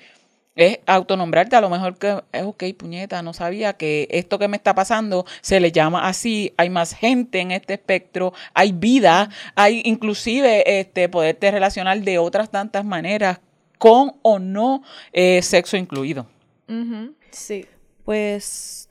es 0.55 0.79
autonombrarte, 0.85 1.55
a 1.55 1.61
lo 1.61 1.69
mejor 1.69 1.97
que 1.97 2.21
es 2.31 2.43
ok, 2.43 2.63
puñeta, 2.77 3.21
no 3.21 3.33
sabía 3.33 3.73
que 3.73 4.07
esto 4.11 4.37
que 4.37 4.47
me 4.47 4.57
está 4.57 4.75
pasando 4.75 5.25
se 5.41 5.59
le 5.59 5.71
llama 5.71 6.07
así, 6.07 6.53
hay 6.57 6.69
más 6.69 6.93
gente 6.93 7.39
en 7.39 7.51
este 7.51 7.73
espectro, 7.73 8.33
hay 8.53 8.71
vida, 8.73 9.29
hay 9.55 9.81
inclusive 9.85 10.79
este 10.79 11.07
poderte 11.09 11.51
relacionar 11.51 12.01
de 12.01 12.17
otras 12.17 12.49
tantas 12.49 12.83
maneras, 12.85 13.39
con 13.77 14.13
o 14.21 14.39
no 14.39 14.83
eh, 15.11 15.41
sexo 15.41 15.77
incluido. 15.77 16.27
Ujú, 16.67 17.15
Sí. 17.31 17.65
Pues 18.05 18.89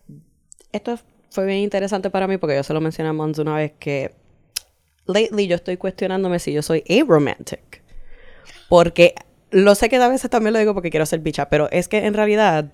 esto 0.72 0.98
fue 1.30 1.46
bien 1.46 1.58
interesante 1.58 2.10
para 2.10 2.26
mí 2.26 2.38
porque 2.38 2.56
yo 2.56 2.62
se 2.62 2.72
lo 2.72 2.80
mencioné 2.80 3.10
a 3.10 3.12
Mons 3.12 3.38
una 3.38 3.54
vez 3.54 3.72
que 3.78 4.12
lately 5.06 5.46
yo 5.46 5.56
estoy 5.56 5.76
cuestionándome 5.76 6.38
si 6.38 6.52
yo 6.52 6.62
soy 6.62 6.82
aromantic. 6.88 7.82
Porque 8.68 9.14
lo 9.50 9.74
sé 9.74 9.88
que 9.88 9.96
a 9.96 10.08
veces 10.08 10.30
también 10.30 10.52
lo 10.52 10.58
digo 10.58 10.74
porque 10.74 10.90
quiero 10.90 11.06
ser 11.06 11.20
bicha, 11.20 11.48
pero 11.48 11.68
es 11.70 11.88
que 11.88 12.06
en 12.06 12.14
realidad 12.14 12.72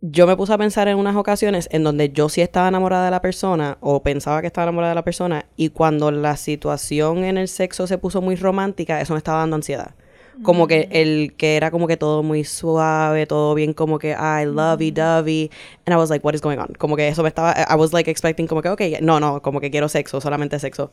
yo 0.00 0.26
me 0.26 0.36
puse 0.36 0.52
a 0.52 0.58
pensar 0.58 0.86
en 0.88 0.98
unas 0.98 1.16
ocasiones 1.16 1.66
en 1.72 1.82
donde 1.82 2.10
yo 2.10 2.28
sí 2.28 2.42
estaba 2.42 2.68
enamorada 2.68 3.06
de 3.06 3.10
la 3.10 3.22
persona 3.22 3.78
o 3.80 4.02
pensaba 4.02 4.42
que 4.42 4.46
estaba 4.46 4.64
enamorada 4.64 4.90
de 4.90 4.96
la 4.96 5.04
persona 5.04 5.46
y 5.56 5.70
cuando 5.70 6.10
la 6.10 6.36
situación 6.36 7.24
en 7.24 7.38
el 7.38 7.48
sexo 7.48 7.86
se 7.86 7.96
puso 7.96 8.20
muy 8.20 8.36
romántica, 8.36 9.00
eso 9.00 9.14
me 9.14 9.18
estaba 9.18 9.38
dando 9.38 9.56
ansiedad. 9.56 9.94
Como 10.42 10.66
que 10.66 10.88
el 10.90 11.34
que 11.36 11.56
era 11.56 11.70
como 11.70 11.86
que 11.86 11.96
todo 11.96 12.24
muy 12.24 12.42
suave, 12.42 13.24
todo 13.24 13.54
bien 13.54 13.72
como 13.72 14.00
que 14.00 14.10
I 14.10 14.44
lovey 14.44 14.90
dovey 14.90 15.48
and 15.86 15.94
I 15.94 15.96
was 15.96 16.10
like 16.10 16.26
what 16.26 16.34
is 16.34 16.42
going 16.42 16.58
on? 16.58 16.74
Como 16.76 16.96
que 16.96 17.06
eso 17.06 17.22
me 17.22 17.28
estaba 17.28 17.54
I 17.56 17.74
was 17.76 17.92
like 17.92 18.10
expecting 18.10 18.48
como 18.48 18.60
que 18.60 18.68
okay, 18.68 18.98
no, 19.00 19.20
no, 19.20 19.40
como 19.42 19.60
que 19.60 19.70
quiero 19.70 19.88
sexo, 19.88 20.20
solamente 20.20 20.58
sexo. 20.58 20.90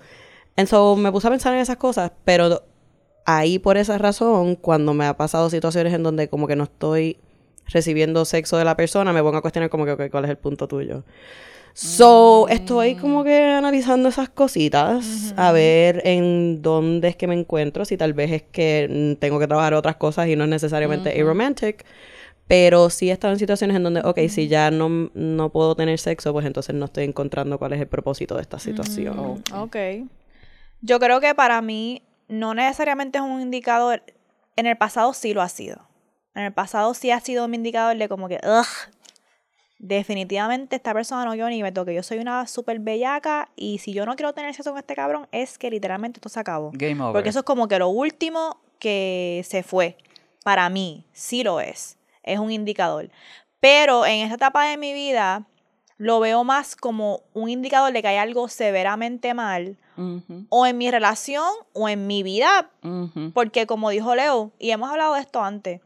And 0.55 0.67
so 0.67 0.95
me 0.95 1.11
puse 1.11 1.27
a 1.27 1.31
pensar 1.31 1.53
en 1.53 1.59
esas 1.59 1.77
cosas, 1.77 2.11
pero 2.23 2.61
ahí 3.25 3.59
por 3.59 3.77
esa 3.77 3.97
razón 3.97 4.55
cuando 4.55 4.93
me 4.93 5.05
ha 5.05 5.15
pasado 5.15 5.49
situaciones 5.49 5.93
en 5.93 6.03
donde 6.03 6.27
como 6.27 6.47
que 6.47 6.55
no 6.55 6.63
estoy 6.65 7.17
recibiendo 7.67 8.25
sexo 8.25 8.57
de 8.57 8.65
la 8.65 8.75
persona, 8.75 9.13
me 9.13 9.21
pongo 9.21 9.37
a 9.37 9.41
cuestionar 9.41 9.69
como 9.69 9.85
que 9.85 9.91
okay, 9.91 10.09
cuál 10.09 10.25
es 10.25 10.31
el 10.31 10.37
punto 10.37 10.67
tuyo. 10.67 11.03
So, 11.73 12.47
estoy 12.49 12.95
como 12.95 13.23
que 13.23 13.43
analizando 13.43 14.09
esas 14.09 14.27
cositas, 14.27 15.33
a 15.37 15.53
ver 15.53 16.01
en 16.03 16.61
dónde 16.61 17.07
es 17.07 17.15
que 17.15 17.27
me 17.27 17.33
encuentro, 17.33 17.85
si 17.85 17.95
tal 17.95 18.13
vez 18.13 18.31
es 18.31 18.43
que 18.43 19.13
mm, 19.15 19.19
tengo 19.19 19.39
que 19.39 19.47
trabajar 19.47 19.73
otras 19.73 19.95
cosas 19.95 20.27
y 20.27 20.35
no 20.35 20.43
es 20.43 20.49
necesariamente 20.49 21.17
aromantic, 21.17 21.85
pero 22.47 22.89
sí 22.89 23.09
he 23.09 23.13
estado 23.13 23.31
en 23.31 23.39
situaciones 23.39 23.77
en 23.77 23.83
donde, 23.83 24.01
ok, 24.01 24.19
si 24.27 24.49
ya 24.49 24.69
no, 24.69 25.09
no 25.13 25.49
puedo 25.53 25.75
tener 25.75 25.97
sexo, 25.97 26.33
pues 26.33 26.45
entonces 26.45 26.75
no 26.75 26.85
estoy 26.85 27.05
encontrando 27.05 27.57
cuál 27.57 27.71
es 27.71 27.79
el 27.79 27.87
propósito 27.87 28.35
de 28.35 28.41
esta 28.41 28.59
situación. 28.59 29.41
Ok. 29.55 29.77
Yo 30.81 30.99
creo 30.99 31.21
que 31.21 31.33
para 31.35 31.61
mí 31.61 32.01
no 32.31 32.53
necesariamente 32.53 33.17
es 33.17 33.23
un 33.23 33.41
indicador. 33.41 34.01
En 34.55 34.65
el 34.65 34.77
pasado 34.77 35.13
sí 35.13 35.33
lo 35.33 35.41
ha 35.41 35.49
sido. 35.49 35.87
En 36.33 36.43
el 36.43 36.53
pasado 36.53 36.93
sí 36.93 37.11
ha 37.11 37.19
sido 37.19 37.47
mi 37.49 37.57
indicador 37.57 37.97
de 37.97 38.07
como 38.07 38.29
que, 38.29 38.39
ugh, 38.43 38.65
definitivamente 39.79 40.77
esta 40.77 40.93
persona 40.93 41.25
no 41.25 41.31
quiero 41.33 41.49
ni 41.49 41.61
me 41.61 41.73
toque. 41.73 41.93
Yo 41.93 42.03
soy 42.03 42.19
una 42.19 42.47
súper 42.47 42.79
bellaca 42.79 43.49
y 43.57 43.79
si 43.79 43.91
yo 43.91 44.05
no 44.05 44.15
quiero 44.15 44.33
tener 44.33 44.53
sexo 44.55 44.71
con 44.71 44.79
este 44.79 44.95
cabrón 44.95 45.27
es 45.31 45.57
que 45.57 45.69
literalmente 45.69 46.19
esto 46.19 46.29
se 46.29 46.39
acabó. 46.39 46.71
Game 46.73 47.01
over. 47.03 47.13
Porque 47.13 47.29
eso 47.29 47.39
es 47.39 47.45
como 47.45 47.67
que 47.67 47.77
lo 47.77 47.89
último 47.89 48.61
que 48.79 49.43
se 49.45 49.61
fue. 49.61 49.97
Para 50.43 50.69
mí, 50.69 51.05
sí 51.11 51.43
lo 51.43 51.59
es. 51.59 51.97
Es 52.23 52.39
un 52.39 52.49
indicador. 52.49 53.09
Pero 53.59 54.05
en 54.05 54.21
esta 54.21 54.35
etapa 54.35 54.67
de 54.67 54.77
mi 54.77 54.93
vida, 54.93 55.45
lo 55.97 56.21
veo 56.21 56.45
más 56.45 56.77
como 56.77 57.23
un 57.33 57.49
indicador 57.49 57.91
de 57.91 58.01
que 58.01 58.07
hay 58.07 58.17
algo 58.17 58.47
severamente 58.47 59.33
mal 59.33 59.77
O 60.49 60.65
en 60.65 60.77
mi 60.77 60.89
relación 60.89 61.49
o 61.73 61.89
en 61.89 62.07
mi 62.07 62.23
vida, 62.23 62.69
porque 63.33 63.67
como 63.67 63.89
dijo 63.89 64.15
Leo, 64.15 64.51
y 64.59 64.71
hemos 64.71 64.89
hablado 64.89 65.13
de 65.15 65.21
esto 65.21 65.43
antes, 65.43 65.81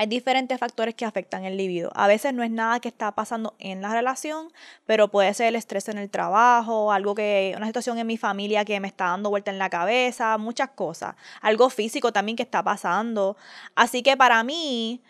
hay 0.00 0.06
diferentes 0.06 0.58
factores 0.58 0.94
que 0.94 1.04
afectan 1.04 1.44
el 1.44 1.56
libido. 1.56 1.90
A 1.94 2.06
veces 2.06 2.32
no 2.32 2.42
es 2.42 2.50
nada 2.50 2.80
que 2.80 2.88
está 2.88 3.12
pasando 3.12 3.54
en 3.58 3.82
la 3.82 3.92
relación, 3.92 4.50
pero 4.86 5.08
puede 5.08 5.34
ser 5.34 5.48
el 5.48 5.56
estrés 5.56 5.88
en 5.88 5.98
el 5.98 6.08
trabajo, 6.08 6.90
algo 6.90 7.14
que, 7.14 7.52
una 7.54 7.66
situación 7.66 7.98
en 7.98 8.06
mi 8.06 8.16
familia 8.16 8.64
que 8.64 8.80
me 8.80 8.88
está 8.88 9.06
dando 9.06 9.30
vuelta 9.30 9.50
en 9.50 9.58
la 9.58 9.68
cabeza, 9.68 10.38
muchas 10.38 10.70
cosas. 10.70 11.16
Algo 11.42 11.68
físico 11.70 12.12
también 12.12 12.36
que 12.36 12.42
está 12.42 12.62
pasando. 12.62 13.36
Así 13.74 14.02
que 14.02 14.16
para 14.16 14.42
mí 14.42 15.02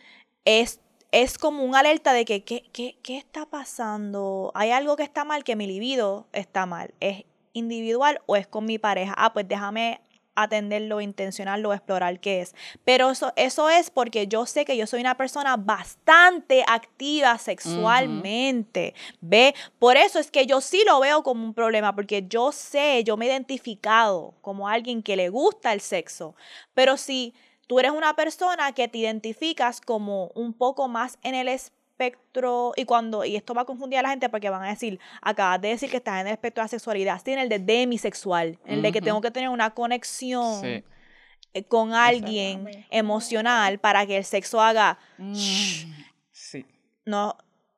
es, 0.44 0.80
es 1.12 1.38
como 1.38 1.62
un 1.62 1.76
alerta 1.76 2.12
de 2.12 2.24
que, 2.24 2.42
¿qué, 2.42 2.68
qué, 2.72 2.98
qué 3.02 3.16
está 3.16 3.46
pasando? 3.46 4.50
Hay 4.54 4.72
algo 4.72 4.96
que 4.96 5.02
está 5.02 5.24
mal, 5.24 5.44
que 5.44 5.56
mi 5.56 5.66
libido 5.66 6.26
está 6.32 6.66
mal. 6.66 6.94
¿Es 6.98 7.24
individual 7.53 8.20
o 8.26 8.36
es 8.36 8.46
con 8.46 8.66
mi 8.66 8.78
pareja? 8.78 9.14
Ah, 9.16 9.32
pues 9.32 9.46
déjame 9.48 10.01
atenderlo, 10.34 11.01
intencionarlo, 11.01 11.72
explorar 11.72 12.20
qué 12.20 12.40
es. 12.40 12.55
Pero 12.84 13.11
eso, 13.11 13.32
eso 13.36 13.68
es 13.68 13.90
porque 13.90 14.26
yo 14.26 14.46
sé 14.46 14.64
que 14.64 14.76
yo 14.76 14.86
soy 14.86 15.01
una 15.01 15.16
persona 15.16 15.57
bastante 15.57 16.64
activa 16.66 17.36
sexualmente. 17.38 18.94
¿Ve? 19.20 19.55
Por 19.78 19.96
eso 19.96 20.18
es 20.18 20.30
que 20.30 20.46
yo 20.46 20.61
sí 20.61 20.82
lo 20.86 21.01
veo 21.01 21.22
como 21.22 21.44
un 21.44 21.55
problema, 21.55 21.94
porque 21.94 22.24
yo 22.28 22.53
sé, 22.53 23.03
yo 23.05 23.16
me 23.16 23.26
he 23.26 23.28
identificado 23.28 24.34
como 24.40 24.68
alguien 24.68 25.03
que 25.03 25.16
le 25.16 25.28
gusta 25.28 25.72
el 25.72 25.80
sexo. 25.80 26.34
Pero 26.74 26.96
si 26.96 27.34
tú 27.66 27.78
eres 27.78 27.92
una 27.92 28.14
persona 28.16 28.72
que 28.72 28.88
te 28.88 28.98
identificas 28.98 29.80
como 29.80 30.30
un 30.34 30.53
poco 30.53 30.88
más 30.88 31.18
en 31.22 31.34
el 31.34 31.48
espectro, 32.05 32.72
y 32.76 32.84
cuando, 32.84 33.24
y 33.24 33.36
esto 33.36 33.55
va 33.55 33.62
a 33.62 33.64
confundir 33.64 33.98
a 33.98 34.03
la 34.03 34.11
gente 34.11 34.28
porque 34.28 34.48
van 34.51 34.62
a 34.62 34.68
decir, 34.68 34.98
acabas 35.20 35.61
de 35.61 35.68
decir 35.68 35.90
que 35.90 35.98
estás 35.98 36.20
en 36.20 36.26
el 36.28 36.32
espectro 36.32 36.62
de 36.62 36.64
la 36.64 36.68
sexualidad, 36.68 37.20
sí, 37.24 37.32
en 37.32 37.38
el 37.40 37.48
de 37.48 37.59
demisexual, 37.59 38.59
en 38.64 38.74
el 38.74 38.82
de 38.82 38.92
que 38.92 39.01
tengo 39.03 39.20
que 39.20 39.30
tener 39.30 39.48
una 39.48 39.70
conexión 39.74 40.61
Sí. 40.61 40.84
eh, 41.53 41.64
con 41.64 41.92
alguien 41.92 42.68
emocional 42.90 43.78
para 43.80 44.07
que 44.07 44.16
el 44.16 44.24
sexo 44.24 44.61
haga, 44.61 44.98
Mm, 45.18 45.34
Sí. 46.32 46.64
no, 47.05 47.36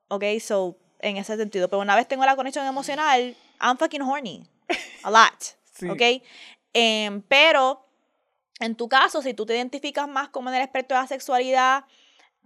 ok, 0.08 0.24
so, 0.40 0.76
en 1.00 1.16
ese 1.16 1.36
sentido, 1.36 1.68
pero 1.68 1.80
una 1.80 1.96
vez 1.96 2.06
tengo 2.06 2.24
la 2.24 2.36
conexión 2.36 2.64
emocional, 2.66 3.34
I'm 3.60 3.76
fucking 3.76 4.02
horny, 4.02 4.46
a 5.02 5.10
lot, 5.10 5.42
Sí. 5.72 5.88
ok, 5.88 6.22
Em, 6.74 7.20
pero 7.28 7.86
en 8.60 8.74
tu 8.76 8.88
caso, 8.88 9.20
si 9.20 9.34
tú 9.34 9.44
te 9.44 9.54
identificas 9.54 10.08
más 10.08 10.28
como 10.30 10.48
en 10.48 10.56
el 10.56 10.62
espectro 10.62 10.96
de 10.96 11.02
la 11.02 11.06
sexualidad, 11.08 11.84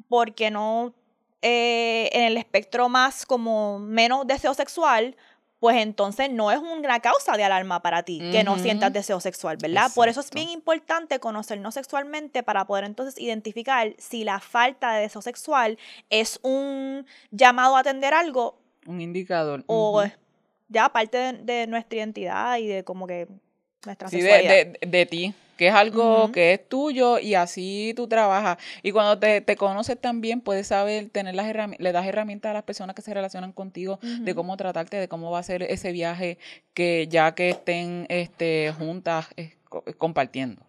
porque 0.09 0.51
no 0.51 0.95
eh, 1.43 2.09
en 2.13 2.25
el 2.25 2.37
espectro 2.37 2.89
más 2.89 3.27
como 3.27 3.79
menos 3.79 4.27
deseo 4.27 4.55
sexual, 4.55 5.17
pues 5.59 5.79
entonces 5.79 6.31
no 6.31 6.51
es 6.53 6.59
una 6.59 7.01
causa 7.01 7.37
de 7.37 7.43
alarma 7.45 7.81
para 7.81 8.03
ti 8.03 8.21
que 8.31 8.45
no 8.45 8.59
sientas 8.59 8.93
deseo 8.93 9.21
sexual, 9.21 9.57
¿verdad? 9.57 9.91
Por 9.95 10.09
eso 10.09 10.21
es 10.21 10.31
bien 10.31 10.51
importante 10.51 11.19
conocernos 11.19 11.75
sexualmente 11.75 12.43
para 12.43 12.67
poder 12.67 12.85
entonces 12.85 13.19
identificar 13.19 13.95
si 13.99 14.23
la 14.23 14.39
falta 14.39 14.93
de 14.93 15.03
deseo 15.03 15.23
sexual 15.23 15.79
es 16.11 16.39
un 16.43 17.07
llamado 17.31 17.77
a 17.77 17.81
atender 17.81 18.13
algo 18.13 18.59
Un 18.87 19.01
indicador. 19.01 19.65
o 19.67 19.93
ujú. 19.93 20.01
es 20.03 20.13
ya 20.69 20.89
parte 20.91 21.17
de, 21.17 21.33
de 21.33 21.67
nuestra 21.67 21.99
identidad 21.99 22.59
y 22.59 22.67
de 22.67 22.85
como 22.85 23.07
que 23.07 23.27
nuestra 23.87 24.09
Sí, 24.11 24.17
de, 24.17 24.23
sexualidad. 24.23 24.79
de, 24.81 24.87
de 24.87 25.07
ti, 25.07 25.35
que 25.57 25.69
es 25.69 25.75
algo 25.75 26.31
que 26.33 26.53
es 26.53 26.69
tuyo 26.69 27.19
y 27.19 27.35
así 27.35 27.95
tú 27.97 28.07
trabajas. 28.09 28.59
Y 28.83 28.93
cuando 28.93 29.19
te, 29.19 29.41
te 29.41 29.57
conoces 29.57 29.99
también, 29.99 30.41
puedes 30.43 30.67
saber, 30.67 31.09
tener 31.09 31.35
las 31.35 31.47
herramientas, 31.47 31.83
le 31.83 31.93
das 31.93 32.07
herramientas 32.07 32.51
a 32.51 32.55
las 32.55 32.63
personas 32.65 32.95
que 32.95 33.03
se 33.03 33.15
relacionan 33.15 33.53
contigo 33.53 33.99
de 34.03 34.35
cómo 34.35 34.57
tratarte, 34.57 34.99
de 34.99 35.09
cómo 35.09 35.31
va 35.31 35.39
a 35.39 35.43
ser 35.43 35.63
ese 35.63 35.93
viaje 35.93 36.39
que 36.75 37.09
ya 37.09 37.35
que 37.35 37.51
estén 37.51 38.07
este, 38.11 38.75
juntas 38.79 39.29
eh, 39.37 39.57
co- 39.69 39.85
compartiendo. 39.97 40.63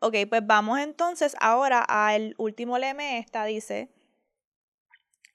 Ok, 0.00 0.16
pues 0.28 0.44
vamos 0.44 0.80
entonces 0.80 1.36
ahora 1.38 1.80
al 1.80 2.34
último 2.36 2.76
leme 2.76 3.18
esta, 3.18 3.44
dice. 3.44 3.88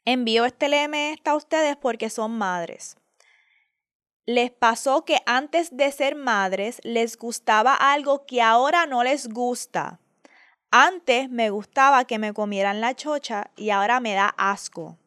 Envío 0.03 0.45
este 0.45 0.67
esta 1.13 1.31
a 1.31 1.35
ustedes 1.35 1.77
porque 1.77 2.09
son 2.09 2.31
madres. 2.38 2.97
Les 4.28 4.51
pasó 4.51 5.05
que 5.05 5.19
antes 5.25 5.78
de 5.78 5.89
ser 5.89 6.15
madres 6.15 6.82
les 6.84 7.17
gustaba 7.17 7.73
algo 7.73 8.25
que 8.25 8.41
ahora 8.41 8.86
no 8.86 9.01
les 9.01 9.30
gusta. 9.30 10.01
Antes 10.69 11.30
me 11.30 11.49
gustaba 11.49 12.03
que 12.03 12.19
me 12.19 12.34
comieran 12.34 12.82
la 12.82 12.93
chocha 12.93 13.51
y 13.55 13.69
ahora 13.69 14.01
me 14.01 14.15
da 14.15 14.36
asco. 14.38 14.97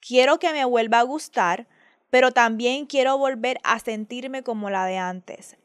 Quiero 0.00 0.38
que 0.38 0.52
me 0.52 0.64
vuelva 0.64 1.00
a 1.00 1.02
gustar, 1.02 1.66
pero 2.08 2.30
también 2.30 2.86
quiero 2.86 3.18
volver 3.18 3.58
a 3.64 3.80
sentirme 3.80 4.44
como 4.44 4.70
la 4.70 4.86
de 4.86 4.96
antes. 4.96 5.56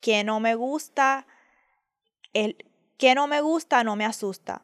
Que 0.00 0.22
no 0.22 0.38
me 0.38 0.54
gusta, 0.54 1.26
el 2.34 2.70
que 2.98 3.14
no 3.14 3.28
me 3.28 3.40
gusta 3.40 3.82
no 3.82 3.96
me 3.96 4.04
asusta. 4.04 4.60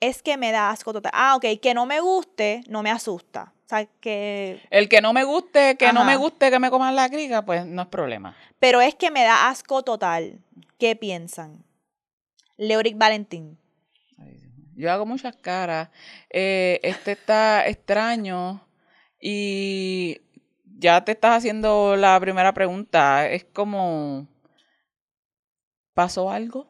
Es 0.00 0.24
que 0.24 0.36
me 0.36 0.50
da 0.50 0.70
asco 0.70 0.92
total. 0.92 1.12
Ah, 1.14 1.36
ok, 1.36 1.60
que 1.62 1.72
no 1.72 1.86
me 1.86 2.00
guste 2.00 2.62
no 2.66 2.82
me 2.82 2.90
asusta. 2.90 3.54
O 3.68 3.76
sea, 3.76 3.84
que... 3.84 4.62
El 4.70 4.88
que 4.88 5.02
no 5.02 5.12
me 5.12 5.24
guste, 5.24 5.76
que 5.76 5.92
no 5.92 6.02
me 6.02 6.16
guste 6.16 6.50
que 6.50 6.58
me 6.58 6.70
coman 6.70 6.96
la 6.96 7.08
griga, 7.08 7.44
pues 7.44 7.66
no 7.66 7.82
es 7.82 7.88
problema. 7.88 8.34
Pero 8.58 8.80
es 8.80 8.94
que 8.94 9.10
me 9.10 9.24
da 9.24 9.50
asco 9.50 9.82
total. 9.82 10.40
¿Qué 10.78 10.96
piensan? 10.96 11.66
Leoric 12.56 12.96
Valentín. 12.96 13.58
Yo 14.74 14.90
hago 14.90 15.04
muchas 15.04 15.36
caras. 15.36 15.90
Eh, 16.30 16.80
este 16.82 17.12
está 17.12 17.66
extraño 17.68 18.66
y 19.20 20.22
ya 20.64 21.04
te 21.04 21.12
estás 21.12 21.36
haciendo 21.36 21.94
la 21.94 22.18
primera 22.20 22.54
pregunta. 22.54 23.28
Es 23.28 23.44
como, 23.44 24.26
¿pasó 25.92 26.30
algo? 26.30 26.66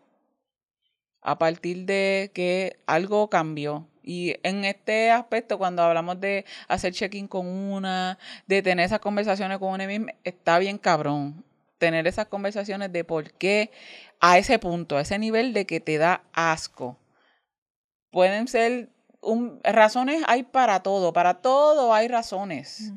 A 1.20 1.38
partir 1.38 1.84
de 1.84 2.32
que 2.34 2.80
algo 2.88 3.30
cambió. 3.30 3.86
Y 4.08 4.36
en 4.42 4.64
este 4.64 5.10
aspecto, 5.10 5.58
cuando 5.58 5.82
hablamos 5.82 6.18
de 6.18 6.46
hacer 6.66 6.94
check-in 6.94 7.28
con 7.28 7.46
una, 7.46 8.18
de 8.46 8.62
tener 8.62 8.86
esas 8.86 9.00
conversaciones 9.00 9.58
con 9.58 9.72
una 9.72 9.86
misma, 9.86 10.12
está 10.24 10.58
bien 10.58 10.78
cabrón. 10.78 11.44
Tener 11.76 12.06
esas 12.06 12.26
conversaciones 12.26 12.92
de 12.92 13.04
por 13.04 13.32
qué 13.32 13.70
a 14.20 14.38
ese 14.38 14.58
punto, 14.58 14.96
a 14.96 15.02
ese 15.02 15.18
nivel 15.18 15.52
de 15.52 15.66
que 15.66 15.80
te 15.80 15.98
da 15.98 16.22
asco 16.32 16.98
pueden 18.10 18.48
ser 18.48 18.88
un, 19.20 19.60
razones 19.62 20.22
hay 20.26 20.44
para 20.44 20.82
todo, 20.82 21.12
para 21.12 21.34
todo 21.34 21.92
hay 21.92 22.08
razones, 22.08 22.92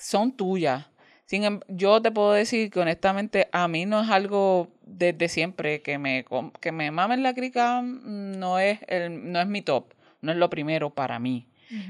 son 0.00 0.32
tuyas. 0.32 0.86
Sin 1.26 1.44
em- 1.44 1.60
yo 1.68 2.02
te 2.02 2.10
puedo 2.10 2.32
decir 2.32 2.70
que 2.70 2.80
honestamente 2.80 3.48
a 3.50 3.66
mí 3.66 3.86
no 3.86 4.02
es 4.02 4.10
algo 4.10 4.68
desde 4.82 5.28
siempre 5.28 5.80
que 5.82 5.98
me 5.98 6.24
que 6.60 6.70
me 6.70 6.90
mamen 6.90 7.22
la 7.22 7.32
crica 7.34 7.80
mm, 7.80 8.38
no 8.38 8.58
es 8.58 8.78
el 8.88 9.32
no 9.32 9.40
es 9.40 9.46
mi 9.46 9.62
top, 9.62 9.86
no 10.24 10.32
es 10.32 10.38
lo 10.38 10.50
primero 10.50 10.90
para 10.90 11.18
mí, 11.18 11.46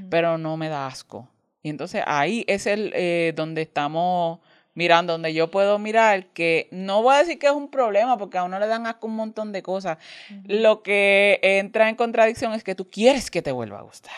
pero 0.09 0.37
no 0.37 0.57
me 0.57 0.69
da 0.69 0.87
asco. 0.87 1.29
Y 1.63 1.69
entonces 1.69 2.03
ahí 2.05 2.45
es 2.47 2.67
el 2.67 2.91
eh, 2.93 3.33
donde 3.35 3.63
estamos 3.63 4.39
mirando, 4.75 5.13
donde 5.13 5.33
yo 5.33 5.49
puedo 5.49 5.79
mirar 5.79 6.27
que 6.27 6.67
no 6.71 7.01
voy 7.01 7.15
a 7.15 7.19
decir 7.19 7.39
que 7.39 7.47
es 7.47 7.53
un 7.53 7.71
problema 7.71 8.17
porque 8.17 8.37
a 8.37 8.43
uno 8.43 8.59
le 8.59 8.67
dan 8.67 8.85
asco 8.85 9.07
un 9.07 9.15
montón 9.15 9.51
de 9.51 9.63
cosas, 9.63 9.97
lo 10.43 10.83
que 10.83 11.39
entra 11.41 11.89
en 11.89 11.95
contradicción 11.95 12.53
es 12.53 12.63
que 12.63 12.75
tú 12.75 12.89
quieres 12.89 13.31
que 13.31 13.41
te 13.41 13.51
vuelva 13.51 13.79
a 13.79 13.83
gustar. 13.83 14.13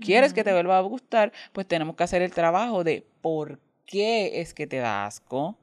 Quieres 0.00 0.32
que 0.32 0.42
te 0.42 0.52
vuelva 0.52 0.78
a 0.78 0.80
gustar, 0.80 1.32
pues 1.52 1.68
tenemos 1.68 1.96
que 1.96 2.02
hacer 2.02 2.22
el 2.22 2.32
trabajo 2.32 2.82
de 2.82 3.06
por 3.20 3.60
qué 3.86 4.40
es 4.40 4.54
que 4.54 4.66
te 4.66 4.78
da 4.78 5.06
asco, 5.06 5.56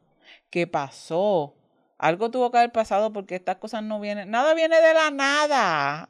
qué 0.50 0.68
pasó. 0.68 1.56
Algo 1.98 2.32
tuvo 2.32 2.50
que 2.52 2.58
haber 2.58 2.72
pasado 2.72 3.12
porque 3.12 3.36
estas 3.36 3.58
cosas 3.58 3.84
no 3.84 4.00
vienen, 4.00 4.30
nada 4.30 4.54
viene 4.54 4.80
de 4.80 4.94
la 4.94 5.12
nada. 5.12 6.10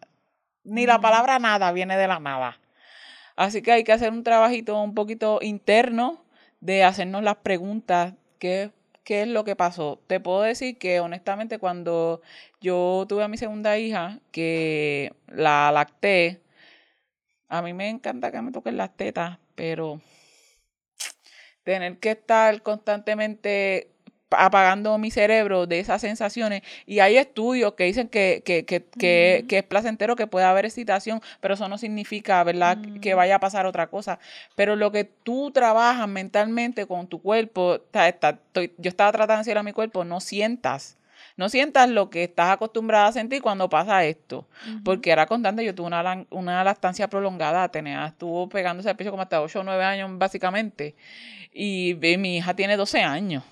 Ni 0.64 0.86
la 0.86 1.00
palabra 1.00 1.40
nada 1.40 1.72
viene 1.72 1.98
de 1.98 2.08
la 2.08 2.20
nada. 2.20 2.60
Así 3.36 3.62
que 3.62 3.72
hay 3.72 3.84
que 3.84 3.94
hacer 3.94 4.12
un 4.12 4.24
trabajito 4.24 4.80
un 4.82 4.94
poquito 4.94 5.40
interno 5.42 6.24
de 6.60 6.84
hacernos 6.84 7.24
las 7.24 7.38
preguntas, 7.38 8.14
¿qué, 8.38 8.72
qué 9.04 9.24
es 9.24 9.28
lo 9.28 9.44
que 9.44 9.56
pasó? 9.56 10.00
Te 10.08 10.20
puedo 10.20 10.42
decir 10.42 10.78
que 10.78 11.00
honestamente 11.00 11.58
cuando 11.58 12.22
yo 12.60 13.06
tuve 13.10 13.24
a 13.24 13.28
mi 13.28 13.38
segunda 13.38 13.78
hija, 13.80 14.20
que 14.32 15.14
la 15.28 15.72
lacté, 15.72 16.42
a 17.50 17.62
mí 17.62 17.74
me 17.74 17.90
encanta 17.90 18.32
que 18.32 18.42
me 18.42 18.52
toquen 18.52 18.78
las 18.78 18.96
tetas, 18.96 19.40
pero 19.56 20.02
tener 21.64 22.00
que 22.00 22.12
estar 22.12 22.62
constantemente 22.62 23.91
apagando 24.32 24.98
mi 24.98 25.12
cerebro 25.12 25.68
de 25.68 25.80
esas 25.80 26.02
sensaciones. 26.02 26.62
Y 26.86 27.00
hay 27.00 27.18
estudios 27.18 27.74
que 27.74 27.84
dicen 27.86 28.08
que, 28.08 28.42
que, 28.46 28.66
que, 28.66 28.84
que, 28.84 29.46
que 29.48 29.58
es 29.60 29.64
placentero, 29.64 30.16
que 30.16 30.28
puede 30.28 30.46
haber 30.46 30.66
excitación, 30.66 31.22
pero 31.40 31.54
eso 31.56 31.68
no 31.70 31.78
significa, 31.78 32.44
¿verdad?, 32.44 32.78
que 33.02 33.14
Mm. 33.14 33.18
vaya 33.18 33.36
a 33.36 33.40
pasar 33.40 33.66
otra 33.66 33.88
cosa. 33.88 34.20
Pero 34.56 34.76
lo 34.76 34.92
que 34.92 35.04
tú 35.06 35.52
trabajas 35.52 36.08
mentalmente 36.08 36.86
con 36.86 37.08
tu 37.08 37.22
cuerpo, 37.22 37.80
ta- 37.92 38.08
estoy- 38.10 38.74
yo 38.78 38.90
estaba 38.90 39.12
tratando 39.12 39.34
de 39.34 39.40
decir 39.40 39.58
a 39.58 39.64
mi 39.64 39.74
cuerpo, 39.74 40.04
no 40.04 40.20
sientas 40.20 40.98
No 41.38 41.48
sientas 41.50 41.90
lo 41.90 42.10
que 42.10 42.24
estás 42.26 42.52
acostumbrada 42.52 43.08
a 43.08 43.12
sentir 43.14 43.42
cuando 43.42 43.70
pasa 43.70 44.04
esto. 44.04 44.48
Porque 44.84 45.12
era 45.12 45.26
constante. 45.26 45.64
Yo 45.64 45.74
tuve 45.74 45.88
una, 45.88 46.26
una 46.30 46.64
lactancia 46.64 47.08
prolongada. 47.08 47.70
Tenía, 47.70 48.08
estuvo 48.08 48.50
pegándose 48.50 48.90
al 48.90 48.96
pecho 48.96 49.12
como 49.12 49.24
hasta 49.24 49.42
8 49.42 49.62
o 49.62 49.64
9 49.64 49.84
años, 49.84 50.10
básicamente. 50.20 50.94
Y 51.54 51.94
ve, 51.94 52.18
mi 52.18 52.38
hija 52.38 52.54
tiene 52.54 52.76
12 52.76 53.02
años. 53.02 53.44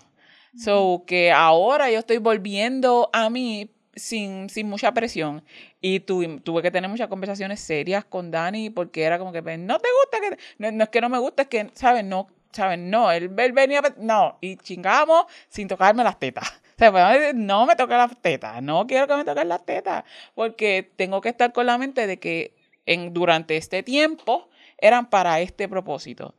So, 0.57 1.03
que 1.05 1.31
ahora 1.31 1.91
yo 1.91 1.99
estoy 1.99 2.17
volviendo 2.17 3.09
a 3.13 3.29
mí 3.29 3.71
sin, 3.95 4.49
sin 4.49 4.67
mucha 4.67 4.93
presión. 4.93 5.43
Y 5.81 5.99
tuve, 6.01 6.39
tuve 6.41 6.61
que 6.61 6.71
tener 6.71 6.89
muchas 6.89 7.07
conversaciones 7.07 7.59
serias 7.59 8.05
con 8.05 8.31
Dani 8.31 8.69
porque 8.69 9.03
era 9.03 9.19
como 9.19 9.31
que, 9.31 9.41
"Ven, 9.41 9.65
no 9.65 9.79
te 9.79 9.87
gusta 10.01 10.19
que... 10.19 10.37
No, 10.57 10.71
no 10.71 10.83
es 10.83 10.89
que 10.89 11.01
no 11.01 11.09
me 11.09 11.17
gusta, 11.19 11.43
es 11.43 11.47
que, 11.49 11.69
¿sabes? 11.73 12.03
No, 12.03 12.27
¿sabes? 12.51 12.79
No, 12.79 13.11
él, 13.11 13.31
él 13.37 13.51
venía... 13.51 13.81
No, 13.97 14.37
y 14.41 14.57
chingamos 14.57 15.25
sin 15.47 15.67
tocarme 15.67 16.03
las 16.03 16.19
tetas. 16.19 16.49
O 16.69 16.81
sea, 16.81 16.93
podemos 16.93 17.11
decir, 17.11 17.35
no 17.35 17.65
me 17.65 17.75
toques 17.75 17.97
las 17.97 18.21
tetas, 18.21 18.63
no 18.63 18.87
quiero 18.87 19.05
que 19.05 19.13
me 19.17 19.25
toquen 19.25 19.49
las 19.49 19.65
tetas, 19.65 20.05
porque 20.33 20.89
tengo 20.95 21.19
que 21.19 21.27
estar 21.27 21.51
con 21.51 21.65
la 21.65 21.77
mente 21.77 22.07
de 22.07 22.19
que 22.19 22.55
en, 22.85 23.13
durante 23.13 23.57
este 23.57 23.83
tiempo 23.83 24.47
eran 24.77 25.09
para 25.09 25.41
este 25.41 25.67
propósito, 25.67 26.35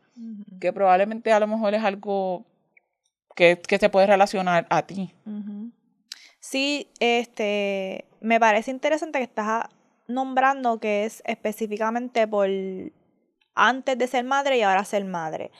que 0.58 0.72
probablemente 0.72 1.30
a 1.30 1.40
lo 1.40 1.46
mejor 1.46 1.74
es 1.74 1.84
algo 1.84 2.46
que, 3.34 3.60
que 3.60 3.78
se 3.78 3.88
puede 3.88 4.06
relacionar 4.06 4.66
a 4.70 4.82
ti. 4.86 5.14
Sí, 6.40 6.88
este, 7.00 8.06
me 8.20 8.40
parece 8.40 8.70
interesante 8.70 9.18
que 9.18 9.24
estás 9.24 9.64
nombrando 10.08 10.78
que 10.80 11.04
es 11.04 11.22
específicamente 11.26 12.26
por 12.26 12.48
antes 13.54 13.98
de 13.98 14.06
ser 14.06 14.24
madre 14.24 14.58
y 14.58 14.62
ahora 14.62 14.84
ser 14.84 15.04
madre. 15.04 15.50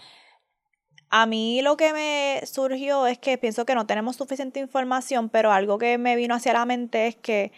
A 1.11 1.27
mí 1.27 1.61
lo 1.63 1.77
que 1.77 1.93
me 1.93 2.41
surgió 2.47 3.07
es 3.07 3.19
que 3.19 3.37
pienso 3.37 3.65
que 3.65 3.75
no 3.75 3.87
tenemos 3.87 4.17
suficiente 4.17 4.61
información, 4.61 5.29
pero 5.29 5.51
algo 5.53 5.77
que 5.79 5.99
me 5.99 6.15
vino 6.17 6.35
hacia 6.37 6.53
la 6.53 6.65
mente 6.67 7.09
es 7.09 7.17
que 7.17 7.53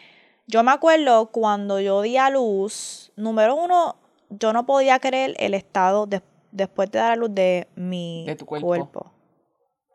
yo 0.46 0.62
me 0.62 0.72
acuerdo 0.72 1.26
cuando 1.26 1.78
yo 1.78 2.00
di 2.02 2.16
a 2.16 2.30
luz, 2.30 3.12
número 3.16 3.54
uno, 3.54 3.96
yo 4.30 4.52
no 4.54 4.64
podía 4.64 4.98
creer 5.00 5.34
el 5.38 5.52
estado 5.54 6.06
des- 6.06 6.22
después 6.50 6.90
de 6.90 6.98
dar 6.98 7.12
a 7.12 7.16
luz 7.16 7.34
de 7.34 7.68
mi 7.76 8.24
De 8.26 8.36
tu 8.36 8.46
cuerpo. 8.46 8.66
cuerpo. 8.66 9.12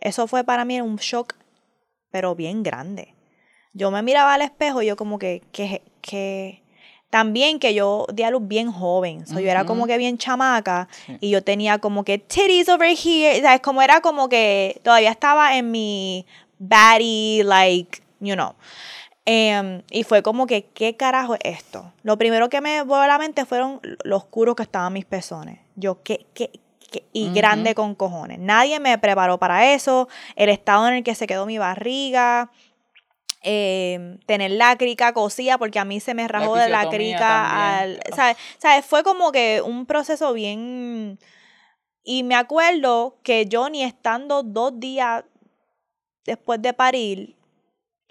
Eso 0.01 0.27
fue 0.27 0.43
para 0.43 0.65
mí 0.65 0.79
un 0.81 0.97
shock, 0.97 1.35
pero 2.11 2.35
bien 2.35 2.63
grande. 2.63 3.13
Yo 3.73 3.91
me 3.91 4.01
miraba 4.01 4.33
al 4.33 4.41
espejo 4.41 4.81
y 4.81 4.87
yo 4.87 4.95
como 4.95 5.19
que, 5.19 5.43
que, 5.51 5.81
que 6.01 6.63
también 7.09 7.59
que 7.59 7.73
yo 7.73 8.05
di 8.13 8.23
a 8.23 8.31
luz 8.31 8.47
bien 8.47 8.71
joven, 8.71 9.25
so, 9.27 9.39
yo 9.39 9.49
era 9.49 9.65
como 9.65 9.87
que 9.87 9.97
bien 9.97 10.17
chamaca 10.17 10.87
Sí. 11.05 11.17
y 11.21 11.29
yo 11.29 11.43
tenía 11.43 11.77
como 11.79 12.03
que 12.03 12.17
titties 12.17 12.69
over 12.69 12.89
here, 12.89 13.41
¿sabes? 13.41 13.61
Como 13.61 13.81
era 13.81 14.01
como 14.01 14.29
que 14.29 14.79
todavía 14.83 15.11
estaba 15.11 15.57
en 15.57 15.71
mi 15.71 16.25
baddie, 16.59 17.43
like, 17.43 18.01
you 18.19 18.33
know. 18.33 18.53
Em, 19.25 19.81
y 19.91 20.03
fue 20.03 20.23
como 20.23 20.47
que, 20.47 20.65
¿qué 20.73 20.95
carajo 20.95 21.35
es 21.35 21.59
esto? 21.59 21.91
Lo 22.03 22.17
primero 22.17 22.49
que 22.49 22.61
me 22.61 22.81
volvió 22.81 23.01
a 23.03 23.07
la 23.07 23.17
mente 23.17 23.45
fueron 23.45 23.81
lo 24.03 24.15
oscuros 24.17 24.55
que 24.55 24.63
estaban 24.63 24.93
mis 24.93 25.05
pezones. 25.05 25.59
Yo, 25.75 26.01
¿qué, 26.01 26.25
qué, 26.33 26.49
Y 27.11 27.31
grande 27.33 27.75
con 27.75 27.95
cojones. 27.95 28.39
Nadie 28.39 28.79
me 28.79 28.97
preparó 28.97 29.37
para 29.37 29.73
eso. 29.73 30.07
El 30.35 30.49
estado 30.49 30.87
en 30.87 30.95
el 30.95 31.03
que 31.03 31.15
se 31.15 31.27
quedó 31.27 31.45
mi 31.45 31.57
barriga. 31.57 32.51
em, 33.43 34.17
tener 34.25 34.51
la 34.51 34.75
crica 34.77 35.13
cosida 35.13 35.57
porque 35.57 35.79
a 35.79 35.85
mí 35.85 35.99
se 35.99 36.13
me 36.13 36.27
rajó 36.27 36.55
de 36.55 36.69
la 36.69 36.89
crica 36.89 37.79
al. 37.79 37.99
¿sabes? 38.13 38.85
Fue 38.85 39.03
como 39.03 39.31
que 39.31 39.61
un 39.63 39.85
proceso 39.85 40.33
bien 40.33 41.19
y 42.09 42.23
me 42.23 42.35
acuerdo 42.35 43.19
que 43.21 43.47
yo 43.47 43.69
ni 43.69 43.83
estando 43.83 44.41
dos 44.41 44.79
días 44.79 45.25
después 46.25 46.61
de 46.61 46.71
parir, 46.71 47.35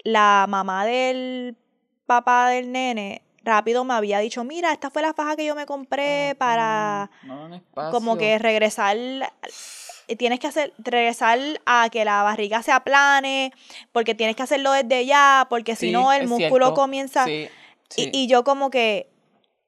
la 0.03 0.45
mamá 0.47 0.85
del 0.85 1.57
papá 2.05 2.49
del 2.49 2.71
nene 2.71 3.23
rápido 3.47 3.83
me 3.83 3.93
había 3.93 4.19
dicho, 4.19 4.43
mira, 4.43 4.71
esta 4.71 4.89
fue 4.89 5.01
la 5.01 5.13
faja 5.13 5.35
que 5.35 5.45
yo 5.45 5.55
me 5.55 5.65
compré 5.65 6.35
para 6.37 7.09
No, 7.23 7.49
como 7.91 8.17
que 8.17 8.37
regresar, 8.37 8.95
eh, 8.97 10.15
tienes 10.15 10.39
que 10.39 10.47
hacer, 10.47 10.73
regresar 10.77 11.39
a 11.65 11.89
que 11.89 12.05
la 12.05 12.21
barriga 12.21 12.61
se 12.61 12.71
aplane, 12.71 13.51
porque 13.91 14.13
tienes 14.13 14.35
que 14.35 14.43
hacerlo 14.43 14.71
desde 14.71 15.05
ya, 15.05 15.47
porque 15.49 15.75
si 15.75 15.91
no 15.91 16.13
el 16.13 16.27
músculo 16.27 16.67
cierto. 16.67 16.73
comienza... 16.73 17.25
Sí, 17.25 17.49
sí. 17.89 18.11
Y, 18.13 18.23
y 18.23 18.27
yo 18.27 18.43
como 18.43 18.69
que, 18.69 19.09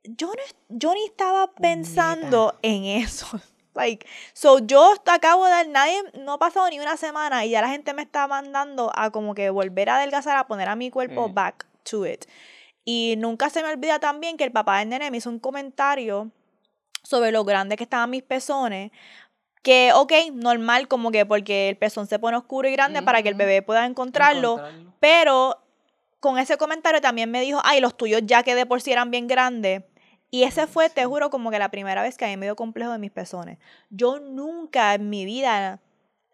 yo, 0.03 0.27
no, 0.27 0.43
yo 0.69 0.93
ni 0.93 1.03
estaba 1.05 1.51
pensando 1.53 2.55
en 2.61 2.85
eso. 2.85 3.27
Like, 3.75 4.05
so 4.33 4.59
yo 4.59 4.93
acabo 5.05 5.45
de 5.45 5.51
dar, 5.51 5.67
nadie, 5.69 6.03
no 6.19 6.33
ha 6.33 6.37
pasado 6.39 6.69
ni 6.69 6.79
una 6.79 6.97
semana 6.97 7.45
y 7.45 7.51
ya 7.51 7.61
la 7.61 7.69
gente 7.69 7.93
me 7.93 8.01
está 8.01 8.27
mandando 8.27 8.91
a 8.93 9.09
como 9.11 9.33
que 9.33 9.49
volver 9.49 9.89
a 9.89 9.97
adelgazar, 9.97 10.37
a 10.37 10.47
poner 10.47 10.67
a 10.67 10.75
mi 10.75 10.89
cuerpo 10.89 11.29
back 11.29 11.65
to 11.83 12.05
it. 12.05 12.25
Y 12.91 13.13
nunca 13.19 13.51
se 13.51 13.61
me 13.61 13.69
olvida 13.69 13.99
también 13.99 14.35
que 14.35 14.43
el 14.43 14.51
papá 14.51 14.79
del 14.79 14.89
nene 14.89 15.11
me 15.11 15.17
hizo 15.17 15.29
un 15.29 15.37
comentario 15.37 16.31
sobre 17.03 17.31
lo 17.31 17.43
grande 17.43 17.77
que 17.77 17.83
estaban 17.83 18.09
mis 18.09 18.23
pezones. 18.23 18.91
Que, 19.61 19.91
ok, 19.93 20.11
normal, 20.33 20.87
como 20.87 21.11
que 21.11 21.23
porque 21.23 21.69
el 21.69 21.77
pezón 21.77 22.07
se 22.07 22.17
pone 22.17 22.35
oscuro 22.35 22.67
y 22.67 22.71
grande 22.71 23.03
para 23.03 23.21
que 23.21 23.29
el 23.29 23.35
bebé 23.35 23.61
pueda 23.61 23.85
encontrarlo. 23.85 24.53
Encontrarlo. 24.53 24.93
Pero 24.99 25.59
con 26.19 26.39
ese 26.39 26.57
comentario 26.57 26.99
también 26.99 27.29
me 27.29 27.41
dijo, 27.41 27.61
ay, 27.63 27.79
los 27.79 27.95
tuyos 27.95 28.23
ya 28.25 28.41
que 28.41 28.55
de 28.55 28.65
por 28.65 28.81
sí 28.81 28.91
eran 28.91 29.11
bien 29.11 29.27
grandes. 29.27 29.83
Y 30.31 30.41
ese 30.41 30.65
fue, 30.65 30.89
te 30.89 31.05
juro, 31.05 31.29
como 31.29 31.51
que 31.51 31.59
la 31.59 31.69
primera 31.69 32.01
vez 32.01 32.17
que 32.17 32.25
a 32.25 32.29
mí 32.29 32.37
me 32.37 32.47
dio 32.47 32.55
complejo 32.55 32.91
de 32.91 32.97
mis 32.97 33.11
pezones. 33.11 33.59
Yo 33.91 34.19
nunca 34.19 34.95
en 34.95 35.11
mi 35.11 35.25
vida, 35.25 35.79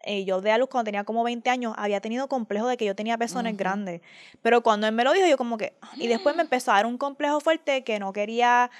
eh, 0.06 0.24
yo 0.24 0.40
de 0.40 0.52
a 0.52 0.58
luz 0.58 0.68
cuando 0.70 0.86
tenía 0.86 1.02
como 1.02 1.24
20 1.24 1.50
años, 1.50 1.74
había 1.76 2.00
tenido 2.00 2.28
complejo 2.28 2.68
de 2.68 2.76
que 2.76 2.84
yo 2.84 2.94
tenía 2.94 3.18
pezones 3.18 3.56
grandes. 3.56 4.00
Pero 4.40 4.62
cuando 4.62 4.86
él 4.86 4.94
me 4.94 5.02
lo 5.02 5.12
dijo, 5.12 5.26
yo 5.26 5.36
como 5.36 5.58
que... 5.58 5.74
Y 5.96 6.06
después 6.06 6.36
me 6.36 6.42
empezó 6.42 6.70
a 6.70 6.76
dar 6.76 6.86
un 6.86 6.96
complejo 6.96 7.40
fuerte 7.40 7.82
que 7.82 7.98
no 7.98 8.12
quería 8.12 8.70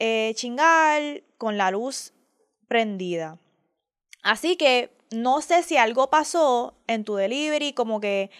eh, 0.00 0.32
chingar 0.34 1.22
con 1.38 1.56
la 1.56 1.70
luz 1.70 2.12
prendida. 2.66 3.38
Así 4.24 4.56
que 4.56 4.90
no 5.12 5.40
sé 5.40 5.62
si 5.62 5.76
algo 5.76 6.10
pasó 6.10 6.74
en 6.88 7.04
tu 7.04 7.14
delivery, 7.14 7.72
como 7.74 8.00
que, 8.00 8.30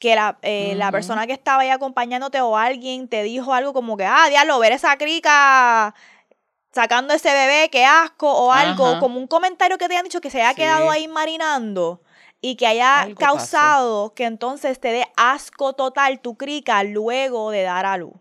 que 0.00 0.16
la, 0.16 0.38
eh, 0.42 0.74
la 0.74 0.90
persona 0.90 1.26
que 1.28 1.32
estaba 1.34 1.62
ahí 1.62 1.70
acompañándote 1.70 2.40
o 2.40 2.56
alguien 2.56 3.06
te 3.06 3.22
dijo 3.22 3.54
algo 3.54 3.72
como 3.72 3.96
que, 3.96 4.04
ah, 4.04 4.28
diablo, 4.28 4.58
ver 4.58 4.72
esa 4.72 4.96
crica 4.96 5.94
sacando 6.76 7.14
ese 7.14 7.32
bebé, 7.32 7.70
qué 7.72 7.84
asco, 7.86 8.30
o 8.30 8.52
algo, 8.52 8.86
Ajá. 8.86 8.98
como 9.00 9.18
un 9.18 9.26
comentario 9.26 9.78
que 9.78 9.88
te 9.88 9.94
hayan 9.94 10.04
dicho 10.04 10.20
que 10.20 10.30
se 10.30 10.42
haya 10.42 10.54
quedado 10.54 10.90
ahí 10.90 11.08
marinando 11.08 12.02
y 12.42 12.56
que 12.56 12.66
haya 12.66 13.00
Algo 13.00 13.14
pasó. 13.18 13.26
causado 13.38 14.14
que 14.14 14.24
entonces 14.24 14.78
te 14.78 14.88
dé 14.92 15.06
asco 15.16 15.72
total 15.72 16.20
tu 16.20 16.36
crica 16.36 16.84
luego 16.84 17.50
de 17.50 17.62
dar 17.62 17.86
a 17.86 17.96
luz. 17.96 18.12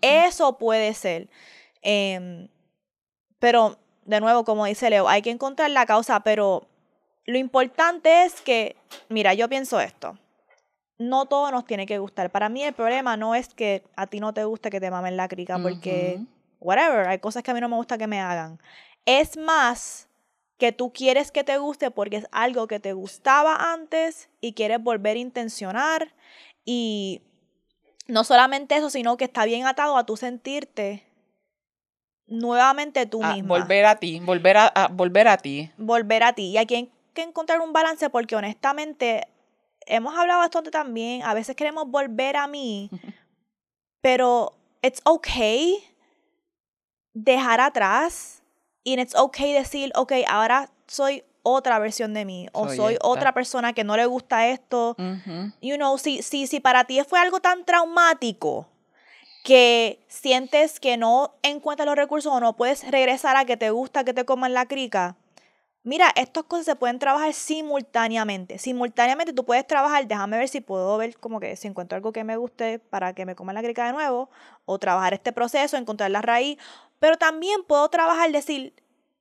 Eso 0.00 0.56
puede 0.56 0.94
ser. 0.94 1.28
Em, 1.82 2.48
pero, 3.40 3.76
de 4.04 4.20
nuevo, 4.20 4.44
como 4.44 4.64
dice 4.66 4.88
Leo, 4.88 5.08
hay 5.08 5.20
que 5.20 5.30
encontrar 5.30 5.70
la 5.70 5.84
causa, 5.84 6.20
pero 6.20 6.68
lo 7.24 7.38
importante 7.38 8.24
es 8.24 8.40
que, 8.40 8.76
mira, 9.08 9.34
yo 9.34 9.48
pienso 9.48 9.80
esto. 9.80 10.16
No 10.98 11.26
todo 11.26 11.50
nos 11.50 11.64
tiene 11.66 11.86
que 11.86 11.98
gustar. 11.98 12.30
Para 12.30 12.48
mí 12.48 12.62
el 12.62 12.72
problema 12.72 13.16
no 13.16 13.34
es 13.34 13.48
que 13.52 13.82
a 13.96 14.06
ti 14.06 14.20
no 14.20 14.32
te 14.32 14.44
guste 14.44 14.70
que 14.70 14.80
te 14.80 14.90
mamen 14.92 15.16
la 15.16 15.26
crica, 15.26 15.58
porque. 15.58 16.20
Whatever, 16.60 17.06
hay 17.08 17.18
cosas 17.18 17.42
que 17.42 17.50
a 17.50 17.54
mí 17.54 17.60
no 17.60 17.68
me 17.68 17.76
gusta 17.76 17.98
que 17.98 18.06
me 18.06 18.20
hagan. 18.20 18.58
Es 19.04 19.36
más 19.36 20.08
que 20.58 20.72
tú 20.72 20.92
quieres 20.92 21.30
que 21.32 21.44
te 21.44 21.58
guste 21.58 21.90
porque 21.90 22.16
es 22.16 22.26
algo 22.32 22.66
que 22.66 22.80
te 22.80 22.92
gustaba 22.94 23.72
antes 23.72 24.28
y 24.40 24.54
quieres 24.54 24.82
volver 24.82 25.16
a 25.16 25.20
intencionar 25.20 26.14
y 26.64 27.20
no 28.08 28.24
solamente 28.24 28.76
eso, 28.76 28.88
sino 28.90 29.16
que 29.16 29.24
está 29.24 29.44
bien 29.44 29.66
atado 29.66 29.96
a 29.98 30.06
tu 30.06 30.16
sentirte 30.16 31.04
nuevamente 32.26 33.06
tú 33.06 33.20
Ah, 33.22 33.34
misma. 33.34 33.48
volver 33.58 33.84
a 33.86 33.96
ti, 33.96 34.20
volver 34.20 34.56
a, 34.56 34.66
a- 34.66 34.88
volver 34.88 35.28
a 35.28 35.36
ti. 35.36 35.70
Volver 35.76 36.22
a 36.22 36.32
ti. 36.32 36.50
Y 36.50 36.58
aquí 36.58 36.74
hay 36.74 36.90
que 37.14 37.22
encontrar 37.22 37.60
un 37.60 37.72
balance 37.72 38.10
porque 38.10 38.34
honestamente 38.36 39.26
hemos 39.86 40.16
hablado 40.16 40.42
antes 40.42 40.70
también. 40.70 41.22
A 41.22 41.34
veces 41.34 41.54
queremos 41.54 41.88
volver 41.88 42.36
a 42.36 42.46
mí, 42.46 42.90
pero 44.00 44.54
it's 44.82 45.00
okay 45.04 45.78
dejar 47.16 47.60
atrás 47.60 48.42
y 48.84 49.00
it's 49.00 49.14
okay 49.14 49.52
decir, 49.52 49.90
ok, 49.94 50.12
ahora 50.28 50.70
soy 50.86 51.24
otra 51.42 51.78
versión 51.78 52.12
de 52.12 52.24
mí 52.24 52.48
o 52.52 52.68
Soy 52.68 52.98
otra 53.00 53.32
persona 53.32 53.72
que 53.72 53.84
no 53.84 53.96
le 53.96 54.04
gusta 54.04 54.48
esto 54.48 54.96
Ujú. 54.98 55.52
you 55.62 55.76
know, 55.76 55.96
si, 55.96 56.22
si, 56.22 56.46
si 56.46 56.60
para 56.60 56.84
ti 56.84 57.00
fue 57.08 57.20
algo 57.20 57.40
tan 57.40 57.64
traumático 57.64 58.66
que 59.44 60.00
sientes 60.08 60.80
que 60.80 60.96
no 60.96 61.36
encuentras 61.42 61.86
los 61.86 61.94
recursos 61.96 62.32
o 62.32 62.40
no 62.40 62.56
puedes 62.56 62.88
regresar 62.90 63.36
a 63.36 63.44
que 63.44 63.56
te 63.56 63.70
gusta 63.70 64.04
que 64.04 64.12
te 64.12 64.24
coman 64.24 64.54
la 64.54 64.66
crica, 64.66 65.16
mira, 65.86 66.12
estas 66.16 66.42
cosas 66.44 66.66
se 66.66 66.74
pueden 66.76 66.98
trabajar 66.98 67.32
simultáneamente. 67.32 68.58
Simultáneamente 68.58 69.32
tú 69.32 69.44
puedes 69.44 69.66
trabajar, 69.66 70.06
déjame 70.06 70.36
ver 70.36 70.48
si 70.48 70.60
puedo 70.60 70.98
ver 70.98 71.16
como 71.18 71.38
que 71.38 71.54
si 71.56 71.68
encuentro 71.68 71.94
algo 71.96 72.12
que 72.12 72.24
me 72.24 72.36
guste 72.36 72.80
para 72.80 73.14
que 73.14 73.24
me 73.24 73.36
coman 73.36 73.54
la 73.54 73.62
crica 73.62 73.86
de 73.86 73.92
nuevo, 73.92 74.28
o 74.64 74.78
trabajar 74.80 75.14
este 75.14 75.32
proceso, 75.32 75.76
encontrar 75.76 76.10
la 76.10 76.22
raíz, 76.22 76.58
pero 76.98 77.16
también 77.16 77.62
puedo 77.68 77.88
trabajar, 77.88 78.32
decir, 78.32 78.74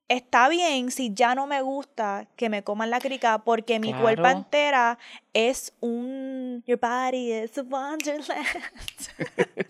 está 0.08 0.50
bien 0.50 0.92
si 0.92 1.14
ya 1.14 1.36
no 1.36 1.48
me 1.48 1.62
gusta 1.62 2.28
que 2.36 2.50
me 2.50 2.64
coman 2.64 2.90
la 2.90 3.00
crica 3.00 3.40
porque 3.40 3.80
mi 3.80 3.94
cuerpo 3.94 4.28
entera 4.28 4.98
es 5.34 5.74
un 5.80 6.64
your 6.68 6.80
body 6.80 7.34
is 7.34 7.58
a 7.58 7.64
wonderland. 7.64 8.46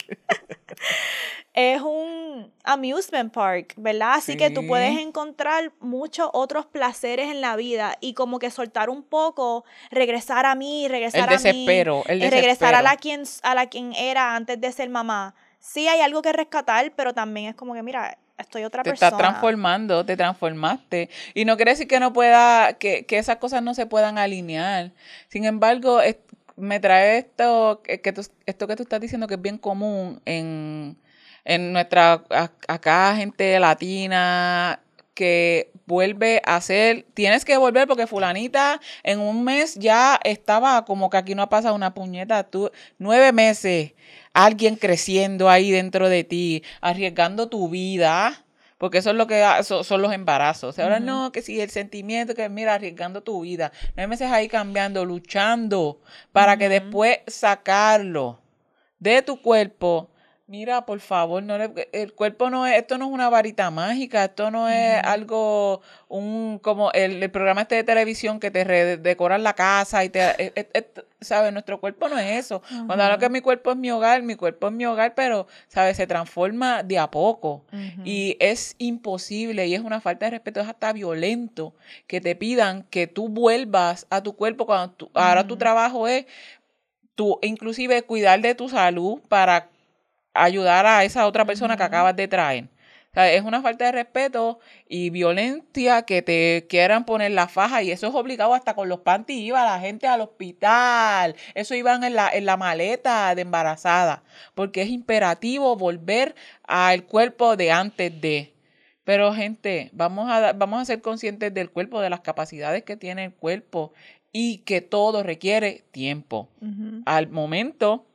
es 1.54 1.82
un 1.82 2.52
amusement 2.64 3.32
park, 3.32 3.74
¿verdad? 3.78 4.16
Así 4.16 4.36
que 4.36 4.50
tú 4.50 4.68
puedes 4.68 5.00
encontrar 5.00 5.72
muchos 5.80 6.30
otros 6.34 6.66
placeres 6.66 7.32
en 7.32 7.40
la 7.40 7.56
vida 7.56 7.98
y 8.02 8.14
como 8.14 8.40
que 8.40 8.52
soltar 8.52 8.90
un 8.90 9.04
poco, 9.04 9.64
regresar 9.90 10.46
a 10.46 10.56
mí, 10.56 10.88
regresar 10.90 11.30
El 11.30 11.36
a 11.36 11.38
mí, 11.38 11.44
desespero, 11.44 12.04
el 12.08 12.22
eh, 12.22 12.30
regresar 12.30 12.76
a 12.76 12.82
la 12.82 12.92
desespero. 12.92 13.24
quien 13.24 13.44
a 13.44 13.56
la 13.56 13.68
quien 13.68 13.94
era 13.94 14.36
antes 14.36 14.60
de 14.60 14.72
ser 14.72 14.90
mamá. 14.90 15.34
Sí 15.60 15.88
hay 15.88 16.02
algo 16.02 16.22
que 16.22 16.34
rescatar, 16.34 16.92
pero 16.96 17.14
también 17.14 17.48
es 17.48 17.56
como 17.56 17.74
que 17.74 17.82
mira, 17.82 18.18
estoy 18.38 18.64
otra 18.64 18.84
te 18.84 18.90
persona. 18.92 19.08
estás 19.08 19.18
transformando, 19.20 20.06
te 20.06 20.18
transformaste. 20.18 21.10
Y 21.34 21.46
no 21.46 21.56
quiere 21.56 21.72
decir 21.72 21.88
que 21.88 22.00
no 22.00 22.14
pueda, 22.14 22.74
que, 22.74 23.06
que 23.06 23.18
esas 23.18 23.38
cosas 23.38 23.62
no 23.64 23.74
se 23.74 23.86
puedan 23.86 24.18
alinear. 24.18 24.92
Sin 25.30 25.46
embargo, 25.46 26.02
es- 26.02 26.18
me 26.58 26.80
trae 26.80 27.18
esto 27.18 27.82
que, 27.84 28.14
tú- 28.14 28.26
esto 28.46 28.68
que 28.68 28.76
tú 28.78 28.84
estás 28.84 29.02
diciendo 29.02 29.28
que 29.28 29.34
es 29.36 29.42
bien 29.42 29.58
común 29.58 30.22
en, 30.26 30.98
en 31.44 31.74
nuestra, 31.74 32.24
acá 32.68 33.14
gente 33.18 33.60
latina 33.60 34.80
que 35.14 35.72
vuelve 35.86 36.42
a 36.46 36.60
ser, 36.62 37.06
tienes 37.14 37.46
que 37.46 37.58
volver 37.58 37.88
porque 37.88 38.08
fulanita 38.08 38.80
en 39.04 39.20
un 39.20 39.44
mes 39.44 39.76
ya 39.76 40.20
estaba 40.24 40.86
como 40.86 41.10
que 41.10 41.18
aquí 41.18 41.36
no 41.36 41.44
ha 41.44 41.50
pasado 41.50 41.76
una 41.76 41.94
puñeta, 41.94 42.44
tú, 42.44 42.72
nueve 42.98 43.32
meses, 43.32 43.94
alguien 44.34 44.76
creciendo 44.76 45.50
ahí 45.50 45.72
dentro 45.72 46.10
de 46.10 46.24
ti, 46.24 46.64
arriesgando 46.82 47.50
tu 47.50 47.70
vida, 47.70 48.46
porque 48.78 48.98
eso 48.98 49.12
es 49.12 49.16
lo 49.16 49.28
que 49.28 49.44
son 49.64 50.02
los 50.02 50.12
embarazos. 50.12 50.78
Ahora 50.80 51.00
no, 51.00 51.32
que 51.32 51.42
si 51.42 51.62
el 51.62 51.70
sentimiento, 51.70 52.36
que 52.36 52.50
mira, 52.50 52.74
arriesgando 52.74 53.24
tu 53.24 53.42
vida, 53.42 53.72
nueve 53.96 54.08
meses 54.08 54.32
ahí 54.32 54.48
cambiando, 54.48 55.06
luchando, 55.06 56.02
para 56.32 56.58
que 56.58 56.68
después 56.68 57.20
sacarlo 57.28 58.42
de 59.00 59.22
tu 59.22 59.42
cuerpo. 59.42 60.10
Mira, 60.48 60.86
por 60.86 61.00
favor, 61.00 61.42
no 61.42 61.58
le- 61.58 61.90
el 61.92 62.14
cuerpo 62.14 62.52
no 62.52 62.68
es, 62.68 62.78
esto 62.78 63.00
no 63.00 63.06
es 63.06 63.12
una 63.12 63.30
varita 63.30 63.72
mágica, 63.72 64.26
esto 64.26 64.52
no 64.52 64.70
es 64.70 65.04
algo, 65.04 65.82
un, 66.08 66.60
como 66.62 66.92
el, 66.92 67.24
el 67.24 67.32
programa 67.32 67.62
este 67.64 67.74
de 67.76 67.84
televisión 67.84 68.40
que 68.40 68.52
te 68.52 68.64
redecoran 68.64 69.42
la 69.42 69.54
casa 69.54 70.04
y 70.04 70.10
te, 70.10 70.20
eh, 70.24 70.54
eh, 70.56 70.70
eh, 70.76 70.88
¿sabes? 71.20 71.52
Nuestro 71.52 71.80
cuerpo 71.80 72.10
no 72.10 72.20
es 72.20 72.46
eso. 72.46 72.62
Cuando 72.86 73.04
hablo 73.06 73.18
que 73.18 73.30
mi 73.30 73.42
cuerpo 73.42 73.72
es 73.72 73.78
mi 73.78 73.90
hogar, 73.90 74.22
mi 74.22 74.36
cuerpo 74.36 74.68
es 74.68 74.74
mi 74.74 74.86
hogar, 74.86 75.16
pero, 75.16 75.48
¿sabes? 75.68 75.98
Se 75.98 76.06
transforma 76.06 76.84
de 76.84 77.00
a 77.00 77.10
poco. 77.10 77.64
Y 78.06 78.38
es 78.40 78.76
imposible 78.78 79.66
y 79.66 79.74
es 79.74 79.82
una 79.82 80.00
falta 80.00 80.26
de 80.26 80.32
respeto, 80.32 80.60
es 80.62 80.68
hasta 80.68 80.94
violento 80.94 81.74
que 82.06 82.22
te 82.22 82.36
pidan 82.36 82.84
que 82.92 83.08
tú 83.08 83.30
vuelvas 83.30 84.06
a 84.12 84.22
tu 84.22 84.36
cuerpo 84.36 84.68
cuando 84.68 84.94
tú- 84.94 85.10
ahora 85.16 85.48
tu 85.48 85.58
trabajo 85.58 86.08
es 86.08 86.28
tú 87.16 87.40
inclusive 87.42 88.04
cuidar 88.04 88.42
de 88.42 88.54
tu 88.54 88.70
salud 88.70 89.22
para 89.28 89.70
ayudar 90.36 90.86
a 90.86 91.04
esa 91.04 91.26
otra 91.26 91.46
persona 91.46 91.78
que 91.78 91.84
acabas 91.84 92.16
de 92.16 92.28
traer. 92.28 92.66
O 92.66 93.14
sea, 93.16 93.32
es 93.32 93.44
una 93.44 93.62
falta 93.62 93.86
de 93.86 93.94
respeto 93.94 94.60
y 94.90 95.10
violencia 95.10 96.02
que 96.02 96.22
te 96.22 96.66
quieran 96.68 97.06
poner 97.06 97.32
la 97.32 97.48
faja 97.48 97.82
y 97.82 97.92
eso 97.92 98.08
es 98.08 98.14
obligado 98.14 98.54
hasta 98.54 98.74
con 98.76 98.90
los 98.90 99.00
panties. 99.00 99.40
Iba 99.40 99.64
la 99.64 99.80
gente 99.80 100.06
al 100.06 100.20
hospital, 100.20 101.36
eso 101.54 101.76
iban 101.76 102.04
en 102.04 102.14
la, 102.14 102.30
en 102.30 102.46
la 102.46 102.58
maleta 102.58 103.34
de 103.34 103.44
embarazada, 103.44 104.24
porque 104.54 104.82
es 104.82 104.90
imperativo 104.90 105.78
volver 105.78 106.36
al 106.64 107.06
cuerpo 107.06 107.56
de 107.56 107.72
antes 107.72 108.20
de. 108.20 108.54
Pero 109.06 109.34
gente, 109.34 109.92
vamos 109.94 110.30
a, 110.30 110.52
vamos 110.52 110.82
a 110.82 110.86
ser 110.86 111.02
conscientes 111.02 111.54
del 111.54 111.70
cuerpo, 111.70 112.02
de 112.02 112.10
las 112.10 112.20
capacidades 112.20 112.84
que 112.84 112.98
tiene 112.98 113.24
el 113.24 113.34
cuerpo 113.34 113.94
y 114.34 114.58
que 114.66 114.82
todo 114.82 115.24
requiere 115.24 115.86
tiempo. 115.92 116.50
Al 117.06 117.30
momento 117.30 118.06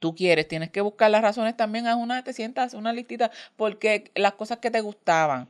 tú 0.00 0.14
quieres, 0.16 0.48
tienes 0.48 0.70
que 0.70 0.80
buscar 0.80 1.10
las 1.10 1.22
razones 1.22 1.56
también, 1.56 1.86
haz 1.86 1.96
una, 1.96 2.24
te 2.24 2.32
sientas 2.32 2.74
una 2.74 2.92
listita, 2.92 3.30
porque 3.56 4.10
las 4.16 4.32
cosas 4.32 4.58
que 4.58 4.70
te 4.72 4.80
gustaban. 4.80 5.46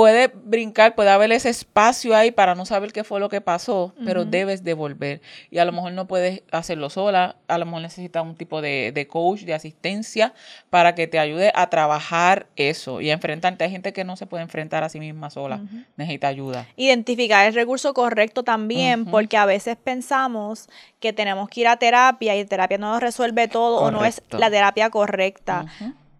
Puede 0.00 0.28
brincar, 0.28 0.94
puede 0.94 1.10
haber 1.10 1.30
ese 1.30 1.50
espacio 1.50 2.16
ahí 2.16 2.30
para 2.30 2.54
no 2.54 2.64
saber 2.64 2.90
qué 2.90 3.04
fue 3.04 3.20
lo 3.20 3.28
que 3.28 3.42
pasó, 3.42 3.92
pero 4.02 4.24
debes 4.24 4.64
devolver. 4.64 5.20
Y 5.50 5.58
a 5.58 5.66
lo 5.66 5.72
mejor 5.72 5.92
no 5.92 6.06
puedes 6.06 6.42
hacerlo 6.52 6.88
sola, 6.88 7.36
a 7.48 7.58
lo 7.58 7.66
mejor 7.66 7.82
necesitas 7.82 8.24
un 8.24 8.34
tipo 8.34 8.62
de, 8.62 8.92
de 8.94 9.06
coach, 9.06 9.42
de 9.42 9.52
asistencia, 9.52 10.32
para 10.70 10.94
que 10.94 11.06
te 11.06 11.18
ayude 11.18 11.52
a 11.54 11.68
trabajar 11.68 12.46
eso 12.56 13.02
y 13.02 13.10
a 13.10 13.12
enfrentarte. 13.12 13.62
Hay 13.64 13.70
gente 13.70 13.92
que 13.92 14.04
no 14.04 14.16
se 14.16 14.24
puede 14.24 14.42
enfrentar 14.42 14.84
a 14.84 14.88
sí 14.88 15.00
misma 15.00 15.28
sola, 15.28 15.60
necesita 15.98 16.28
ayuda. 16.28 16.66
Identificar 16.76 17.46
el 17.46 17.52
recurso 17.52 17.92
correcto 17.92 18.42
también, 18.42 19.04
porque 19.04 19.36
a 19.36 19.44
veces 19.44 19.76
pensamos 19.76 20.70
que 20.98 21.12
tenemos 21.12 21.50
que 21.50 21.60
ir 21.60 21.68
a 21.68 21.76
terapia 21.76 22.34
y 22.38 22.44
terapia 22.46 22.78
no 22.78 22.92
nos 22.92 23.02
resuelve 23.02 23.48
todo 23.48 23.82
o 23.82 23.90
no 23.90 24.06
es 24.06 24.22
la 24.30 24.50
terapia 24.50 24.88
correcta. 24.88 25.66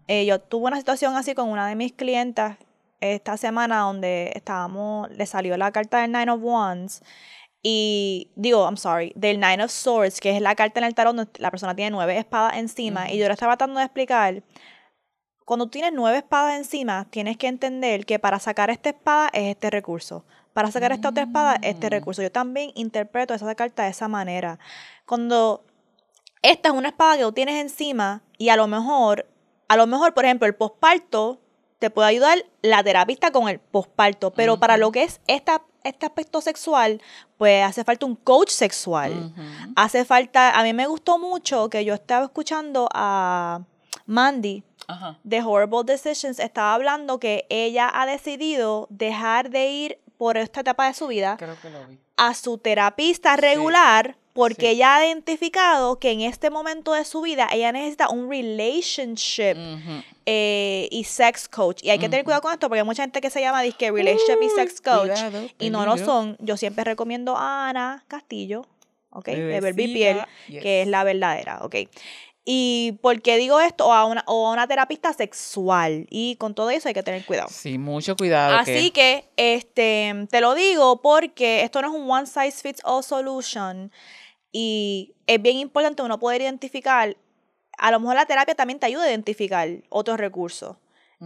Eh, 0.07 0.27
yo 0.27 0.39
tuve 0.39 0.67
una 0.67 0.77
situación 0.77 1.15
así 1.15 1.33
con 1.33 1.49
una 1.49 1.67
de 1.67 1.75
mis 1.75 1.93
clientas 1.93 2.57
esta 3.01 3.35
semana 3.37 3.79
donde 3.81 4.31
estábamos, 4.35 5.09
le 5.11 5.25
salió 5.25 5.57
la 5.57 5.71
carta 5.71 6.01
del 6.01 6.11
Nine 6.11 6.31
of 6.31 6.39
Wands 6.41 7.03
y 7.63 8.31
digo, 8.35 8.63
I'm 8.65 8.77
sorry, 8.77 9.11
del 9.15 9.39
Nine 9.39 9.63
of 9.63 9.71
Swords, 9.71 10.19
que 10.19 10.35
es 10.35 10.41
la 10.41 10.55
carta 10.55 10.79
en 10.79 10.85
el 10.85 10.95
tarot 10.95 11.15
donde 11.15 11.31
la 11.39 11.51
persona 11.51 11.75
tiene 11.75 11.91
nueve 11.91 12.17
espadas 12.17 12.57
encima 12.57 13.11
y 13.11 13.17
yo 13.17 13.27
le 13.27 13.33
estaba 13.33 13.57
tratando 13.57 13.79
de 13.79 13.85
explicar, 13.85 14.43
cuando 15.45 15.69
tienes 15.69 15.91
nueve 15.93 16.19
espadas 16.19 16.57
encima, 16.57 17.07
tienes 17.09 17.37
que 17.37 17.47
entender 17.47 18.05
que 18.05 18.19
para 18.19 18.39
sacar 18.39 18.69
esta 18.69 18.89
espada 18.89 19.29
es 19.33 19.49
este 19.49 19.69
recurso. 19.69 20.23
Para 20.53 20.71
sacar 20.71 20.91
esta 20.91 21.09
otra 21.09 21.23
espada, 21.23 21.55
este 21.61 21.87
Mm. 21.87 21.89
recurso. 21.89 22.21
Yo 22.21 22.31
también 22.31 22.71
interpreto 22.75 23.33
esa 23.33 23.53
carta 23.55 23.83
de 23.83 23.89
esa 23.89 24.07
manera. 24.07 24.59
Cuando 25.05 25.63
esta 26.41 26.69
es 26.69 26.75
una 26.75 26.89
espada 26.89 27.17
que 27.17 27.23
tú 27.23 27.31
tienes 27.31 27.61
encima 27.61 28.21
y 28.37 28.49
a 28.49 28.55
lo 28.55 28.67
mejor, 28.67 29.27
a 29.67 29.75
lo 29.77 29.87
mejor, 29.87 30.13
por 30.13 30.25
ejemplo, 30.25 30.47
el 30.47 30.55
posparto 30.55 31.40
te 31.81 31.89
puede 31.89 32.09
ayudar 32.09 32.45
la 32.61 32.83
terapista 32.83 33.31
con 33.31 33.49
el 33.49 33.59
posparto, 33.59 34.29
pero 34.29 34.59
para 34.59 34.77
lo 34.77 34.91
que 34.91 35.01
es 35.01 35.19
esta, 35.25 35.63
este 35.83 36.05
aspecto 36.05 36.39
sexual, 36.39 37.01
pues 37.39 37.65
hace 37.65 37.83
falta 37.83 38.05
un 38.05 38.15
coach 38.15 38.51
sexual. 38.51 39.33
Hace 39.75 40.05
falta, 40.05 40.51
a 40.59 40.61
mí 40.61 40.73
me 40.73 40.85
gustó 40.85 41.17
mucho 41.17 41.71
que 41.71 41.83
yo 41.83 41.95
estaba 41.95 42.25
escuchando 42.25 42.87
a 42.93 43.61
Mandy 44.05 44.63
de 45.23 45.41
Horrible 45.41 45.81
Decisions, 45.83 46.37
estaba 46.37 46.75
hablando 46.75 47.19
que 47.19 47.47
ella 47.49 47.89
ha 47.91 48.05
decidido 48.05 48.85
dejar 48.91 49.49
de 49.49 49.69
ir 49.69 49.99
por 50.17 50.37
esta 50.37 50.59
etapa 50.59 50.85
de 50.85 50.93
su 50.93 51.07
vida 51.07 51.35
Creo 51.37 51.59
que 51.59 51.71
lo 51.71 51.87
vi. 51.87 51.97
a 52.15 52.35
su 52.35 52.59
terapista 52.59 53.37
regular 53.37 54.17
porque 54.33 54.67
sí. 54.67 54.67
ella 54.67 54.95
ha 54.95 55.05
identificado 55.05 55.99
que 55.99 56.11
en 56.11 56.21
este 56.21 56.49
momento 56.49 56.93
de 56.93 57.05
su 57.05 57.21
vida 57.21 57.47
ella 57.51 57.71
necesita 57.71 58.09
un 58.09 58.29
relationship 58.29 59.55
eh, 60.25 60.87
y 60.91 61.03
sex 61.03 61.49
coach. 61.49 61.83
Y 61.83 61.89
hay 61.89 61.99
que 61.99 62.09
tener 62.09 62.23
cuidado 62.23 62.41
con 62.41 62.53
esto 62.53 62.67
porque 62.67 62.79
hay 62.79 62.85
mucha 62.85 63.03
gente 63.03 63.21
que 63.21 63.29
se 63.29 63.41
llama 63.41 63.61
disque 63.61 63.91
relationship 63.91 64.41
y 64.41 64.49
sex 64.49 64.81
coach 64.81 65.11
cuidado, 65.11 65.47
y 65.59 65.69
no 65.69 65.85
lo 65.85 65.97
son. 65.97 66.37
Yo 66.39 66.57
siempre 66.57 66.83
recomiendo 66.83 67.35
a 67.37 67.69
Ana 67.69 68.03
Castillo, 68.07 68.65
¿ok? 69.09 69.25
De 69.25 69.59
Bebecita, 69.61 70.27
Piel, 70.47 70.61
que 70.61 70.83
es 70.83 70.87
la 70.87 71.03
verdadera, 71.03 71.59
¿ok? 71.63 71.75
Y 72.43 72.97
por 73.01 73.21
qué 73.21 73.37
digo 73.37 73.59
esto, 73.59 73.87
o 73.87 73.93
a 73.93 74.05
una, 74.05 74.23
o 74.25 74.47
a 74.47 74.53
una 74.53 74.67
terapista 74.67 75.13
sexual. 75.13 76.07
Y 76.09 76.37
con 76.37 76.55
todo 76.55 76.71
eso 76.71 76.87
hay 76.87 76.93
que 76.95 77.03
tener 77.03 77.23
cuidado. 77.25 77.49
Sí, 77.51 77.77
mucho 77.77 78.15
cuidado. 78.15 78.57
Así 78.57 78.89
que, 78.89 79.25
este, 79.37 80.27
te 80.29 80.41
lo 80.41 80.55
digo 80.55 81.01
porque 81.01 81.61
esto 81.61 81.81
no 81.81 81.89
es 81.89 81.93
un 81.93 82.09
one 82.09 82.25
size 82.25 82.61
fits 82.61 82.81
all 82.83 83.03
solution 83.03 83.91
y 84.51 85.13
es 85.27 85.41
bien 85.41 85.57
importante 85.57 86.03
uno 86.03 86.19
poder 86.19 86.41
identificar, 86.41 87.15
a 87.77 87.91
lo 87.91 87.99
mejor 87.99 88.15
la 88.15 88.25
terapia 88.25 88.55
también 88.55 88.79
te 88.79 88.85
ayuda 88.85 89.03
a 89.03 89.09
identificar 89.09 89.69
otros 89.89 90.19
recursos. 90.19 90.77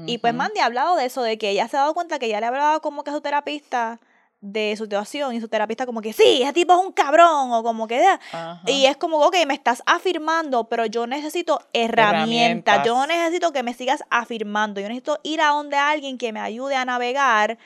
Y 0.06 0.18
pues. 0.18 0.34
Mandy 0.34 0.60
ha 0.60 0.66
hablado 0.66 0.98
de 0.98 1.06
eso, 1.06 1.24
de 1.24 1.38
que 1.38 1.52
ella 1.52 1.70
se 1.70 1.78
ha 1.78 1.82
dado 1.82 1.94
cuenta 1.94 2.20
que 2.20 2.28
ya 2.28 2.42
le 2.42 2.46
ha 2.46 2.50
hablado 2.50 2.82
como 2.82 3.04
que 3.04 3.12
a 3.12 3.14
su 3.14 3.22
terapista 3.22 4.02
de 4.42 4.76
su 4.78 4.84
situación 4.84 5.34
y 5.34 5.40
su 5.42 5.48
terapista 5.48 5.86
como 5.86 6.02
que 6.02 6.12
sí, 6.12 6.44
ese 6.44 6.54
tipo 6.54 6.74
es 6.74 6.86
un 6.86 6.92
cabrón 6.92 7.52
o 7.54 7.64
como 7.64 7.88
que... 7.88 8.06
Ajá. 8.06 8.62
Y 8.68 8.86
es 8.86 8.98
como, 8.98 9.20
ok, 9.20 9.38
me 9.48 9.54
estás 9.54 9.82
afirmando, 9.86 10.66
pero 10.66 10.86
yo 10.86 11.08
necesito 11.08 11.62
herramientas. 11.72 12.86
Yo 12.86 13.08
necesito 13.08 13.54
que 13.54 13.64
me 13.64 13.74
sigas 13.74 14.04
afirmando. 14.10 14.82
Yo 14.82 14.88
necesito 14.90 15.20
ir 15.24 15.42
a 15.42 15.48
donde 15.48 15.78
alguien 15.78 16.18
que 16.18 16.34
me 16.34 16.42
ayude 16.42 16.76
a 16.76 16.84
navegar 16.84 17.58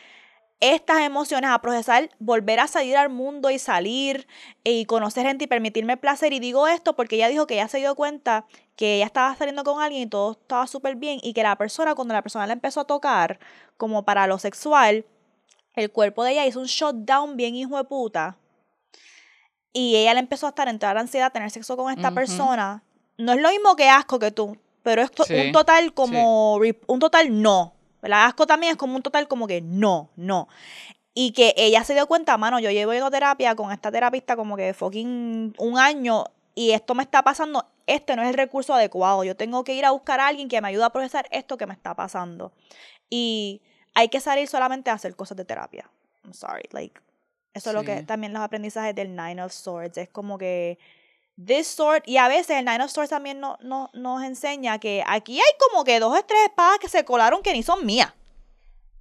estas 0.59 1.01
emociones, 1.01 1.49
a 1.49 1.61
procesar, 1.61 2.09
volver 2.19 2.59
a 2.59 2.67
salir 2.67 2.97
al 2.97 3.09
mundo 3.09 3.49
y 3.49 3.59
salir 3.59 4.27
y 4.63 4.85
conocer 4.85 5.25
gente 5.25 5.45
y 5.45 5.47
permitirme 5.47 5.95
placer. 5.95 6.33
Y 6.33 6.39
digo 6.39 6.67
esto 6.67 6.95
porque 6.95 7.15
ella 7.15 7.29
dijo 7.29 7.47
que 7.47 7.55
ella 7.55 7.67
se 7.67 7.77
dio 7.77 7.95
cuenta 7.95 8.45
que 8.75 8.95
ella 8.95 9.05
estaba 9.05 9.35
saliendo 9.35 9.63
con 9.63 9.81
alguien 9.81 10.03
y 10.03 10.07
todo 10.07 10.33
estaba 10.33 10.67
súper 10.67 10.95
bien 10.95 11.19
y 11.21 11.33
que 11.33 11.43
la 11.43 11.57
persona, 11.57 11.95
cuando 11.95 12.13
la 12.13 12.21
persona 12.21 12.47
la 12.47 12.53
empezó 12.53 12.81
a 12.81 12.87
tocar, 12.87 13.39
como 13.77 14.03
para 14.03 14.27
lo 14.27 14.37
sexual, 14.37 15.05
el 15.75 15.91
cuerpo 15.91 16.23
de 16.23 16.31
ella 16.31 16.45
hizo 16.45 16.59
un 16.59 16.65
shutdown 16.65 17.37
bien 17.37 17.55
hijo 17.55 17.77
de 17.77 17.85
puta. 17.85 18.37
Y 19.71 19.95
ella 19.95 20.13
le 20.13 20.19
empezó 20.19 20.45
a 20.45 20.49
estar 20.49 20.67
entrar 20.67 20.97
ansiedad 20.97 21.27
a 21.27 21.31
tener 21.31 21.51
sexo 21.51 21.77
con 21.77 21.93
esta 21.93 22.11
persona. 22.11 22.83
No 23.17 23.33
es 23.33 23.41
lo 23.41 23.49
mismo 23.49 23.75
que 23.75 23.87
asco 23.87 24.19
que 24.19 24.31
tú, 24.31 24.57
pero 24.83 25.01
es 25.01 25.11
Sí, 25.25 25.35
un 25.35 25.51
total 25.51 25.93
como 25.93 26.55
un 26.55 26.99
total 26.99 27.41
no. 27.41 27.78
¿Verdad? 28.01 28.25
Asco 28.25 28.47
también 28.47 28.71
es 28.71 28.77
como 28.77 28.95
un 28.95 29.01
total 29.01 29.27
como 29.27 29.47
que 29.47 29.61
no, 29.61 30.09
no. 30.15 30.47
Y 31.13 31.31
que 31.31 31.53
ella 31.57 31.83
se 31.83 31.93
dio 31.93 32.07
cuenta, 32.07 32.37
mano, 32.37 32.59
yo 32.59 32.71
llevo 32.71 32.93
yendo 32.93 33.11
terapia 33.11 33.55
con 33.55 33.71
esta 33.71 33.91
terapista 33.91 34.35
como 34.35 34.55
que 34.55 34.73
fucking 34.73 35.55
un 35.57 35.77
año 35.77 36.25
y 36.55 36.71
esto 36.71 36.95
me 36.95 37.03
está 37.03 37.23
pasando, 37.23 37.65
este 37.87 38.15
no 38.15 38.21
es 38.21 38.29
el 38.29 38.35
recurso 38.35 38.73
adecuado. 38.73 39.23
Yo 39.23 39.35
tengo 39.35 39.63
que 39.63 39.73
ir 39.73 39.85
a 39.85 39.91
buscar 39.91 40.19
a 40.19 40.27
alguien 40.27 40.47
que 40.47 40.61
me 40.61 40.67
ayude 40.69 40.83
a 40.83 40.89
procesar 40.91 41.27
esto 41.31 41.57
que 41.57 41.65
me 41.65 41.73
está 41.73 41.95
pasando. 41.95 42.51
Y 43.09 43.61
hay 43.95 44.09
que 44.09 44.19
salir 44.21 44.47
solamente 44.47 44.89
a 44.89 44.93
hacer 44.93 45.15
cosas 45.15 45.37
de 45.37 45.45
terapia. 45.45 45.89
I'm 46.23 46.33
sorry, 46.33 46.63
like 46.71 46.99
eso 47.53 47.71
es 47.71 47.75
lo 47.75 47.83
que 47.83 47.99
Sí. 47.99 48.05
también 48.05 48.31
los 48.31 48.41
aprendizajes 48.43 48.93
del 48.93 49.15
Nine 49.15 49.41
of 49.43 49.51
Swords 49.51 49.97
es 49.97 50.07
como 50.09 50.37
que 50.37 50.77
this 51.45 51.67
sword 51.67 52.03
y 52.05 52.17
a 52.17 52.27
veces 52.27 52.57
el 52.57 52.65
Nine 52.65 52.83
of 52.83 52.91
Swords 52.91 53.09
también 53.09 53.39
no, 53.39 53.57
no- 53.61 53.89
nos 53.93 54.23
enseña 54.23 54.79
que 54.79 55.03
aquí 55.07 55.39
hay 55.39 55.51
como 55.69 55.83
que 55.83 55.99
dos 55.99 56.17
o 56.17 56.23
tres 56.25 56.41
espadas 56.45 56.79
que 56.79 56.89
se 56.89 57.05
colaron 57.05 57.41
que 57.41 57.53
ni 57.53 57.63
son 57.63 57.85
mías. 57.85 58.13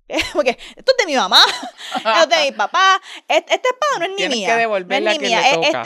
Porque 0.33 0.57
esto 0.77 0.93
es 0.93 1.05
de 1.05 1.07
mi 1.07 1.17
mamá, 1.17 1.43
esto 1.97 2.11
es 2.23 2.29
de 2.29 2.51
mi 2.51 2.53
papá, 2.57 3.01
es- 3.29 3.39
esta 3.49 3.69
espada 3.69 3.99
no 3.99 4.05
es 4.05 4.11
ni 4.13 4.17
Tienes 4.17 4.37
que 4.39 4.45
mía. 4.47 4.57
no 5.05 5.11
es 5.11 5.19
ni 5.21 5.27
mía. 5.29 5.41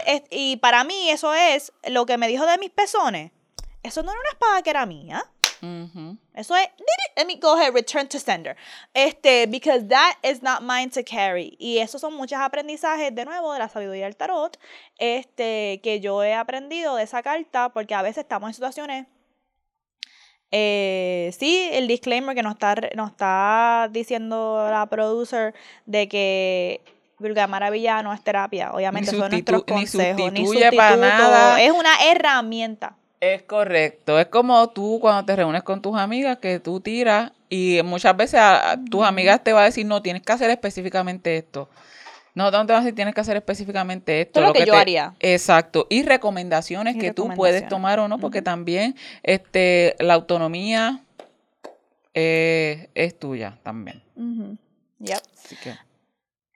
es- 0.07 0.23
y 0.31 0.57
para 0.59 0.85
mí 0.85 1.11
eso 1.11 1.35
es 1.35 1.73
lo 1.89 2.07
que 2.07 2.19
me 2.19 2.29
dijo 2.29 2.47
de 2.47 2.59
mis 2.59 2.71
pezones. 2.71 3.33
Eso 3.83 4.03
no 4.05 4.13
era 4.13 4.21
una 4.21 4.31
espada 4.31 4.63
que 4.63 4.71
era 4.71 4.87
mía. 4.87 5.25
Ujú. 5.63 6.19
Eso 6.35 6.57
es, 6.57 6.69
let 7.17 7.25
me 7.25 7.37
go 7.37 7.55
ahead, 7.55 7.73
return 7.73 8.09
to 8.09 8.19
sender. 8.19 8.57
Este, 8.95 9.47
because 9.47 9.87
that 9.87 10.17
is 10.25 10.43
not 10.43 10.61
mine 10.63 10.91
to 10.91 11.05
carry. 11.05 11.57
Y 11.61 11.79
esos 11.79 12.01
son 12.01 12.15
muchos 12.15 12.41
aprendizajes, 12.41 13.15
de 13.15 13.25
nuevo, 13.25 13.53
de 13.53 13.61
la 13.61 13.69
sabiduría 13.69 14.07
del 14.07 14.17
tarot, 14.17 14.59
este, 14.99 15.81
que 15.83 16.01
yo 16.01 16.23
he 16.25 16.35
aprendido 16.35 16.97
de 16.97 17.05
esa 17.05 17.23
carta, 17.23 17.69
porque 17.69 17.95
a 17.95 18.03
veces 18.03 18.25
estamos 18.25 18.51
en 18.51 18.55
situaciones, 18.55 19.07
eh, 20.51 21.31
sí, 21.39 21.69
el 21.73 21.87
disclaimer 21.87 22.35
que 22.35 22.43
nos 22.43 22.55
está, 22.55 22.75
nos 22.97 23.13
está 23.13 23.89
diciendo 23.91 24.69
la 24.69 24.87
producer 24.87 25.55
de 25.87 26.09
que 26.09 26.81
Vulgar 27.19 27.49
Maravilla 27.49 28.03
no 28.03 28.13
es 28.13 28.23
terapia, 28.23 28.73
obviamente 28.73 29.13
Ni 29.13 29.19
son 29.19 29.31
nuestros 29.31 29.63
ni 29.67 29.75
consejos, 29.75 30.33
ni 30.33 30.45
sustituye 30.45 30.73
para 30.77 30.97
nada. 30.97 31.63
es 31.63 31.71
una 31.71 31.95
herramienta. 32.05 32.97
Es 33.23 33.45
correcto. 33.45 34.19
Es 34.19 34.27
como 34.27 34.69
tú 34.71 34.99
cuando 35.01 35.25
te 35.25 35.37
reúnes 35.37 35.63
con 35.63 35.81
tus 35.81 35.97
amigas 35.97 36.39
que 36.39 36.59
tú 36.59 36.81
tiras 36.81 37.31
y 37.49 37.81
muchas 37.85 38.17
veces 38.17 38.41
a, 38.41 38.73
a 38.73 38.85
tus 38.85 39.05
amigas 39.05 39.45
te 39.45 39.53
va 39.53 39.63
a 39.63 39.67
decir, 39.67 39.87
no, 39.87 40.03
tienes 40.03 40.23
que 40.23 40.33
hacer 40.33 40.51
específicamente 40.51 41.37
esto. 41.37 41.69
No, 42.35 42.51
no 42.51 42.67
te 42.67 42.73
vas 42.73 42.81
a 42.81 42.85
decir, 42.85 42.97
tienes 42.97 43.15
que 43.15 43.21
hacer 43.21 43.37
específicamente 43.37 44.23
esto. 44.23 44.41
Es 44.41 44.47
lo 44.49 44.53
que 44.53 44.67
yo 44.67 44.73
te- 44.73 44.79
haría. 44.81 45.15
Exacto. 45.21 45.87
Y 45.89 46.03
recomendaciones 46.03 46.97
Y 46.97 46.99
que 46.99 47.13
tú 47.13 47.29
puedes 47.37 47.69
tomar 47.69 48.01
o 48.01 48.09
no, 48.09 48.19
porque 48.19 48.43
también 48.43 48.97
este, 49.23 49.95
la 50.01 50.15
autonomía 50.15 51.05
eh, 52.15 52.89
es 52.97 53.17
tuya 53.17 53.57
también. 53.63 54.03
Yep. 54.99 55.19
Así 55.45 55.57
que, 55.63 55.75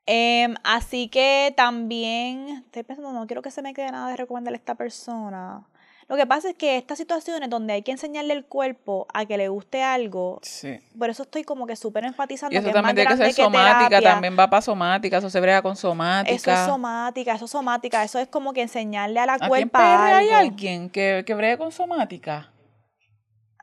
Em, 0.09 0.55
así 0.65 1.07
que 1.09 1.55
también 1.57 2.49
estoy 2.65 2.83
pensando, 2.83 3.13
no 3.13 3.27
quiero 3.29 3.43
que 3.43 3.53
se 3.53 3.63
me 3.63 3.73
quede 3.73 3.93
nada 3.93 4.09
de 4.11 4.17
recomendarle 4.17 4.57
a 4.57 4.59
esta 4.59 4.75
persona. 4.75 5.65
Lo 6.09 6.17
que 6.17 6.25
pasa 6.25 6.51
es 6.51 6.55
que 6.57 6.77
estas 6.77 6.99
situaciones 6.99 7.51
donde 7.51 7.73
hay 7.73 7.83
que 7.83 7.91
enseñarle 7.91 8.33
el 8.35 8.45
cuerpo 8.45 9.09
a 9.13 9.27
que 9.27 9.37
le 9.37 9.49
guste 9.49 9.83
algo, 9.83 10.39
sí. 10.43 10.79
por 10.97 11.11
eso 11.11 11.25
estoy 11.25 11.43
como 11.43 11.67
que 11.67 11.75
súper 11.75 12.05
enfatizando 12.05 12.55
Y 12.55 12.59
eso 12.59 12.65
que 12.67 12.69
es 12.71 12.75
también 12.75 12.95
más 12.95 12.95
tiene 13.17 13.27
que 13.29 13.35
ser 13.35 13.45
somática, 13.45 13.89
terapia. 13.89 14.11
también 14.13 14.37
va 14.39 14.49
para 14.49 14.63
somática, 14.63 15.17
eso 15.19 15.31
se 15.31 15.41
brega 15.41 15.63
con 15.63 15.75
somática. 15.75 16.33
Eso 16.37 16.53
es 16.53 16.59
somática, 16.61 17.35
eso 17.35 17.45
es 17.47 17.51
somática, 17.51 18.05
eso 18.05 18.19
es 18.21 18.29
como 18.29 18.53
que 18.53 18.63
enseñarle 18.63 19.19
a 19.19 19.27
la 19.27 19.35
en 19.35 19.49
cuerpa 19.49 19.79
PR 19.81 20.15
hay 20.15 20.29
alguien 20.31 20.91
que, 20.91 21.25
que 21.27 21.35
bregue 21.35 21.59
con 21.59 21.73
somática. 21.73 22.53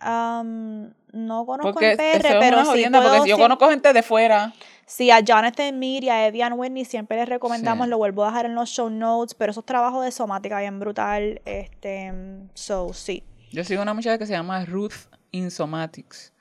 Am, 0.02 0.94
no 1.14 1.46
conozco 1.46 1.72
Porque 1.74 1.92
en 1.92 1.98
PR, 1.98 2.28
es 2.28 2.36
pero 2.40 2.66
sí 2.66 2.90
puedo 2.90 3.04
porque 3.14 3.30
yo 3.30 3.38
siem- 3.38 3.42
conozco 3.42 3.70
gente 3.70 3.94
de 3.94 4.04
fuera. 4.04 4.54
Sí, 4.86 5.12
a 5.12 5.20
Jonathan 5.22 5.78
Mead 5.80 6.04
y 6.04 6.10
a 6.10 6.28
Evian 6.28 6.54
Whitney 6.54 6.86
siempre 6.86 7.18
les 7.18 7.30
recomendamos, 7.30 7.86
Sí. 7.86 7.90
lo 7.90 7.98
vuelvo 7.98 8.24
a 8.24 8.28
dejar 8.28 8.46
en 8.46 8.56
los 8.56 8.70
show 8.70 8.90
notes, 8.90 9.34
pero 9.34 9.52
esos 9.52 9.66
trabajos 9.66 10.04
de 10.04 10.12
somática 10.12 10.60
bien 10.60 10.80
brutal, 10.80 11.42
este, 11.46 12.14
so, 12.54 12.94
sí. 12.94 13.24
Yo 13.52 13.64
sigo 13.64 13.82
una 13.82 13.94
muchacha 13.94 14.18
que 14.18 14.26
se 14.26 14.34
llama 14.34 14.66
Ruth 14.66 15.10
Insomatics. 15.32 16.34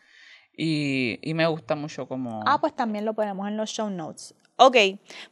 Y, 0.56 1.18
y 1.22 1.32
me 1.34 1.46
gusta 1.46 1.74
mucho 1.74 2.06
como... 2.06 2.42
Ah, 2.46 2.58
pues 2.60 2.74
también 2.76 3.04
lo 3.04 3.14
ponemos 3.14 3.48
en 3.48 3.56
los 3.56 3.70
show 3.70 3.88
notes. 3.88 4.34
Ok, 4.56 4.76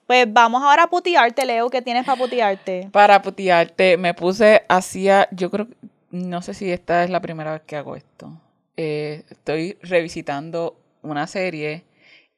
pues 0.07 0.27
vamos 0.33 0.63
ahora 0.63 0.85
a 0.85 0.91
putearte, 0.91 1.45
Leo, 1.45 1.69
¿qué 1.69 1.83
tienes 1.83 2.05
para 2.07 2.19
putearte? 2.19 2.89
Para 2.91 3.21
putearte, 3.21 3.97
me 3.99 4.15
puse, 4.15 4.65
hacía, 4.69 5.29
yo 5.31 5.51
creo, 5.51 5.69
no 6.11 6.41
sé 6.43 6.55
si 6.55 6.71
esta 6.73 7.05
es 7.05 7.11
la 7.11 7.21
primera 7.21 7.53
vez 7.53 7.63
que 7.67 7.77
hago 7.77 7.97
esto. 7.97 8.41
Eh, 8.77 9.25
estoy 9.29 9.77
revisitando 9.83 10.81
una 11.03 11.27
serie 11.27 11.85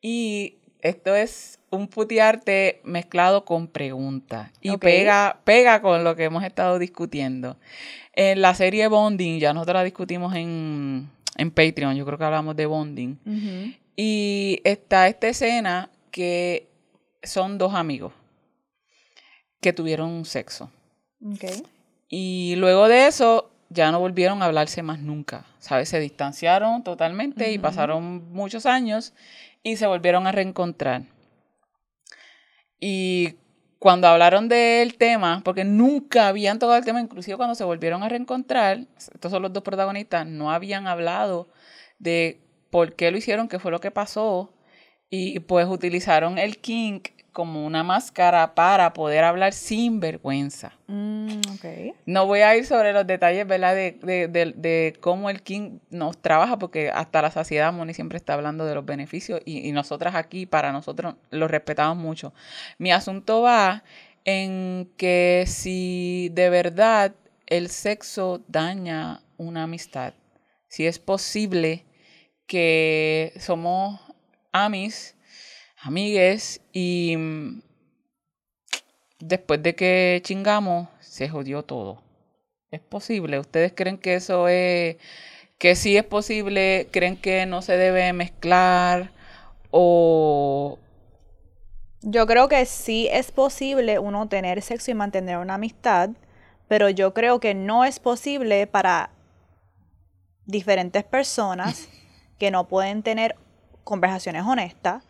y 0.01 0.59
esto 0.83 1.15
es 1.15 1.61
un 1.71 1.89
putearte 1.89 2.81
mezclado 2.85 3.45
con 3.45 3.69
preguntas. 3.69 4.51
Y 4.61 4.77
pega, 4.77 5.41
pega 5.45 5.81
con 5.81 6.05
lo 6.05 6.15
que 6.17 6.25
hemos 6.25 6.45
estado 6.45 6.79
discutiendo. 6.79 7.57
En 8.13 8.43
la 8.43 8.55
serie 8.55 8.89
Bonding, 8.89 9.39
ya 9.39 9.55
nosotros 9.55 9.75
la 9.77 9.85
discutimos 9.85 10.35
en, 10.35 11.09
en 11.37 11.51
Patreon, 11.51 11.97
yo 11.97 12.05
creo 12.05 12.19
que 12.19 12.25
hablamos 12.25 12.57
de 12.57 12.67
Bonding. 12.67 13.17
Y 13.97 14.61
está 14.65 15.09
esta 15.09 15.29
escena 15.29 15.89
que 16.11 16.69
son 17.23 17.59
dos 17.59 17.75
amigos 17.75 18.13
que 19.61 19.73
tuvieron 19.73 20.25
sexo. 20.25 20.71
Y 22.09 22.55
luego 22.57 22.89
de 22.89 23.07
eso 23.07 23.51
ya 23.71 23.91
no 23.93 24.01
volvieron 24.01 24.43
a 24.43 24.47
hablarse 24.47 24.83
más 24.83 24.99
nunca. 24.99 25.47
¿Sabes? 25.59 25.89
Se 25.89 26.01
distanciaron 26.01 26.83
totalmente 26.83 27.53
y 27.53 27.59
pasaron 27.59 28.33
muchos 28.33 28.67
años 28.67 29.15
y 29.63 29.77
se 29.77 29.87
volvieron 29.87 30.27
a 30.27 30.33
reencontrar. 30.33 31.03
Y 32.81 33.37
cuando 33.79 34.09
hablaron 34.09 34.49
del 34.49 34.97
tema, 34.97 35.41
porque 35.45 35.65
nunca 35.65 36.29
habían 36.29 36.59
tocado 36.59 36.79
el 36.79 36.85
tema, 36.85 37.01
inclusive 37.01 37.37
cuando 37.37 37.55
se 37.55 37.65
volvieron 37.65 38.03
a 38.03 38.09
reencontrar, 38.09 38.87
estos 38.97 39.31
son 39.31 39.43
los 39.43 39.53
dos 39.53 39.63
protagonistas, 39.63 40.27
no 40.27 40.51
habían 40.51 40.87
hablado 40.87 41.49
de 41.99 42.41
por 42.71 42.95
qué 42.95 43.11
lo 43.11 43.19
hicieron, 43.19 43.49
qué 43.49 43.59
fue 43.59 43.71
lo 43.71 43.81
que 43.81 43.91
pasó, 43.91 44.53
y 45.11 45.41
pues 45.41 45.67
utilizaron 45.69 46.39
el 46.39 46.59
kink 46.59 47.09
como 47.33 47.65
una 47.65 47.83
máscara 47.83 48.55
para 48.55 48.93
poder 48.93 49.25
hablar 49.25 49.53
sin 49.53 50.01
vergüenza. 50.01 50.73
Mm. 50.87 51.41
No 52.07 52.27
voy 52.27 52.41
a 52.41 52.55
ir 52.57 52.67
sobre 52.67 52.93
los 52.93 53.07
detalles, 53.07 53.47
¿verdad? 53.47 53.75
De, 53.75 53.93
de, 54.03 54.29
de, 54.29 54.53
de 54.55 54.97
cómo 55.01 55.31
el 55.31 55.43
King 55.43 55.79
nos 55.91 56.19
trabaja, 56.19 56.59
porque 56.59 56.91
hasta 56.91 57.23
la 57.23 57.31
saciedad 57.31 57.73
Moni 57.73 57.95
siempre 57.95 58.19
está 58.19 58.35
hablando 58.35 58.67
de 58.67 58.75
los 58.75 58.85
beneficios 58.85 59.41
y, 59.45 59.67
y 59.67 59.73
nosotras 59.73 60.15
aquí, 60.15 60.47
para 60.47 60.73
nosotros, 60.73 61.15
lo 61.31 61.49
respetamos 61.49 61.97
mucho. 61.97 62.35
Mi 62.79 62.93
asunto 62.93 63.43
va 63.43 63.83
en 64.25 64.91
que 64.97 65.45
si 65.47 66.31
de 66.33 66.51
verdad 66.51 67.15
el 67.47 67.69
sexo 67.71 68.43
daña 68.47 69.23
una 69.37 69.65
amistad, 69.65 70.15
si 70.69 70.87
es 70.87 70.99
posible 70.99 71.85
que 72.47 73.33
somos 73.39 74.01
amis, 74.53 75.17
amigues 75.83 76.61
y 76.73 77.17
mm, 77.17 77.63
después 79.19 79.63
de 79.63 79.75
que 79.75 80.21
chingamos, 80.25 80.89
se 81.01 81.29
jodió 81.29 81.63
todo. 81.63 82.03
¿Es 82.71 82.81
posible? 82.81 83.39
¿Ustedes 83.39 83.73
creen 83.75 83.99
que 83.99 84.15
eso 84.15 84.49
es, 84.49 84.97
que 85.59 85.75
sí 85.75 85.97
es 85.97 86.05
posible? 86.05 86.89
¿Creen 86.91 87.17
que 87.17 87.45
no 87.47 87.61
se 87.63 87.77
debe 87.77 88.13
mezclar? 88.13 89.11
¿O 89.71 90.79
Yo 92.01 92.27
creo 92.27 92.49
que 92.49 92.65
sí 92.65 93.09
es 93.13 93.31
posible 93.31 93.99
uno 93.99 94.29
tener 94.29 94.63
sexo 94.63 94.91
y 94.91 94.95
mantener 94.95 95.39
una 95.39 95.55
amistad, 95.55 96.11
pero 96.69 96.89
yo 96.89 97.13
creo 97.13 97.41
que 97.41 97.55
no 97.55 97.85
es 97.85 97.99
posible 97.99 98.67
para 98.67 99.11
diferentes 100.47 101.05
personas 101.05 101.89
que 102.39 102.51
no 102.51 102.69
pueden 102.69 103.03
tener 103.03 103.37
conversaciones 103.85 104.45
honestas, 104.45 105.05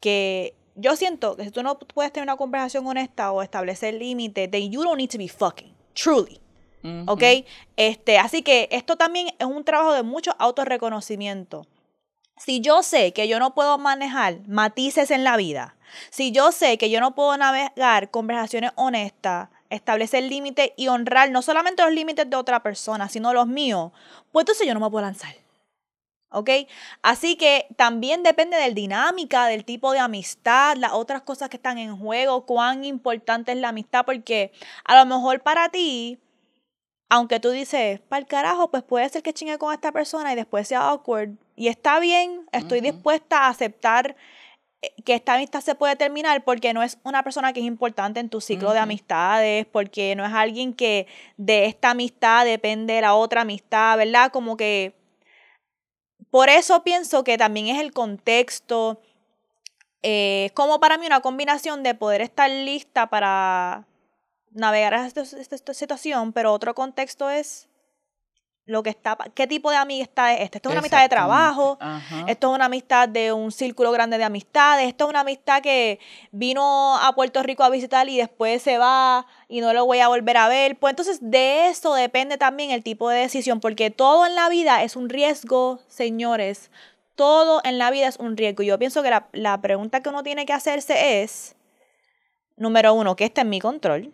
que 0.00 0.54
yo 0.74 0.94
siento 0.96 1.36
que 1.36 1.44
si 1.44 1.50
tú 1.50 1.62
no 1.62 1.78
puedes 1.78 2.12
tener 2.12 2.26
una 2.26 2.36
conversación 2.36 2.86
honesta 2.86 3.32
o 3.32 3.42
establecer 3.42 3.94
límites, 3.94 4.50
then 4.50 4.70
you 4.70 4.82
don't 4.82 4.98
need 4.98 5.10
to 5.10 5.18
be 5.18 5.28
fucking, 5.28 5.74
truly. 5.94 6.40
Ujú. 6.82 7.04
¿Ok? 7.12 7.22
Este, 7.76 8.18
así 8.18 8.42
que 8.42 8.68
esto 8.70 8.96
también 8.96 9.28
es 9.38 9.46
un 9.46 9.64
trabajo 9.64 9.92
de 9.92 10.02
mucho 10.02 10.34
autorreconocimiento. 10.38 11.66
Si 12.36 12.60
yo 12.60 12.82
sé 12.82 13.12
que 13.12 13.28
yo 13.28 13.38
no 13.38 13.54
puedo 13.54 13.78
manejar 13.78 14.46
matices 14.46 15.10
en 15.10 15.24
la 15.24 15.38
vida, 15.38 15.76
si 16.10 16.32
yo 16.32 16.52
sé 16.52 16.76
que 16.76 16.90
yo 16.90 17.00
no 17.00 17.14
puedo 17.14 17.36
navegar 17.38 18.10
conversaciones 18.10 18.72
honestas, 18.76 19.48
establecer 19.70 20.22
límites 20.24 20.72
y 20.76 20.88
honrar 20.88 21.30
no 21.30 21.42
solamente 21.42 21.82
los 21.82 21.92
límites 21.92 22.28
de 22.28 22.36
otra 22.36 22.62
persona, 22.62 23.08
sino 23.08 23.32
los 23.32 23.46
míos, 23.46 23.92
pues 24.32 24.42
entonces 24.42 24.66
yo 24.66 24.74
no 24.74 24.80
me 24.80 24.90
puedo 24.90 25.04
lanzar. 25.04 25.34
¿Ok? 26.30 26.50
Así 27.02 27.36
que 27.36 27.66
también 27.76 28.22
depende 28.22 28.56
de 28.56 28.68
la 28.68 28.74
dinámica, 28.74 29.46
del 29.46 29.64
tipo 29.64 29.92
de 29.92 30.00
amistad, 30.00 30.76
las 30.76 30.92
otras 30.92 31.22
cosas 31.22 31.48
que 31.48 31.56
están 31.56 31.78
en 31.78 31.96
juego, 31.96 32.46
cuán 32.46 32.84
importante 32.84 33.52
es 33.52 33.58
la 33.58 33.68
amistad, 33.68 34.04
porque 34.04 34.52
a 34.84 34.96
lo 34.98 35.06
mejor 35.06 35.40
para 35.42 35.68
ti, 35.68 36.18
aunque 37.08 37.38
tú 37.38 37.50
dices, 37.50 38.00
para 38.00 38.20
el 38.20 38.26
carajo, 38.26 38.70
pues 38.70 38.82
puede 38.82 39.08
ser 39.08 39.22
que 39.22 39.32
chingue 39.32 39.58
con 39.58 39.72
esta 39.72 39.92
persona 39.92 40.32
y 40.32 40.36
después 40.36 40.66
sea 40.68 40.88
awkward, 40.88 41.30
Y 41.54 41.68
está 41.68 42.00
bien, 42.00 42.46
estoy 42.52 42.80
dispuesta 42.80 43.44
a 43.44 43.48
aceptar 43.48 44.16
eh, 44.82 44.92
que 45.04 45.14
esta 45.14 45.34
amistad 45.34 45.60
se 45.60 45.74
puede 45.74 45.96
terminar 45.96 46.44
porque 46.44 46.74
no 46.74 46.82
es 46.82 46.98
una 47.04 47.22
persona 47.22 47.52
que 47.52 47.60
es 47.60 47.66
importante 47.66 48.20
en 48.20 48.28
tu 48.28 48.40
ciclo 48.40 48.72
de 48.72 48.80
amistades, 48.80 49.66
porque 49.66 50.16
no 50.16 50.26
es 50.26 50.32
alguien 50.32 50.74
que 50.74 51.06
de 51.36 51.66
esta 51.66 51.90
amistad 51.90 52.44
depende 52.44 53.00
la 53.00 53.14
otra 53.14 53.42
amistad, 53.42 53.96
¿verdad? 53.96 54.32
Como 54.32 54.56
que 54.56 54.94
por 56.36 56.50
eso 56.50 56.82
pienso 56.82 57.24
que 57.24 57.38
también 57.38 57.68
es 57.68 57.80
el 57.80 57.94
contexto, 57.94 59.00
eh, 60.02 60.50
como 60.52 60.80
para 60.80 60.98
mí 60.98 61.06
una 61.06 61.22
combinación 61.22 61.82
de 61.82 61.94
poder 61.94 62.20
estar 62.20 62.50
lista 62.50 63.06
para 63.06 63.86
navegar 64.50 64.92
esta, 64.92 65.22
esta 65.22 65.72
situación, 65.72 66.34
pero 66.34 66.52
otro 66.52 66.74
contexto 66.74 67.30
es 67.30 67.70
lo 68.66 68.82
que 68.82 68.90
está, 68.90 69.16
qué 69.34 69.46
tipo 69.46 69.70
de 69.70 69.76
amistad 69.76 70.34
es 70.34 70.40
esta. 70.40 70.58
Esto 70.58 70.68
es 70.68 70.72
una 70.72 70.80
amistad 70.80 71.02
de 71.02 71.08
trabajo, 71.08 71.78
esto 72.26 72.50
es 72.50 72.54
una 72.54 72.64
amistad 72.64 73.08
de 73.08 73.32
un 73.32 73.52
círculo 73.52 73.92
grande 73.92 74.18
de 74.18 74.24
amistades, 74.24 74.88
esto 74.88 75.04
es 75.04 75.10
una 75.10 75.20
amistad 75.20 75.62
que 75.62 76.00
vino 76.32 76.96
a 76.96 77.14
Puerto 77.14 77.44
Rico 77.44 77.62
a 77.62 77.70
visitar 77.70 78.08
y 78.08 78.16
después 78.16 78.60
se 78.62 78.78
va 78.78 79.26
y 79.48 79.60
no 79.60 79.72
lo 79.72 79.86
voy 79.86 80.00
a 80.00 80.08
volver 80.08 80.36
a 80.36 80.48
ver. 80.48 80.76
Pues 80.76 80.90
entonces 80.90 81.18
de 81.20 81.68
eso 81.68 81.94
depende 81.94 82.38
también 82.38 82.72
el 82.72 82.82
tipo 82.82 83.08
de 83.08 83.20
decisión, 83.20 83.60
porque 83.60 83.90
todo 83.90 84.26
en 84.26 84.34
la 84.34 84.48
vida 84.48 84.82
es 84.82 84.96
un 84.96 85.08
riesgo, 85.08 85.78
señores. 85.86 86.70
Todo 87.14 87.60
en 87.64 87.78
la 87.78 87.90
vida 87.90 88.08
es 88.08 88.16
un 88.18 88.36
riesgo. 88.36 88.64
Yo 88.64 88.78
pienso 88.78 89.02
que 89.02 89.10
la, 89.10 89.28
la 89.32 89.60
pregunta 89.60 90.02
que 90.02 90.08
uno 90.08 90.24
tiene 90.24 90.44
que 90.44 90.52
hacerse 90.52 91.22
es, 91.22 91.54
número 92.56 92.92
uno, 92.94 93.14
¿qué 93.14 93.24
está 93.24 93.42
en 93.42 93.48
mi 93.48 93.60
control? 93.60 94.12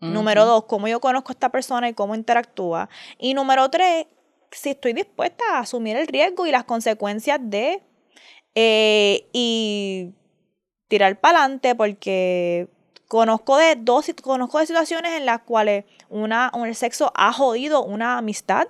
Número 0.00 0.44
dos, 0.46 0.64
cómo 0.64 0.86
yo 0.86 1.00
conozco 1.00 1.32
a 1.32 1.34
esta 1.34 1.48
persona 1.48 1.88
y 1.88 1.94
cómo 1.94 2.14
interactúa. 2.14 2.88
Y 3.18 3.34
número 3.34 3.68
tres, 3.68 4.06
si 4.50 4.70
estoy 4.70 4.92
dispuesta 4.92 5.44
a 5.52 5.58
asumir 5.60 5.96
el 5.96 6.06
riesgo 6.06 6.46
y 6.46 6.52
las 6.52 6.64
consecuencias 6.64 7.40
de 7.42 7.82
eh, 8.54 9.28
y 9.32 10.12
tirar 10.88 11.18
para 11.20 11.40
adelante 11.40 11.74
porque 11.74 12.68
conozco 13.08 13.56
de 13.56 13.76
dos 13.76 14.10
conozco 14.22 14.58
de 14.58 14.66
situaciones 14.66 15.12
en 15.12 15.26
las 15.26 15.40
cuales 15.40 15.84
una, 16.08 16.50
el 16.64 16.74
sexo 16.74 17.12
ha 17.14 17.32
jodido 17.32 17.82
una 17.84 18.18
amistad 18.18 18.68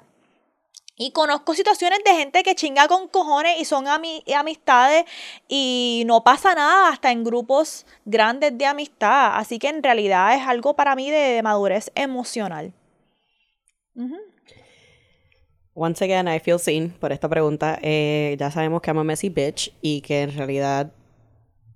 y 0.99 1.13
conozco 1.13 1.55
situaciones 1.55 2.01
de 2.05 2.13
gente 2.13 2.43
que 2.43 2.57
chinga 2.57 2.89
con 2.89 3.07
cojones 3.07 3.59
y 3.61 3.65
son 3.65 3.87
amistades 3.87 5.05
y 5.49 6.03
no 6.07 6.25
pasa 6.25 6.55
nada 6.55 6.91
hasta 6.91 7.13
en 7.13 7.23
grupos 7.23 7.87
grandes 8.05 8.59
de 8.59 8.67
amistad. 8.67 9.37
Así 9.37 9.61
que 9.61 9.69
en 9.69 9.83
realidad 9.83 10.35
es 10.35 10.47
algo 10.47 10.75
para 10.75 10.97
mí 10.97 11.11
de, 11.11 11.41
madurez 11.43 11.93
emocional. 11.95 12.73
Once 15.75 16.05
again, 16.05 16.27
I 16.27 16.41
feel 16.41 16.59
seen 16.59 16.91
por 16.91 17.13
esta 17.13 17.29
pregunta. 17.29 17.79
Eh, 17.81 18.37
ya 18.39 18.51
sabemos 18.51 18.83
que 18.83 18.91
amo 18.91 19.01
a 19.01 19.05
Messi 19.05 19.29
bitch 19.29 19.73
y 19.81 20.01
que 20.01 20.23
en 20.23 20.37
realidad 20.37 20.93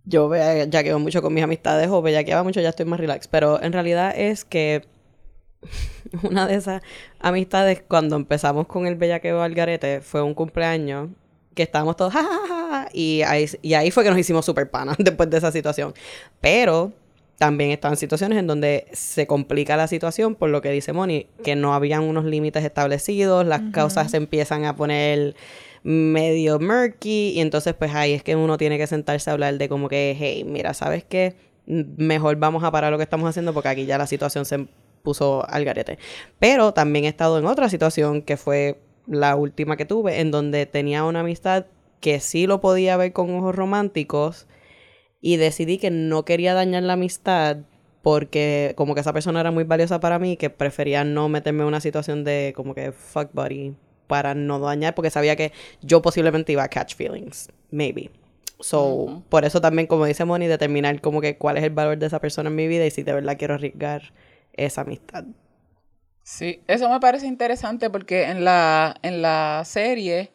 yo 0.04 0.34
ya 0.34 0.82
quedo 0.82 0.98
mucho 0.98 1.22
con 1.22 1.32
mis 1.32 1.44
amistades 1.44 1.88
o 1.88 2.06
ya 2.08 2.24
quedaba 2.24 2.42
mucho, 2.42 2.60
ya 2.60 2.70
estoy 2.70 2.86
más 2.86 2.98
relax. 2.98 3.28
Pero 3.28 3.62
en 3.62 3.72
realidad 3.72 4.12
es 4.16 4.44
que 4.44 4.91
una 6.22 6.46
de 6.46 6.56
esas 6.56 6.82
amistades 7.20 7.82
cuando 7.86 8.16
empezamos 8.16 8.66
con 8.66 8.86
el 8.86 8.96
bellaqueo 8.96 9.42
al 9.42 9.54
garete 9.54 10.00
fue 10.00 10.22
un 10.22 10.34
cumpleaños 10.34 11.08
que 11.54 11.62
estábamos 11.62 11.96
todos 11.96 12.14
y 12.92 13.22
ahí, 13.22 13.46
y 13.60 13.74
ahí 13.74 13.90
fue 13.90 14.04
que 14.04 14.10
nos 14.10 14.18
hicimos 14.18 14.44
super 14.44 14.70
panas 14.70 14.96
después 14.98 15.28
de 15.30 15.38
esa 15.38 15.52
situación. 15.52 15.94
Pero 16.40 16.92
también 17.38 17.70
estaban 17.70 17.96
situaciones 17.96 18.38
en 18.38 18.46
donde 18.46 18.86
se 18.92 19.26
complica 19.26 19.76
la 19.76 19.88
situación 19.88 20.34
por 20.34 20.50
lo 20.50 20.62
que 20.62 20.70
dice 20.70 20.92
Moni, 20.92 21.26
que 21.42 21.56
no 21.56 21.74
habían 21.74 22.02
unos 22.02 22.24
límites 22.24 22.64
establecidos, 22.64 23.44
las 23.46 23.62
causas 23.72 24.10
se 24.10 24.16
empiezan 24.16 24.64
a 24.64 24.76
poner 24.76 25.34
medio 25.82 26.60
murky 26.60 27.32
y 27.34 27.40
entonces 27.40 27.74
pues 27.74 27.92
ahí 27.94 28.12
es 28.12 28.22
que 28.22 28.36
uno 28.36 28.56
tiene 28.58 28.78
que 28.78 28.86
sentarse 28.86 29.28
a 29.28 29.32
hablar 29.32 29.58
de 29.58 29.68
como 29.68 29.88
que, 29.88 30.16
hey, 30.18 30.44
mira, 30.44 30.72
¿sabes 30.74 31.04
qué? 31.04 31.34
Mejor 31.66 32.36
vamos 32.36 32.62
a 32.62 32.70
parar 32.70 32.92
lo 32.92 32.98
que 32.98 33.04
estamos 33.04 33.28
haciendo 33.28 33.52
porque 33.52 33.68
aquí 33.68 33.86
ya 33.86 33.98
la 33.98 34.06
situación 34.06 34.44
se 34.44 34.68
puso 35.02 35.48
al 35.48 35.64
garete. 35.64 35.98
Pero 36.38 36.72
también 36.72 37.04
he 37.04 37.08
estado 37.08 37.38
en 37.38 37.46
otra 37.46 37.68
situación 37.68 38.22
que 38.22 38.36
fue 38.36 38.80
la 39.06 39.36
última 39.36 39.76
que 39.76 39.84
tuve, 39.84 40.20
en 40.20 40.30
donde 40.30 40.66
tenía 40.66 41.04
una 41.04 41.20
amistad 41.20 41.66
que 42.00 42.20
sí 42.20 42.46
lo 42.46 42.60
podía 42.60 42.96
ver 42.96 43.12
con 43.12 43.34
ojos 43.34 43.54
románticos 43.54 44.46
y 45.20 45.36
decidí 45.36 45.78
que 45.78 45.90
no 45.90 46.24
quería 46.24 46.54
dañar 46.54 46.82
la 46.82 46.94
amistad 46.94 47.58
porque 48.02 48.74
como 48.76 48.94
que 48.94 49.00
esa 49.00 49.12
persona 49.12 49.40
era 49.40 49.52
muy 49.52 49.64
valiosa 49.64 50.00
para 50.00 50.18
mí 50.18 50.36
que 50.36 50.50
prefería 50.50 51.04
no 51.04 51.28
meterme 51.28 51.62
en 51.62 51.68
una 51.68 51.80
situación 51.80 52.24
de 52.24 52.52
como 52.56 52.74
que 52.74 52.90
fuck 52.90 53.30
buddy 53.32 53.76
para 54.08 54.34
no 54.34 54.58
dañar 54.58 54.94
porque 54.94 55.10
sabía 55.10 55.36
que 55.36 55.52
yo 55.80 56.02
posiblemente 56.02 56.52
iba 56.52 56.64
a 56.64 56.68
catch 56.68 56.96
feelings, 56.96 57.48
maybe. 57.70 58.10
So, 58.58 59.22
por 59.28 59.44
eso 59.44 59.60
también, 59.60 59.88
como 59.88 60.04
dice 60.04 60.24
Moni, 60.24 60.46
determinar 60.46 61.00
como 61.00 61.20
que 61.20 61.36
cuál 61.36 61.56
es 61.56 61.64
el 61.64 61.70
valor 61.70 61.98
de 61.98 62.06
esa 62.06 62.20
persona 62.20 62.48
en 62.48 62.54
mi 62.54 62.68
vida 62.68 62.86
y 62.86 62.90
si 62.90 63.02
de 63.02 63.12
verdad 63.12 63.36
quiero 63.36 63.54
arriesgar 63.54 64.12
esa 64.52 64.82
amistad. 64.82 65.24
Sí, 66.22 66.60
eso 66.68 66.88
me 66.88 67.00
parece 67.00 67.26
interesante 67.26 67.90
porque 67.90 68.24
en 68.24 68.44
la, 68.44 68.94
en 69.02 69.22
la 69.22 69.62
serie 69.64 70.30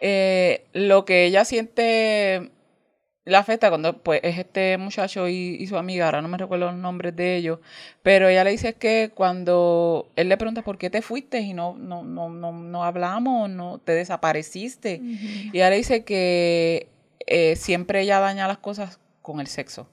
eh, 0.00 0.66
lo 0.72 1.04
que 1.04 1.26
ella 1.26 1.44
siente 1.44 2.50
la 3.28 3.40
afecta 3.40 3.68
cuando 3.68 4.02
pues 4.02 4.20
es 4.22 4.38
este 4.38 4.78
muchacho 4.78 5.28
y, 5.28 5.66
su 5.66 5.76
amiga, 5.76 6.06
ahora 6.06 6.22
no 6.22 6.28
me 6.28 6.38
recuerdo 6.38 6.66
los 6.66 6.76
nombres 6.76 7.14
de 7.14 7.36
ellos, 7.36 7.58
pero 8.02 8.28
ella 8.28 8.42
le 8.42 8.52
dice 8.52 8.74
que 8.74 9.10
cuando 9.14 10.10
él 10.16 10.30
le 10.30 10.38
pregunta 10.38 10.62
por 10.62 10.78
qué 10.78 10.88
te 10.88 11.02
fuiste 11.02 11.40
y 11.40 11.52
no, 11.52 11.76
no, 11.76 12.02
no, 12.04 12.30
no, 12.30 12.52
no 12.52 12.84
hablamos, 12.84 13.50
no 13.50 13.78
te 13.78 13.92
desapareciste, 13.92 15.02
y 15.02 15.50
ella 15.52 15.68
le 15.68 15.76
dice 15.76 16.04
que 16.04 16.88
eh, 17.26 17.54
siempre 17.56 18.00
ella 18.00 18.18
daña 18.18 18.48
las 18.48 18.58
cosas 18.58 18.98
con 19.20 19.40
el 19.40 19.46
sexo. 19.46 19.86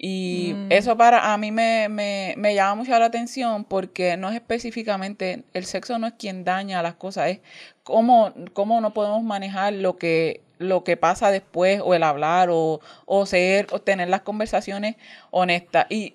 Y 0.00 0.52
mm. 0.54 0.72
eso 0.72 0.96
para 0.96 1.32
a 1.32 1.38
mí 1.38 1.50
me, 1.50 1.88
me, 1.88 2.34
me, 2.38 2.54
llama 2.54 2.76
mucho 2.76 2.96
la 2.96 3.06
atención 3.06 3.64
porque 3.64 4.16
no 4.16 4.28
es 4.28 4.36
específicamente, 4.36 5.42
el 5.54 5.64
sexo 5.64 5.98
no 5.98 6.06
es 6.06 6.12
quien 6.12 6.44
daña 6.44 6.80
las 6.84 6.94
cosas, 6.94 7.30
es 7.30 7.40
cómo, 7.82 8.32
cómo 8.52 8.80
no 8.80 8.94
podemos 8.94 9.24
manejar 9.24 9.72
lo 9.72 9.96
que, 9.96 10.40
lo 10.58 10.84
que 10.84 10.96
pasa 10.96 11.32
después 11.32 11.80
o 11.84 11.94
el 11.94 12.04
hablar 12.04 12.48
o, 12.48 12.80
o 13.06 13.26
ser 13.26 13.66
o 13.72 13.80
tener 13.80 14.08
las 14.08 14.20
conversaciones 14.20 14.94
honestas. 15.32 15.86
Y 15.90 16.14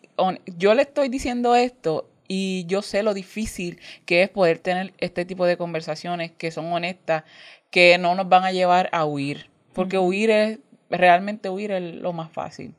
yo 0.58 0.74
le 0.76 0.84
estoy 0.84 1.10
diciendo 1.10 1.54
esto 1.54 2.08
y 2.30 2.66
yo 2.68 2.82
sé 2.82 3.04
lo 3.04 3.14
difícil 3.14 3.82
que 4.06 4.24
es 4.24 4.30
poder 4.30 4.60
tener 4.60 4.94
este 5.00 5.26
tipo 5.26 5.46
de 5.46 5.58
conversaciones 5.58 6.32
que 6.32 6.52
son 6.52 6.72
honestas, 6.72 7.26
que 7.70 7.98
no 7.98 8.16
nos 8.16 8.30
van 8.30 8.46
a 8.46 8.54
llevar 8.54 8.90
a 8.94 9.04
huir. 9.04 9.50
Porque 9.74 9.98
huir 9.98 10.30
es 10.30 10.60
realmente 10.98 11.50
huir 11.50 11.72
es 11.72 11.96
lo 11.96 12.14
más 12.14 12.32
fácil. 12.32 12.74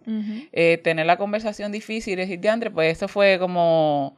Eh, 0.53 0.81
tener 0.83 1.07
la 1.07 1.17
conversación 1.17 1.73
difícil 1.73 2.15
y 2.15 2.17
decir, 2.17 2.49
Andre, 2.49 2.71
pues 2.71 2.97
eso 2.97 3.09
fue 3.09 3.39
como, 3.39 4.17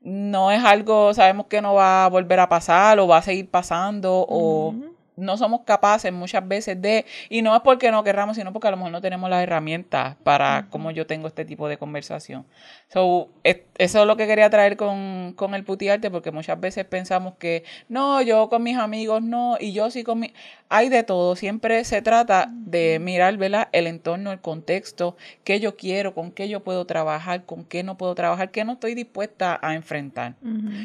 no 0.00 0.50
es 0.50 0.64
algo, 0.64 1.12
sabemos 1.14 1.46
que 1.46 1.60
no 1.60 1.74
va 1.74 2.04
a 2.04 2.08
volver 2.08 2.40
a 2.40 2.48
pasar 2.48 2.98
o 2.98 3.06
va 3.06 3.18
a 3.18 3.22
seguir 3.22 3.48
pasando 3.48 4.26
o 4.28 4.74
no 5.18 5.36
somos 5.36 5.62
capaces 5.62 6.12
muchas 6.12 6.46
veces 6.46 6.80
de, 6.80 7.04
y 7.28 7.42
no 7.42 7.54
es 7.54 7.62
porque 7.62 7.90
no 7.90 8.04
querramos, 8.04 8.36
sino 8.36 8.52
porque 8.52 8.68
a 8.68 8.70
lo 8.70 8.76
mejor 8.76 8.92
no 8.92 9.00
tenemos 9.00 9.28
las 9.28 9.42
herramientas 9.42 10.16
para 10.22 10.66
como 10.70 10.90
yo 10.90 11.06
tengo 11.06 11.26
este 11.26 11.44
tipo 11.44 11.68
de 11.68 11.76
conversación. 11.76 12.46
So, 12.88 13.28
eso 13.42 13.66
es 14.00 14.06
lo 14.06 14.16
que 14.16 14.26
quería 14.26 14.48
traer 14.48 14.76
con, 14.76 15.34
con 15.36 15.54
el 15.54 15.64
putiarte, 15.64 16.10
porque 16.10 16.30
muchas 16.30 16.58
veces 16.60 16.84
pensamos 16.84 17.34
que 17.38 17.64
no, 17.88 18.22
yo 18.22 18.48
con 18.48 18.62
mis 18.62 18.78
amigos 18.78 19.22
no, 19.22 19.56
y 19.60 19.72
yo 19.72 19.90
sí 19.90 20.04
con 20.04 20.20
mi... 20.20 20.32
Hay 20.70 20.88
de 20.88 21.02
todo, 21.02 21.34
siempre 21.34 21.82
se 21.84 22.02
trata 22.02 22.48
de 22.50 22.98
mirar 22.98 23.36
¿verdad? 23.36 23.68
el 23.72 23.86
entorno, 23.86 24.32
el 24.32 24.40
contexto, 24.40 25.16
qué 25.44 25.60
yo 25.60 25.76
quiero, 25.76 26.14
con 26.14 26.30
qué 26.30 26.48
yo 26.48 26.60
puedo 26.60 26.84
trabajar, 26.84 27.44
con 27.44 27.64
qué 27.64 27.82
no 27.82 27.96
puedo 27.96 28.14
trabajar, 28.14 28.50
qué 28.50 28.64
no 28.64 28.72
estoy 28.72 28.94
dispuesta 28.94 29.58
a 29.62 29.74
enfrentar. 29.74 30.34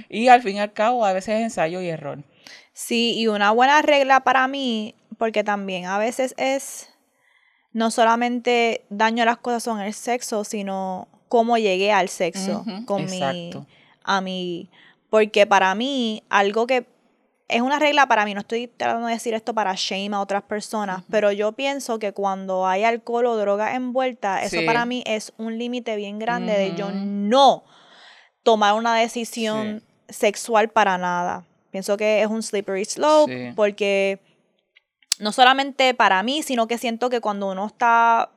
Y 0.09 0.29
al 0.29 0.41
fin 0.41 0.57
y 0.57 0.59
al 0.59 0.73
cabo, 0.73 1.05
a 1.05 1.13
veces 1.13 1.35
es 1.35 1.43
ensayo 1.43 1.81
y 1.81 1.89
error. 1.89 2.19
Sí, 2.73 3.13
y 3.17 3.27
una 3.27 3.51
buena 3.51 3.81
regla 3.81 4.21
para 4.21 4.47
mí, 4.47 4.95
porque 5.17 5.43
también 5.43 5.85
a 5.85 5.97
veces 5.97 6.33
es 6.37 6.89
no 7.71 7.91
solamente 7.91 8.85
daño 8.89 9.23
a 9.23 9.25
las 9.25 9.37
cosas 9.37 9.63
son 9.63 9.79
el 9.81 9.93
sexo, 9.93 10.43
sino 10.43 11.07
cómo 11.27 11.57
llegué 11.57 11.91
al 11.91 12.09
sexo 12.09 12.63
con 12.85 13.05
mi 13.05 13.51
a 14.03 14.21
mi 14.21 14.69
porque 15.09 15.47
para 15.47 15.73
mí 15.75 16.23
algo 16.29 16.67
que 16.67 16.87
es 17.47 17.61
una 17.61 17.77
regla 17.77 18.07
para 18.07 18.25
mí, 18.25 18.33
no 18.33 18.39
estoy 18.39 18.67
tratando 18.67 19.07
de 19.07 19.13
decir 19.13 19.33
esto 19.33 19.53
para 19.53 19.73
shame 19.75 20.15
a 20.15 20.21
otras 20.21 20.43
personas, 20.43 21.03
pero 21.09 21.31
yo 21.31 21.51
pienso 21.51 21.99
que 21.99 22.11
cuando 22.11 22.65
hay 22.65 22.83
alcohol 22.83 23.27
o 23.27 23.37
droga 23.37 23.75
envuelta, 23.75 24.41
eso 24.41 24.57
para 24.65 24.85
mí 24.85 25.03
es 25.05 25.33
un 25.37 25.57
límite 25.57 25.95
bien 25.95 26.19
grande 26.19 26.53
de 26.53 26.75
yo 26.75 26.89
no 26.91 27.63
tomar 28.43 28.73
una 28.73 28.95
decisión 28.95 29.83
sexual 30.09 30.69
para 30.69 30.97
nada. 30.97 31.45
Pienso 31.73 31.97
que 31.97 32.21
es 32.21 32.27
un 32.27 32.43
slippery 32.43 32.85
slope 32.85 33.53
porque 33.55 34.19
no 35.17 35.31
solamente 35.31 35.95
para 35.95 36.21
mí, 36.21 36.43
sino 36.43 36.67
que 36.67 36.77
siento 36.77 37.09
que 37.09 37.19
cuando 37.19 37.49
uno 37.49 37.65
está 37.65 38.29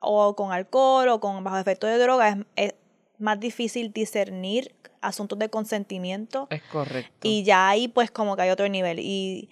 o 0.00 0.34
con 0.34 0.50
alcohol 0.50 1.08
o 1.08 1.20
con 1.20 1.44
bajo 1.44 1.56
efecto 1.56 1.86
de 1.86 1.98
droga 1.98 2.44
es, 2.56 2.74
más 3.20 3.38
difícil 3.38 3.92
discernir 3.92 4.74
asuntos 5.00 5.38
de 5.38 5.48
consentimiento. 5.48 6.48
Es 6.50 6.62
correcto. 6.64 7.12
Y 7.22 7.44
ya 7.44 7.68
ahí 7.68 7.86
pues 7.86 8.10
como 8.10 8.34
que 8.34 8.42
hay 8.42 8.50
otro 8.50 8.68
nivel. 8.68 8.98
Y 8.98 9.50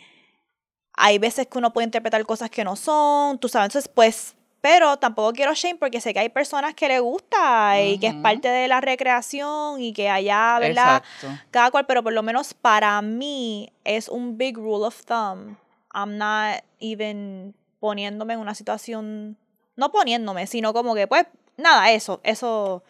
hay 0.95 1.21
veces 1.21 1.47
que 1.47 1.59
uno 1.59 1.73
puede 1.73 1.85
interpretar 1.85 2.27
cosas 2.27 2.51
que 2.51 2.65
no 2.65 2.75
son, 2.75 3.39
tú 3.39 3.49
sabes, 3.49 3.67
entonces 3.67 3.89
pues, 3.89 4.35
pero 4.71 4.99
tampoco 4.99 5.33
quiero 5.33 5.55
shame 5.55 5.77
porque 5.77 5.99
sé 5.99 6.13
que 6.13 6.19
hay 6.19 6.29
personas 6.29 6.75
que 6.75 6.89
le 6.89 7.01
gusta 7.01 7.81
y 7.81 7.99
que 7.99 8.09
es 8.09 8.15
parte 8.17 8.49
de 8.49 8.69
la 8.69 8.83
recreación 8.83 9.81
y 9.81 9.95
que 9.95 10.11
allá, 10.11 10.59
¿verdad? 10.59 10.97
Exacto. 10.99 11.43
Cada 11.51 11.71
cual, 11.71 11.87
pero 11.87 12.03
por 12.03 12.13
lo 12.13 12.23
menos 12.23 12.53
para 12.53 13.01
mí 13.01 13.73
es 13.85 14.11
un 14.11 14.37
big 14.37 14.59
rule 14.59 14.85
of 14.85 15.07
thumb. 15.07 15.57
I'm 15.95 16.19
not 16.19 16.63
even 16.81 17.55
poniéndome 17.81 18.35
en 18.35 18.41
una 18.41 18.55
situación, 18.55 19.39
no 19.75 19.91
poniéndome, 19.91 20.47
sino 20.47 20.75
como 20.75 20.95
que 20.95 21.07
pues, 21.07 21.25
nada, 21.57 21.91
eso, 21.91 22.21
eso, 22.23 22.85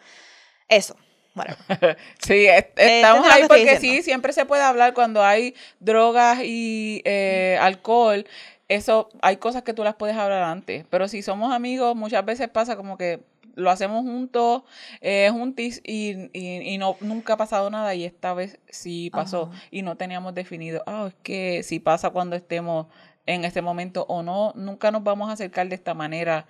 eso. 0.67 0.97
Bueno, 1.33 1.55
Sí, 2.19 2.45
es- 2.45 2.65
Eh, 2.75 2.99
estamos 2.99 3.25
¿entendés 3.25 3.29
lo 3.29 3.33
ahí 3.35 3.47
porque 3.47 3.79
sí, 3.79 4.03
siempre 4.03 4.33
se 4.33 4.45
puede 4.45 4.63
hablar 4.63 4.93
cuando 4.93 5.23
hay 5.23 5.55
drogas 5.79 6.39
y 6.43 7.01
eh, 7.05 7.57
alcohol. 7.61 8.25
Eso, 8.69 9.09
hay 9.21 9.37
cosas 9.37 9.63
que 9.63 9.73
tú 9.73 9.83
las 9.83 9.95
puedes 9.95 10.15
hablar 10.15 10.43
antes. 10.43 10.85
Pero 10.89 11.07
si 11.07 11.21
somos 11.21 11.51
amigos, 11.51 11.95
muchas 11.95 12.23
veces 12.23 12.47
pasa 12.47 12.75
como 12.75 12.97
que 12.97 13.19
lo 13.55 13.69
hacemos 13.69 14.03
juntos, 14.03 14.63
eh, 15.01 15.29
juntis, 15.31 15.81
y, 15.83 16.29
y, 16.33 16.73
y 16.73 16.77
no, 16.77 16.95
nunca 17.01 17.33
ha 17.33 17.37
pasado 17.37 17.69
nada. 17.69 17.93
Y 17.95 18.05
esta 18.05 18.33
vez 18.33 18.59
sí 18.69 19.09
pasó. 19.11 19.49
Ajá. 19.51 19.63
Y 19.71 19.81
no 19.81 19.97
teníamos 19.97 20.33
definido, 20.33 20.83
ah, 20.85 21.05
es 21.09 21.15
que 21.23 21.63
si 21.63 21.79
pasa 21.79 22.11
cuando 22.11 22.35
estemos 22.35 22.87
en 23.25 23.45
este 23.45 23.61
momento 23.61 24.05
o 24.07 24.23
no, 24.23 24.53
nunca 24.55 24.91
nos 24.91 25.03
vamos 25.03 25.29
a 25.29 25.33
acercar 25.33 25.67
de 25.67 25.75
esta 25.75 25.93
manera 25.93 26.47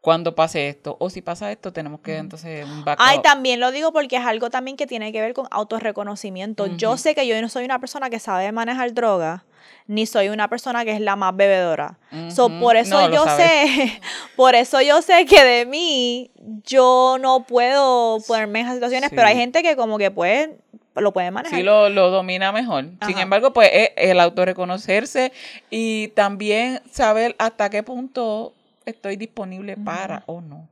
cuando 0.00 0.34
pase 0.34 0.68
esto. 0.68 0.96
O 1.00 1.10
si 1.10 1.22
pasa 1.22 1.50
esto, 1.50 1.72
tenemos 1.72 2.00
que 2.00 2.16
entonces. 2.16 2.66
Ay, 2.98 3.20
también 3.22 3.60
lo 3.60 3.70
digo 3.70 3.92
porque 3.92 4.16
es 4.16 4.24
algo 4.24 4.50
también 4.50 4.76
que 4.76 4.86
tiene 4.86 5.12
que 5.12 5.20
ver 5.20 5.34
con 5.34 5.46
autorreconocimiento. 5.50 6.66
Yo 6.66 6.96
sé 6.96 7.14
que 7.14 7.26
yo 7.26 7.40
no 7.40 7.48
soy 7.48 7.64
una 7.64 7.78
persona 7.78 8.10
que 8.10 8.18
sabe 8.18 8.50
manejar 8.52 8.92
droga, 8.94 9.44
ni 9.86 10.06
soy 10.06 10.28
una 10.28 10.48
persona 10.48 10.84
que 10.84 10.92
es 10.92 11.00
la 11.00 11.16
más 11.16 11.34
bebedora. 11.36 11.98
So, 12.28 12.48
por 12.60 12.76
eso 12.76 13.08
No, 13.08 13.14
yo 13.14 13.24
sé, 13.36 14.00
por 14.36 14.54
eso 14.54 14.80
yo 14.80 15.02
sé 15.02 15.26
que 15.26 15.44
de 15.44 15.66
mí 15.66 16.30
yo 16.64 17.16
no 17.20 17.44
puedo 17.44 18.20
ponerme 18.26 18.60
en 18.60 18.66
esas 18.66 18.76
situaciones, 18.76 19.10
pero 19.10 19.26
hay 19.26 19.36
gente 19.36 19.62
que 19.62 19.76
como 19.76 19.98
que 19.98 20.10
puede, 20.10 20.58
lo 20.94 21.12
puede 21.12 21.30
manejar. 21.30 21.58
Sí, 21.58 21.64
lo, 21.64 21.88
lo 21.88 22.10
domina 22.10 22.52
mejor. 22.52 22.86
Sin 23.06 23.18
embargo, 23.18 23.52
pues 23.52 23.70
es 23.72 23.90
el 23.96 24.20
autorreconocerse 24.20 25.32
y 25.70 26.08
también 26.08 26.80
saber 26.90 27.34
hasta 27.38 27.70
qué 27.70 27.82
punto 27.82 28.54
estoy 28.84 29.16
disponible 29.16 29.76
para 29.76 30.22
o 30.26 30.40
no. 30.40 30.68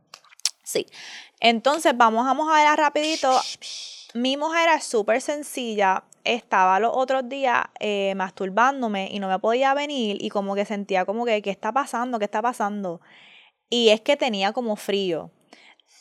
Sí. 0.63 0.87
Entonces, 1.41 1.97
vamos 1.97 2.27
a 2.27 2.35
mojarla 2.35 2.77
rapidito. 2.77 3.31
Mi 4.15 4.37
mujer 4.37 4.69
es 4.77 4.85
súper 4.85 5.21
sencilla. 5.21 6.03
Estaba 6.27 6.81
los 6.81 6.93
otros 6.95 7.29
días 7.29 7.65
eh, 7.81 8.15
masturbándome 8.17 9.09
y 9.11 9.19
no 9.21 9.29
me 9.29 9.39
podía 9.39 9.73
venir 9.75 10.17
y 10.21 10.29
como 10.29 10.55
que 10.55 10.65
sentía 10.65 11.05
como 11.05 11.25
que, 11.25 11.41
¿qué 11.43 11.51
está 11.51 11.73
pasando? 11.73 12.19
¿Qué 12.19 12.25
está 12.27 12.43
pasando? 12.43 13.01
Y 13.71 13.89
es 13.91 14.01
que 14.01 14.17
tenía 14.17 14.53
como 14.53 14.77
frío. 14.77 15.31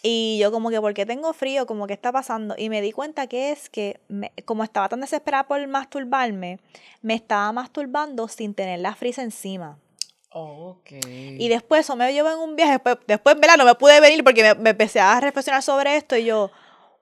Y 0.08 0.38
yo 0.40 0.52
como 0.52 0.70
que, 0.70 0.80
¿por 0.80 0.94
qué 0.94 1.06
tengo 1.06 1.34
frío? 1.34 1.66
Como 1.66 1.88
que 1.88 1.94
está 1.94 2.12
pasando. 2.12 2.54
Y 2.58 2.70
me 2.70 2.82
di 2.82 2.92
cuenta 2.92 3.26
que 3.28 3.52
es 3.52 3.70
que, 3.70 4.00
me- 4.08 4.32
como 4.46 4.64
estaba 4.64 4.88
tan 4.90 5.02
desesperada 5.02 5.48
por 5.48 5.66
masturbarme, 5.68 6.60
me 7.02 7.16
estaba 7.16 7.52
masturbando 7.52 8.28
sin 8.28 8.54
tener 8.54 8.80
la 8.80 8.94
frisa 8.94 9.24
encima. 9.24 9.80
Ok. 10.32 10.92
Y 11.40 11.48
después 11.48 11.82
eso 11.86 11.96
me 11.96 12.12
llevó 12.14 12.30
en 12.30 12.38
un 12.40 12.56
viaje. 12.56 12.74
Después, 12.74 12.98
después 13.08 13.40
¿verdad? 13.40 13.58
no 13.58 13.66
me 13.66 13.74
pude 13.76 14.00
venir 14.02 14.24
porque 14.24 14.44
me, 14.44 14.54
me 14.56 14.70
empecé 14.72 15.00
a 15.00 15.20
reflexionar 15.20 15.64
sobre 15.64 15.96
esto 15.96 16.16
y 16.18 16.26
yo, 16.26 16.52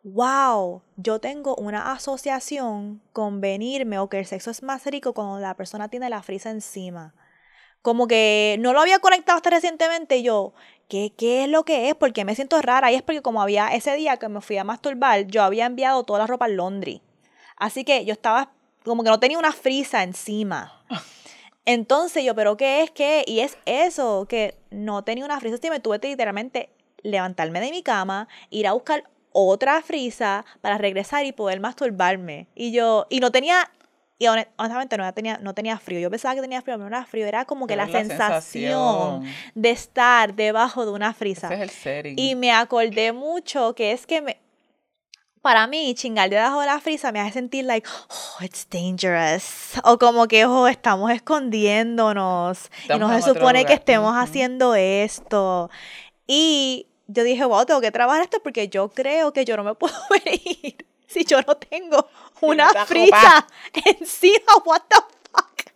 wow, 0.04 0.82
yo 0.98 1.20
tengo 1.20 1.56
una 1.56 1.94
asociación 1.94 3.02
con 3.14 3.42
venirme 3.42 4.00
o 4.00 4.10
que 4.10 4.20
el 4.20 4.26
sexo 4.26 4.52
es 4.52 4.62
más 4.62 4.86
rico 4.86 5.14
cuando 5.14 5.40
la 5.40 5.56
persona 5.56 5.88
tiene 5.88 6.10
la 6.10 6.22
frisa 6.22 6.52
encima. 6.52 7.16
Como 7.82 8.08
que 8.08 8.58
no 8.60 8.74
lo 8.74 8.82
había 8.82 9.00
conectado 9.00 9.38
hasta 9.38 9.50
recientemente 9.50 10.18
y 10.18 10.24
yo, 10.24 10.54
¿qué, 10.88 11.14
¿qué 11.18 11.44
es 11.44 11.50
lo 11.50 11.64
que 11.66 11.90
es? 11.90 11.96
Porque 11.96 12.24
me 12.24 12.36
siento 12.36 12.62
rara. 12.62 12.92
Y 12.92 12.96
es 12.96 13.02
porque 13.02 13.22
como 13.22 13.42
había 13.42 13.70
ese 13.70 13.96
día 13.96 14.18
que 14.18 14.30
me 14.30 14.42
fui 14.42 14.58
a 14.58 14.64
masturbar, 14.64 15.26
yo 15.28 15.44
había 15.44 15.66
enviado 15.66 16.04
toda 16.04 16.20
la 16.20 16.28
ropa 16.28 16.46
al 16.46 16.56
laundry. 16.56 17.02
Así 17.58 17.84
que 17.84 18.06
yo 18.06 18.14
estaba 18.14 18.52
como 18.84 19.04
que 19.04 19.10
no 19.10 19.20
tenía 19.20 19.38
una 19.38 19.52
frisa 19.52 20.04
encima. 20.04 20.82
Entonces 21.66 22.24
yo, 22.24 22.36
¿pero 22.36 22.58
qué 22.58 22.84
es 22.84 22.92
qué? 22.92 23.24
Y 23.26 23.40
es 23.40 23.58
eso, 23.66 24.28
que 24.28 24.58
no 24.70 25.04
tenía 25.04 25.26
una 25.26 25.40
frisa 25.40 25.56
encima 25.56 25.80
tuve 25.80 26.00
que 26.00 26.10
literalmente 26.10 26.70
levantarme 27.04 27.60
de 27.60 27.72
mi 27.72 27.84
cama, 27.84 28.28
ir 28.50 28.68
a 28.68 28.74
buscar 28.74 29.10
otra 29.34 29.82
frisa 29.82 30.46
para 30.62 30.78
regresar 30.78 31.26
y 31.26 31.32
poder 31.34 31.60
masturbarme. 31.60 32.48
Y 32.56 32.72
yo, 32.72 33.06
y 33.10 33.20
no 33.20 33.32
tenía, 33.32 33.70
y 34.20 34.26
hone- 34.28 34.48
honestamente 34.58 34.96
no 34.98 35.14
tenía, 35.14 35.38
no 35.40 35.54
tenía 35.54 35.78
frío. 35.80 36.00
Yo 36.00 36.10
pensaba 36.10 36.36
que 36.36 36.42
tenía 36.42 36.62
frío, 36.62 36.76
pero 36.78 36.90
no 36.90 36.96
era 36.96 37.06
frío, 37.06 37.26
era 37.26 37.44
como 37.46 37.68
que 37.68 37.76
la, 37.76 37.88
la 37.88 37.92
sensación, 38.00 39.24
sensación. 39.24 39.24
de 39.56 39.70
estar 39.72 40.34
debajo 40.36 40.86
de 40.86 40.92
una 40.92 41.14
frisa. 41.14 41.48
Ese 41.48 41.56
es 41.56 41.62
el 41.62 41.70
setting. 41.70 42.16
Y 42.20 42.36
me 42.36 42.52
acordé 42.52 43.12
mucho 43.12 43.74
que 43.76 43.92
es 43.92 44.06
que 44.06 44.22
me, 44.22 44.38
para 45.42 45.68
mí, 45.68 45.94
chingar 45.96 46.30
debajo 46.30 46.62
de 46.62 46.68
la 46.68 46.80
frisa 46.80 47.12
me 47.12 47.20
hace 47.20 47.34
sentir 47.34 47.66
like, 47.66 47.86
oh, 48.10 48.44
it's 48.46 48.66
dangerous. 48.70 49.74
O 49.84 49.98
como 49.98 50.26
que, 50.28 50.46
oh, 50.46 50.68
estamos 50.70 51.12
escondiéndonos. 51.12 52.70
y 52.78 52.82
Estamos 52.84 53.10
no 53.10 53.16
en 53.16 53.22
se 53.22 53.30
supone 53.34 53.66
que 53.66 53.74
estemos 53.74 54.14
haciendo 54.16 54.76
esto. 54.76 55.70
Y 56.28 56.88
yo 57.08 57.24
dije, 57.24 57.46
wow, 57.46 57.66
tengo 57.66 57.82
que 57.82 57.92
trabajar 57.92 58.24
esto 58.24 58.40
porque 58.42 58.70
yo 58.70 58.90
creo 58.90 59.34
que 59.34 59.46
yo 59.46 59.58
no 59.58 59.64
me 59.64 59.76
puedo 59.76 59.96
venir 60.10 60.86
si 61.08 61.26
yo 61.26 61.42
no 61.42 61.56
tengo 61.58 62.08
una 62.42 62.68
esta 62.68 62.86
frisa 62.86 63.48
encima. 64.00 64.54
What 64.66 64.82
the 64.90 64.98
fuck? 65.32 65.74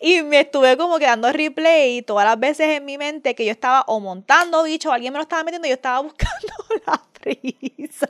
Y 0.00 0.22
me 0.22 0.40
estuve 0.40 0.76
como 0.76 0.98
quedando 0.98 1.30
replay 1.32 2.02
todas 2.02 2.26
las 2.26 2.38
veces 2.38 2.68
en 2.76 2.84
mi 2.84 2.98
mente 2.98 3.34
que 3.34 3.44
yo 3.44 3.52
estaba 3.52 3.82
o 3.86 4.00
montando 4.00 4.62
bicho 4.64 4.90
o 4.90 4.92
alguien 4.92 5.12
me 5.12 5.18
lo 5.18 5.22
estaba 5.22 5.44
metiendo, 5.44 5.68
yo 5.68 5.74
estaba 5.74 6.00
buscando 6.02 6.54
la 6.86 7.00
frisa 7.20 8.08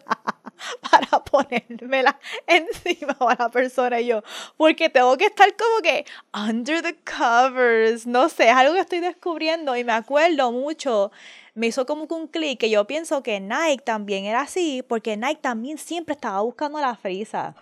para 0.91 1.23
ponérmela 1.23 2.19
encima 2.47 3.17
a 3.21 3.37
la 3.39 3.49
persona. 3.51 4.01
Y 4.01 4.07
yo, 4.07 4.23
porque 4.57 4.89
tengo 4.89 5.17
que 5.17 5.27
estar 5.27 5.49
como 5.57 5.81
que 5.83 6.05
under 6.35 6.83
the 6.83 6.97
covers, 7.05 8.07
no 8.07 8.29
sé, 8.29 8.49
es 8.49 8.57
algo 8.57 8.75
que 8.75 8.81
estoy 8.81 9.01
descubriendo 9.01 9.77
y 9.77 9.85
me 9.85 9.93
acuerdo 9.93 10.53
mucho, 10.53 11.11
me 11.55 11.69
hizo 11.69 11.87
como 11.87 12.07
que 12.07 12.15
un 12.15 12.27
clic 12.27 12.61
que 12.61 12.71
yo 12.71 12.87
pienso 12.87 13.23
que 13.23 13.41
Nike 13.41 13.83
también 13.85 14.25
era 14.25 14.43
así, 14.43 14.83
porque 14.87 15.17
Nike 15.17 15.41
también 15.41 15.79
siempre 15.79 16.15
estaba 16.15 16.41
buscando 16.41 16.81
la 16.81 16.95
frisa. 16.95 17.55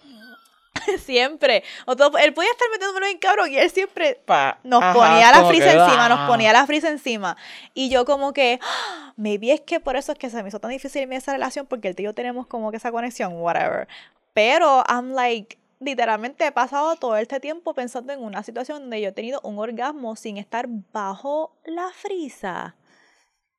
siempre. 0.99 1.63
O 1.87 1.97
todo- 1.97 2.19
él 2.19 2.33
podía 2.35 2.51
estar 2.51 2.69
metiéndolo 2.71 3.07
en 3.07 3.19
cabrón 3.19 3.51
y 3.53 3.59
él 3.59 3.71
siempre 3.71 4.21
Pa- 4.25 4.59
nos 4.65 4.83
ajá, 4.83 4.93
ponía 4.95 5.31
la 5.33 5.45
frisa 5.47 5.73
encima, 5.73 6.09
nos 6.09 6.19
ah. 6.21 6.27
ponía 6.27 6.53
la 6.53 6.67
frisa 6.67 6.89
encima. 6.89 7.37
Y 7.75 7.91
yo 7.91 8.05
como 8.05 8.33
que, 8.33 8.59
"Ah, 8.63 9.13
maybe 9.17 9.53
es 9.53 9.61
que 9.61 9.81
por 9.81 9.97
eso 9.97 10.13
es 10.13 10.19
que 10.19 10.31
se 10.31 10.43
me 10.43 10.49
hizo 10.49 10.61
tan 10.61 10.71
difícil 10.71 11.13
esa 11.13 11.33
relación, 11.33 11.67
porque 11.67 11.89
él 11.89 11.95
y 11.99 12.03
yo 12.03 12.15
tenemos 12.15 12.47
como 12.47 12.71
que 12.71 12.77
esa 12.77 12.93
conexión, 12.93 13.33
whatever. 13.35 13.89
Pero 14.35 14.85
I'm 14.89 15.13
like, 15.15 15.59
literalmente 15.81 16.47
he 16.47 16.53
pasado 16.53 16.97
todo 16.97 17.17
este 17.17 17.41
tiempo 17.41 17.75
pensando 17.75 18.13
en 18.13 18.23
una 18.23 18.43
situación 18.43 18.81
donde 18.83 19.01
yo 19.01 19.09
he 19.09 19.13
tenido 19.13 19.41
un 19.43 19.59
orgasmo 19.59 20.17
sin 20.17 20.37
estar 20.39 20.67
bajo 20.93 21.57
la 21.65 21.91
frisa. 21.93 22.77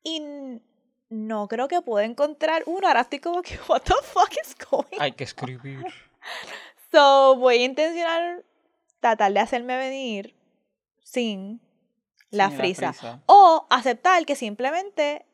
Y 0.04 0.24
no 1.10 1.48
creo 1.48 1.68
que 1.68 1.82
pueda 1.82 2.06
encontrar 2.06 2.64
uno. 2.66 2.88
Ahora 2.88 3.02
estoy 3.02 3.20
como 3.20 3.42
que, 3.42 3.60
what 3.68 3.82
the 3.82 3.94
fuck 4.04 4.32
is 4.44 4.56
going 4.70 5.00
Hay 5.00 5.12
que 5.12 5.24
escribir. 5.24 5.84
So, 6.92 7.36
voy 7.36 7.58
a 7.62 7.66
intencionar 7.66 8.44
tratar 9.00 9.32
de 9.34 9.40
hacerme 9.40 9.78
venir 9.78 10.36
sin 11.04 11.62
la 12.32 12.50
Sin 12.50 12.58
frisa. 12.60 13.22
O 13.26 13.66
aceptar 13.70 14.26
que 14.26 14.36
simplemente 14.36 15.26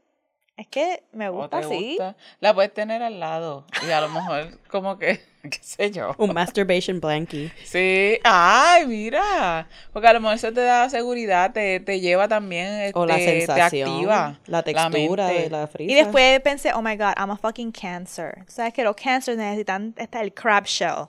es 0.58 0.68
que 0.68 1.04
me 1.12 1.28
¿O 1.30 1.34
gusta 1.34 1.60
te 1.60 1.66
así. 1.66 1.90
gusta? 1.90 2.16
La 2.40 2.54
puedes 2.54 2.74
tener 2.74 3.04
al 3.04 3.20
lado. 3.20 3.66
Y 3.86 3.92
a 3.92 4.00
lo 4.02 4.10
mejor, 4.10 4.58
como 4.70 4.98
que, 4.98 5.20
qué 5.44 5.60
sé 5.62 5.92
yo. 5.92 6.14
Un 6.18 6.34
masturbation 6.34 7.02
blankie. 7.02 7.52
Sí, 7.66 8.20
ay, 8.24 8.86
mira. 8.86 9.68
Porque 9.92 10.08
a 10.08 10.14
lo 10.14 10.22
mejor 10.22 10.36
eso 10.36 10.54
te 10.54 10.62
da 10.62 10.90
seguridad, 10.90 11.52
te, 11.52 11.82
te 11.82 12.00
lleva 12.00 12.28
también, 12.30 12.92
O 12.96 13.06
la 13.06 13.18
este, 13.18 13.32
te 13.40 13.46
sensación, 13.48 13.90
activa. 13.90 14.40
la 14.46 14.64
textura 14.64 15.28
de 15.28 15.50
la 15.50 15.68
frisa. 15.68 15.92
Y 15.92 15.96
después 15.96 16.40
pensé, 16.42 16.72
oh 16.74 16.82
my 16.82 16.96
god, 16.96 17.14
I'm 17.18 17.32
a 17.32 17.38
fucking 17.38 17.72
cancer. 17.74 18.46
¿Sabes 18.48 18.74
que 18.74 18.84
los 18.84 18.96
cancers 18.96 19.38
necesitan 19.38 19.94
está 19.98 20.22
el 20.22 20.34
crab 20.34 20.66
shell? 20.66 21.08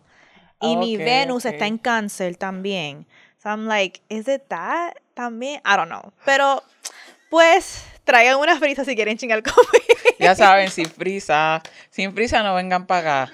Y 0.60 0.76
mi 0.76 0.96
Venus 0.96 1.44
está 1.44 1.66
en 1.66 1.78
cáncer 1.78 2.36
también. 2.36 3.06
So 3.42 3.50
I'm 3.50 3.66
like, 3.66 4.00
is 4.08 4.26
it 4.28 4.42
that 4.48 4.94
también? 5.14 5.60
I 5.64 5.76
don't 5.76 5.88
know. 5.88 6.12
Pero, 6.24 6.62
pues, 7.30 7.84
traigan 8.04 8.38
una 8.38 8.58
frisa 8.58 8.84
si 8.84 8.94
quieren 8.94 9.18
chingar 9.18 9.42
conmigo. 9.42 9.66
Ya 10.18 10.34
saben, 10.34 10.70
sin 10.70 10.88
prisa. 10.88 11.62
Sin 11.90 12.14
prisa 12.14 12.42
no 12.42 12.54
vengan 12.54 12.86
para 12.86 13.24
acá. 13.24 13.32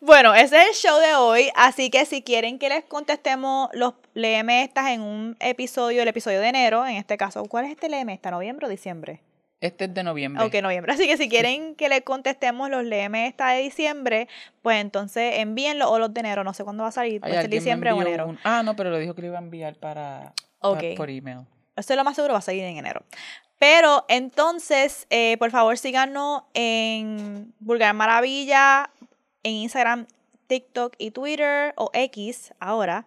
Bueno, 0.00 0.34
ese 0.34 0.60
es 0.60 0.68
el 0.68 0.74
show 0.74 1.00
de 1.00 1.14
hoy, 1.14 1.50
así 1.54 1.88
que 1.88 2.04
si 2.04 2.22
quieren 2.22 2.58
que 2.58 2.68
les 2.68 2.84
contestemos 2.84 3.70
los 3.72 3.94
léeme 4.12 4.62
estas 4.64 4.88
en 4.88 5.00
un 5.00 5.36
episodio, 5.40 6.02
el 6.02 6.08
episodio 6.08 6.40
de 6.40 6.48
enero, 6.48 6.84
en 6.86 6.96
este 6.96 7.16
caso, 7.16 7.44
¿cuál 7.44 7.66
es 7.66 7.70
este 7.70 7.88
léeme 7.88 8.12
esta? 8.12 8.30
¿Noviembre 8.30 8.66
o 8.66 8.68
diciembre? 8.68 9.20
Este 9.64 9.86
es 9.86 9.94
de 9.94 10.02
noviembre. 10.02 10.44
Ok, 10.44 10.54
noviembre. 10.62 10.92
Así 10.92 11.06
que 11.06 11.16
si 11.16 11.28
quieren 11.28 11.74
que 11.74 11.88
le 11.88 12.02
contestemos 12.02 12.68
los 12.70 12.84
LM 12.84 13.14
esta 13.26 13.48
de 13.50 13.62
diciembre, 13.62 14.28
pues 14.62 14.78
entonces 14.80 15.38
envíenlo 15.38 15.90
o 15.90 15.98
los 15.98 16.12
de 16.12 16.20
enero. 16.20 16.44
No 16.44 16.52
sé 16.52 16.64
cuándo 16.64 16.82
va 16.82 16.90
a 16.90 16.92
salir. 16.92 17.20
Puede 17.20 17.32
ser 17.42 17.50
diciembre 17.50 17.90
o 17.92 18.02
enero. 18.02 18.26
un- 18.28 18.38
Ah, 18.44 18.62
no, 18.62 18.76
pero 18.76 18.90
lo 18.90 18.98
dijo 18.98 19.14
que 19.14 19.22
lo 19.22 19.28
iba 19.28 19.38
a 19.38 19.42
enviar 19.42 19.76
para, 19.76 20.32
por 20.60 21.08
email. 21.10 21.40
Eso 21.76 21.92
es 21.92 21.96
lo 21.96 22.04
más 22.04 22.14
seguro, 22.14 22.34
va 22.34 22.38
a 22.38 22.42
salir 22.42 22.62
en 22.62 22.76
enero. 22.76 23.02
Pero 23.58 24.04
entonces, 24.08 25.06
eh, 25.10 25.36
por 25.38 25.50
favor, 25.50 25.78
síganos 25.78 26.42
en 26.52 27.54
Vulgar 27.60 27.94
Maravilla, 27.94 28.90
en 29.42 29.52
Instagram, 29.54 30.06
TikTok 30.46 30.94
y 30.98 31.10
Twitter, 31.12 31.72
o 31.76 31.90
X 31.94 32.52
ahora. 32.60 33.06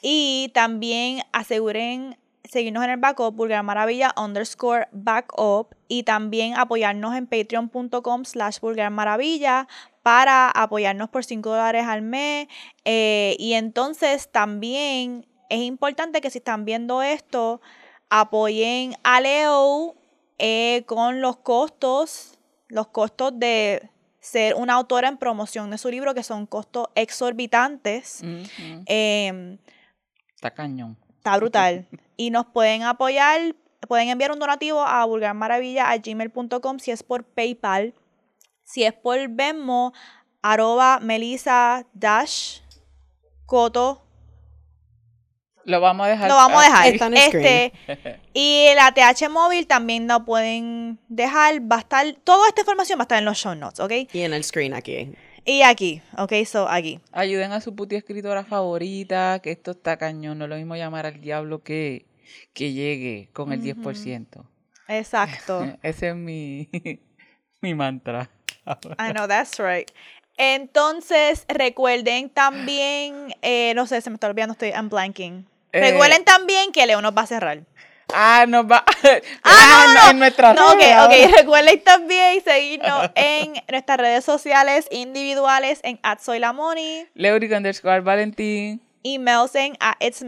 Y 0.00 0.50
también 0.54 1.22
aseguren 1.32 2.16
seguirnos 2.44 2.82
en 2.84 2.90
el 2.90 2.96
backup, 2.96 3.34
Vulgar 3.34 3.62
Maravilla 3.62 4.14
underscore 4.16 4.88
backup. 4.92 5.74
Y 5.88 6.02
también 6.02 6.54
apoyarnos 6.54 7.14
en 7.16 7.26
patreon.com 7.26 8.24
slash 8.24 8.60
Vulgar 8.60 8.90
Maravilla 8.90 9.66
para 10.02 10.50
apoyarnos 10.50 11.08
por 11.08 11.24
5 11.24 11.48
dólares 11.48 11.86
al 11.86 12.02
mes. 12.02 12.46
Eh, 12.84 13.36
y 13.38 13.54
entonces 13.54 14.30
también 14.30 15.26
es 15.48 15.60
importante 15.60 16.20
que 16.20 16.30
si 16.30 16.38
están 16.38 16.64
viendo 16.66 17.02
esto, 17.02 17.60
apoyen 18.10 18.94
a 19.02 19.20
Leo 19.20 19.94
eh, 20.38 20.84
con 20.86 21.20
los 21.20 21.38
costos, 21.38 22.38
los 22.68 22.88
costos 22.88 23.32
de 23.38 23.90
ser 24.20 24.54
una 24.56 24.74
autora 24.74 25.08
en 25.08 25.16
promoción 25.16 25.70
de 25.70 25.78
su 25.78 25.88
libro, 25.90 26.12
que 26.14 26.22
son 26.22 26.46
costos 26.46 26.88
exorbitantes. 26.94 28.20
Ujú. 28.22 28.82
Eh, 28.86 29.58
Está 30.34 30.52
cañón. 30.52 30.96
está 31.16 31.36
brutal. 31.36 31.86
Y 32.20 32.30
nos 32.30 32.46
pueden 32.46 32.82
apoyar, 32.82 33.54
pueden 33.88 34.10
enviar 34.10 34.30
un 34.30 34.38
donativo 34.38 34.80
a 34.82 35.04
vulgarmaravilla.gmail.com 35.04 36.78
si 36.78 36.90
es 36.90 37.02
por 37.02 37.24
PayPal. 37.24 37.94
Si 38.62 38.84
es 38.84 38.92
por 38.92 39.18
Venmo, 39.30 39.94
arroba 40.42 41.00
melissa 41.00 41.86
dash 41.94 42.60
coto 43.46 44.04
Lo 45.64 45.80
vamos 45.80 46.06
a 46.06 46.10
dejar. 46.10 46.28
Lo 46.28 46.34
vamos 46.34 46.62
a 46.62 46.66
dejar. 46.66 46.86
Está 46.88 47.06
en 47.06 47.16
el 47.16 47.18
Este, 47.18 47.72
y 48.34 48.68
la 48.74 48.92
TH 48.92 49.30
móvil 49.30 49.66
también 49.66 50.06
lo 50.06 50.24
pueden 50.24 50.98
dejar. 51.08 51.60
Va 51.60 51.76
a 51.76 51.80
estar, 51.80 52.12
toda 52.24 52.46
esta 52.48 52.60
información 52.60 52.98
va 52.98 53.02
a 53.02 53.04
estar 53.04 53.18
en 53.18 53.24
los 53.24 53.38
show 53.38 53.54
notes, 53.54 53.80
¿ok? 53.80 53.92
Y 54.12 54.20
en 54.20 54.34
el 54.34 54.44
screen 54.44 54.74
aquí. 54.74 55.14
Y 55.46 55.62
aquí, 55.62 56.02
¿ok? 56.18 56.32
So, 56.44 56.68
aquí. 56.68 57.00
Ayuden 57.10 57.52
a 57.52 57.62
su 57.62 57.74
puti 57.74 57.96
escritora 57.96 58.44
favorita, 58.44 59.40
que 59.42 59.50
esto 59.50 59.70
está 59.70 59.96
cañón. 59.96 60.36
No 60.36 60.44
es 60.44 60.50
lo 60.50 60.56
mismo 60.56 60.76
llamar 60.76 61.06
al 61.06 61.22
diablo 61.22 61.62
que, 61.62 62.04
que 62.52 62.72
llegue 62.72 63.28
con 63.32 63.52
el 63.52 63.62
10%. 63.62 64.44
Exacto. 64.88 65.66
Ese 65.82 66.08
es 66.10 66.14
mi, 66.16 66.68
mi 67.60 67.74
mantra. 67.74 68.30
I 68.98 69.12
know, 69.12 69.26
that's 69.26 69.58
right. 69.58 69.90
Entonces, 70.36 71.44
recuerden 71.48 72.30
también, 72.30 73.34
eh, 73.42 73.72
no 73.74 73.86
sé, 73.86 74.00
se 74.00 74.10
me 74.10 74.14
está 74.14 74.28
olvidando, 74.28 74.52
estoy, 74.52 74.70
I'm 74.70 74.88
blanking. 74.88 75.46
Eh, 75.72 75.80
Recuerden 75.90 76.24
también 76.24 76.72
que 76.72 76.86
Leo 76.86 77.02
nos 77.02 77.16
va 77.16 77.22
a 77.22 77.26
cerrar. 77.26 77.64
Ah, 78.14 78.46
nos 78.48 78.64
va. 78.64 78.84
Ah, 79.42 79.84
no, 79.88 79.94
no, 80.04 80.10
en 80.12 80.18
nuestra 80.18 80.54
No, 80.54 80.72
ok, 80.72 80.78
red 80.80 81.04
ok. 81.04 81.36
Recuerden 81.40 81.82
también 81.84 82.42
seguirnos 82.42 83.10
en 83.14 83.52
nuestras 83.70 83.98
redes 83.98 84.24
sociales 84.24 84.88
individuales 84.90 85.80
en 85.82 86.00
@soylamoni. 86.18 87.06
Leuric 87.14 87.52
underscore 87.52 88.00
Valentín. 88.00 88.80
emails 89.02 89.54
en 89.54 89.76
a 89.80 89.96
It's. 90.00 90.22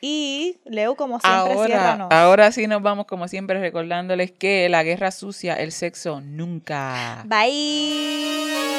Y 0.00 0.58
Leo, 0.64 0.94
como 0.96 1.20
siempre, 1.20 1.52
Ahora, 1.52 1.66
ciérranos. 1.66 2.08
ahora 2.10 2.52
sí 2.52 2.66
nos 2.66 2.80
vamos, 2.82 3.06
como 3.06 3.28
siempre, 3.28 3.60
recordándoles 3.60 4.32
que 4.32 4.68
la 4.68 4.82
guerra 4.82 5.10
sucia, 5.10 5.54
el 5.54 5.72
sexo 5.72 6.20
nunca. 6.22 7.22
Bye. 7.26 8.69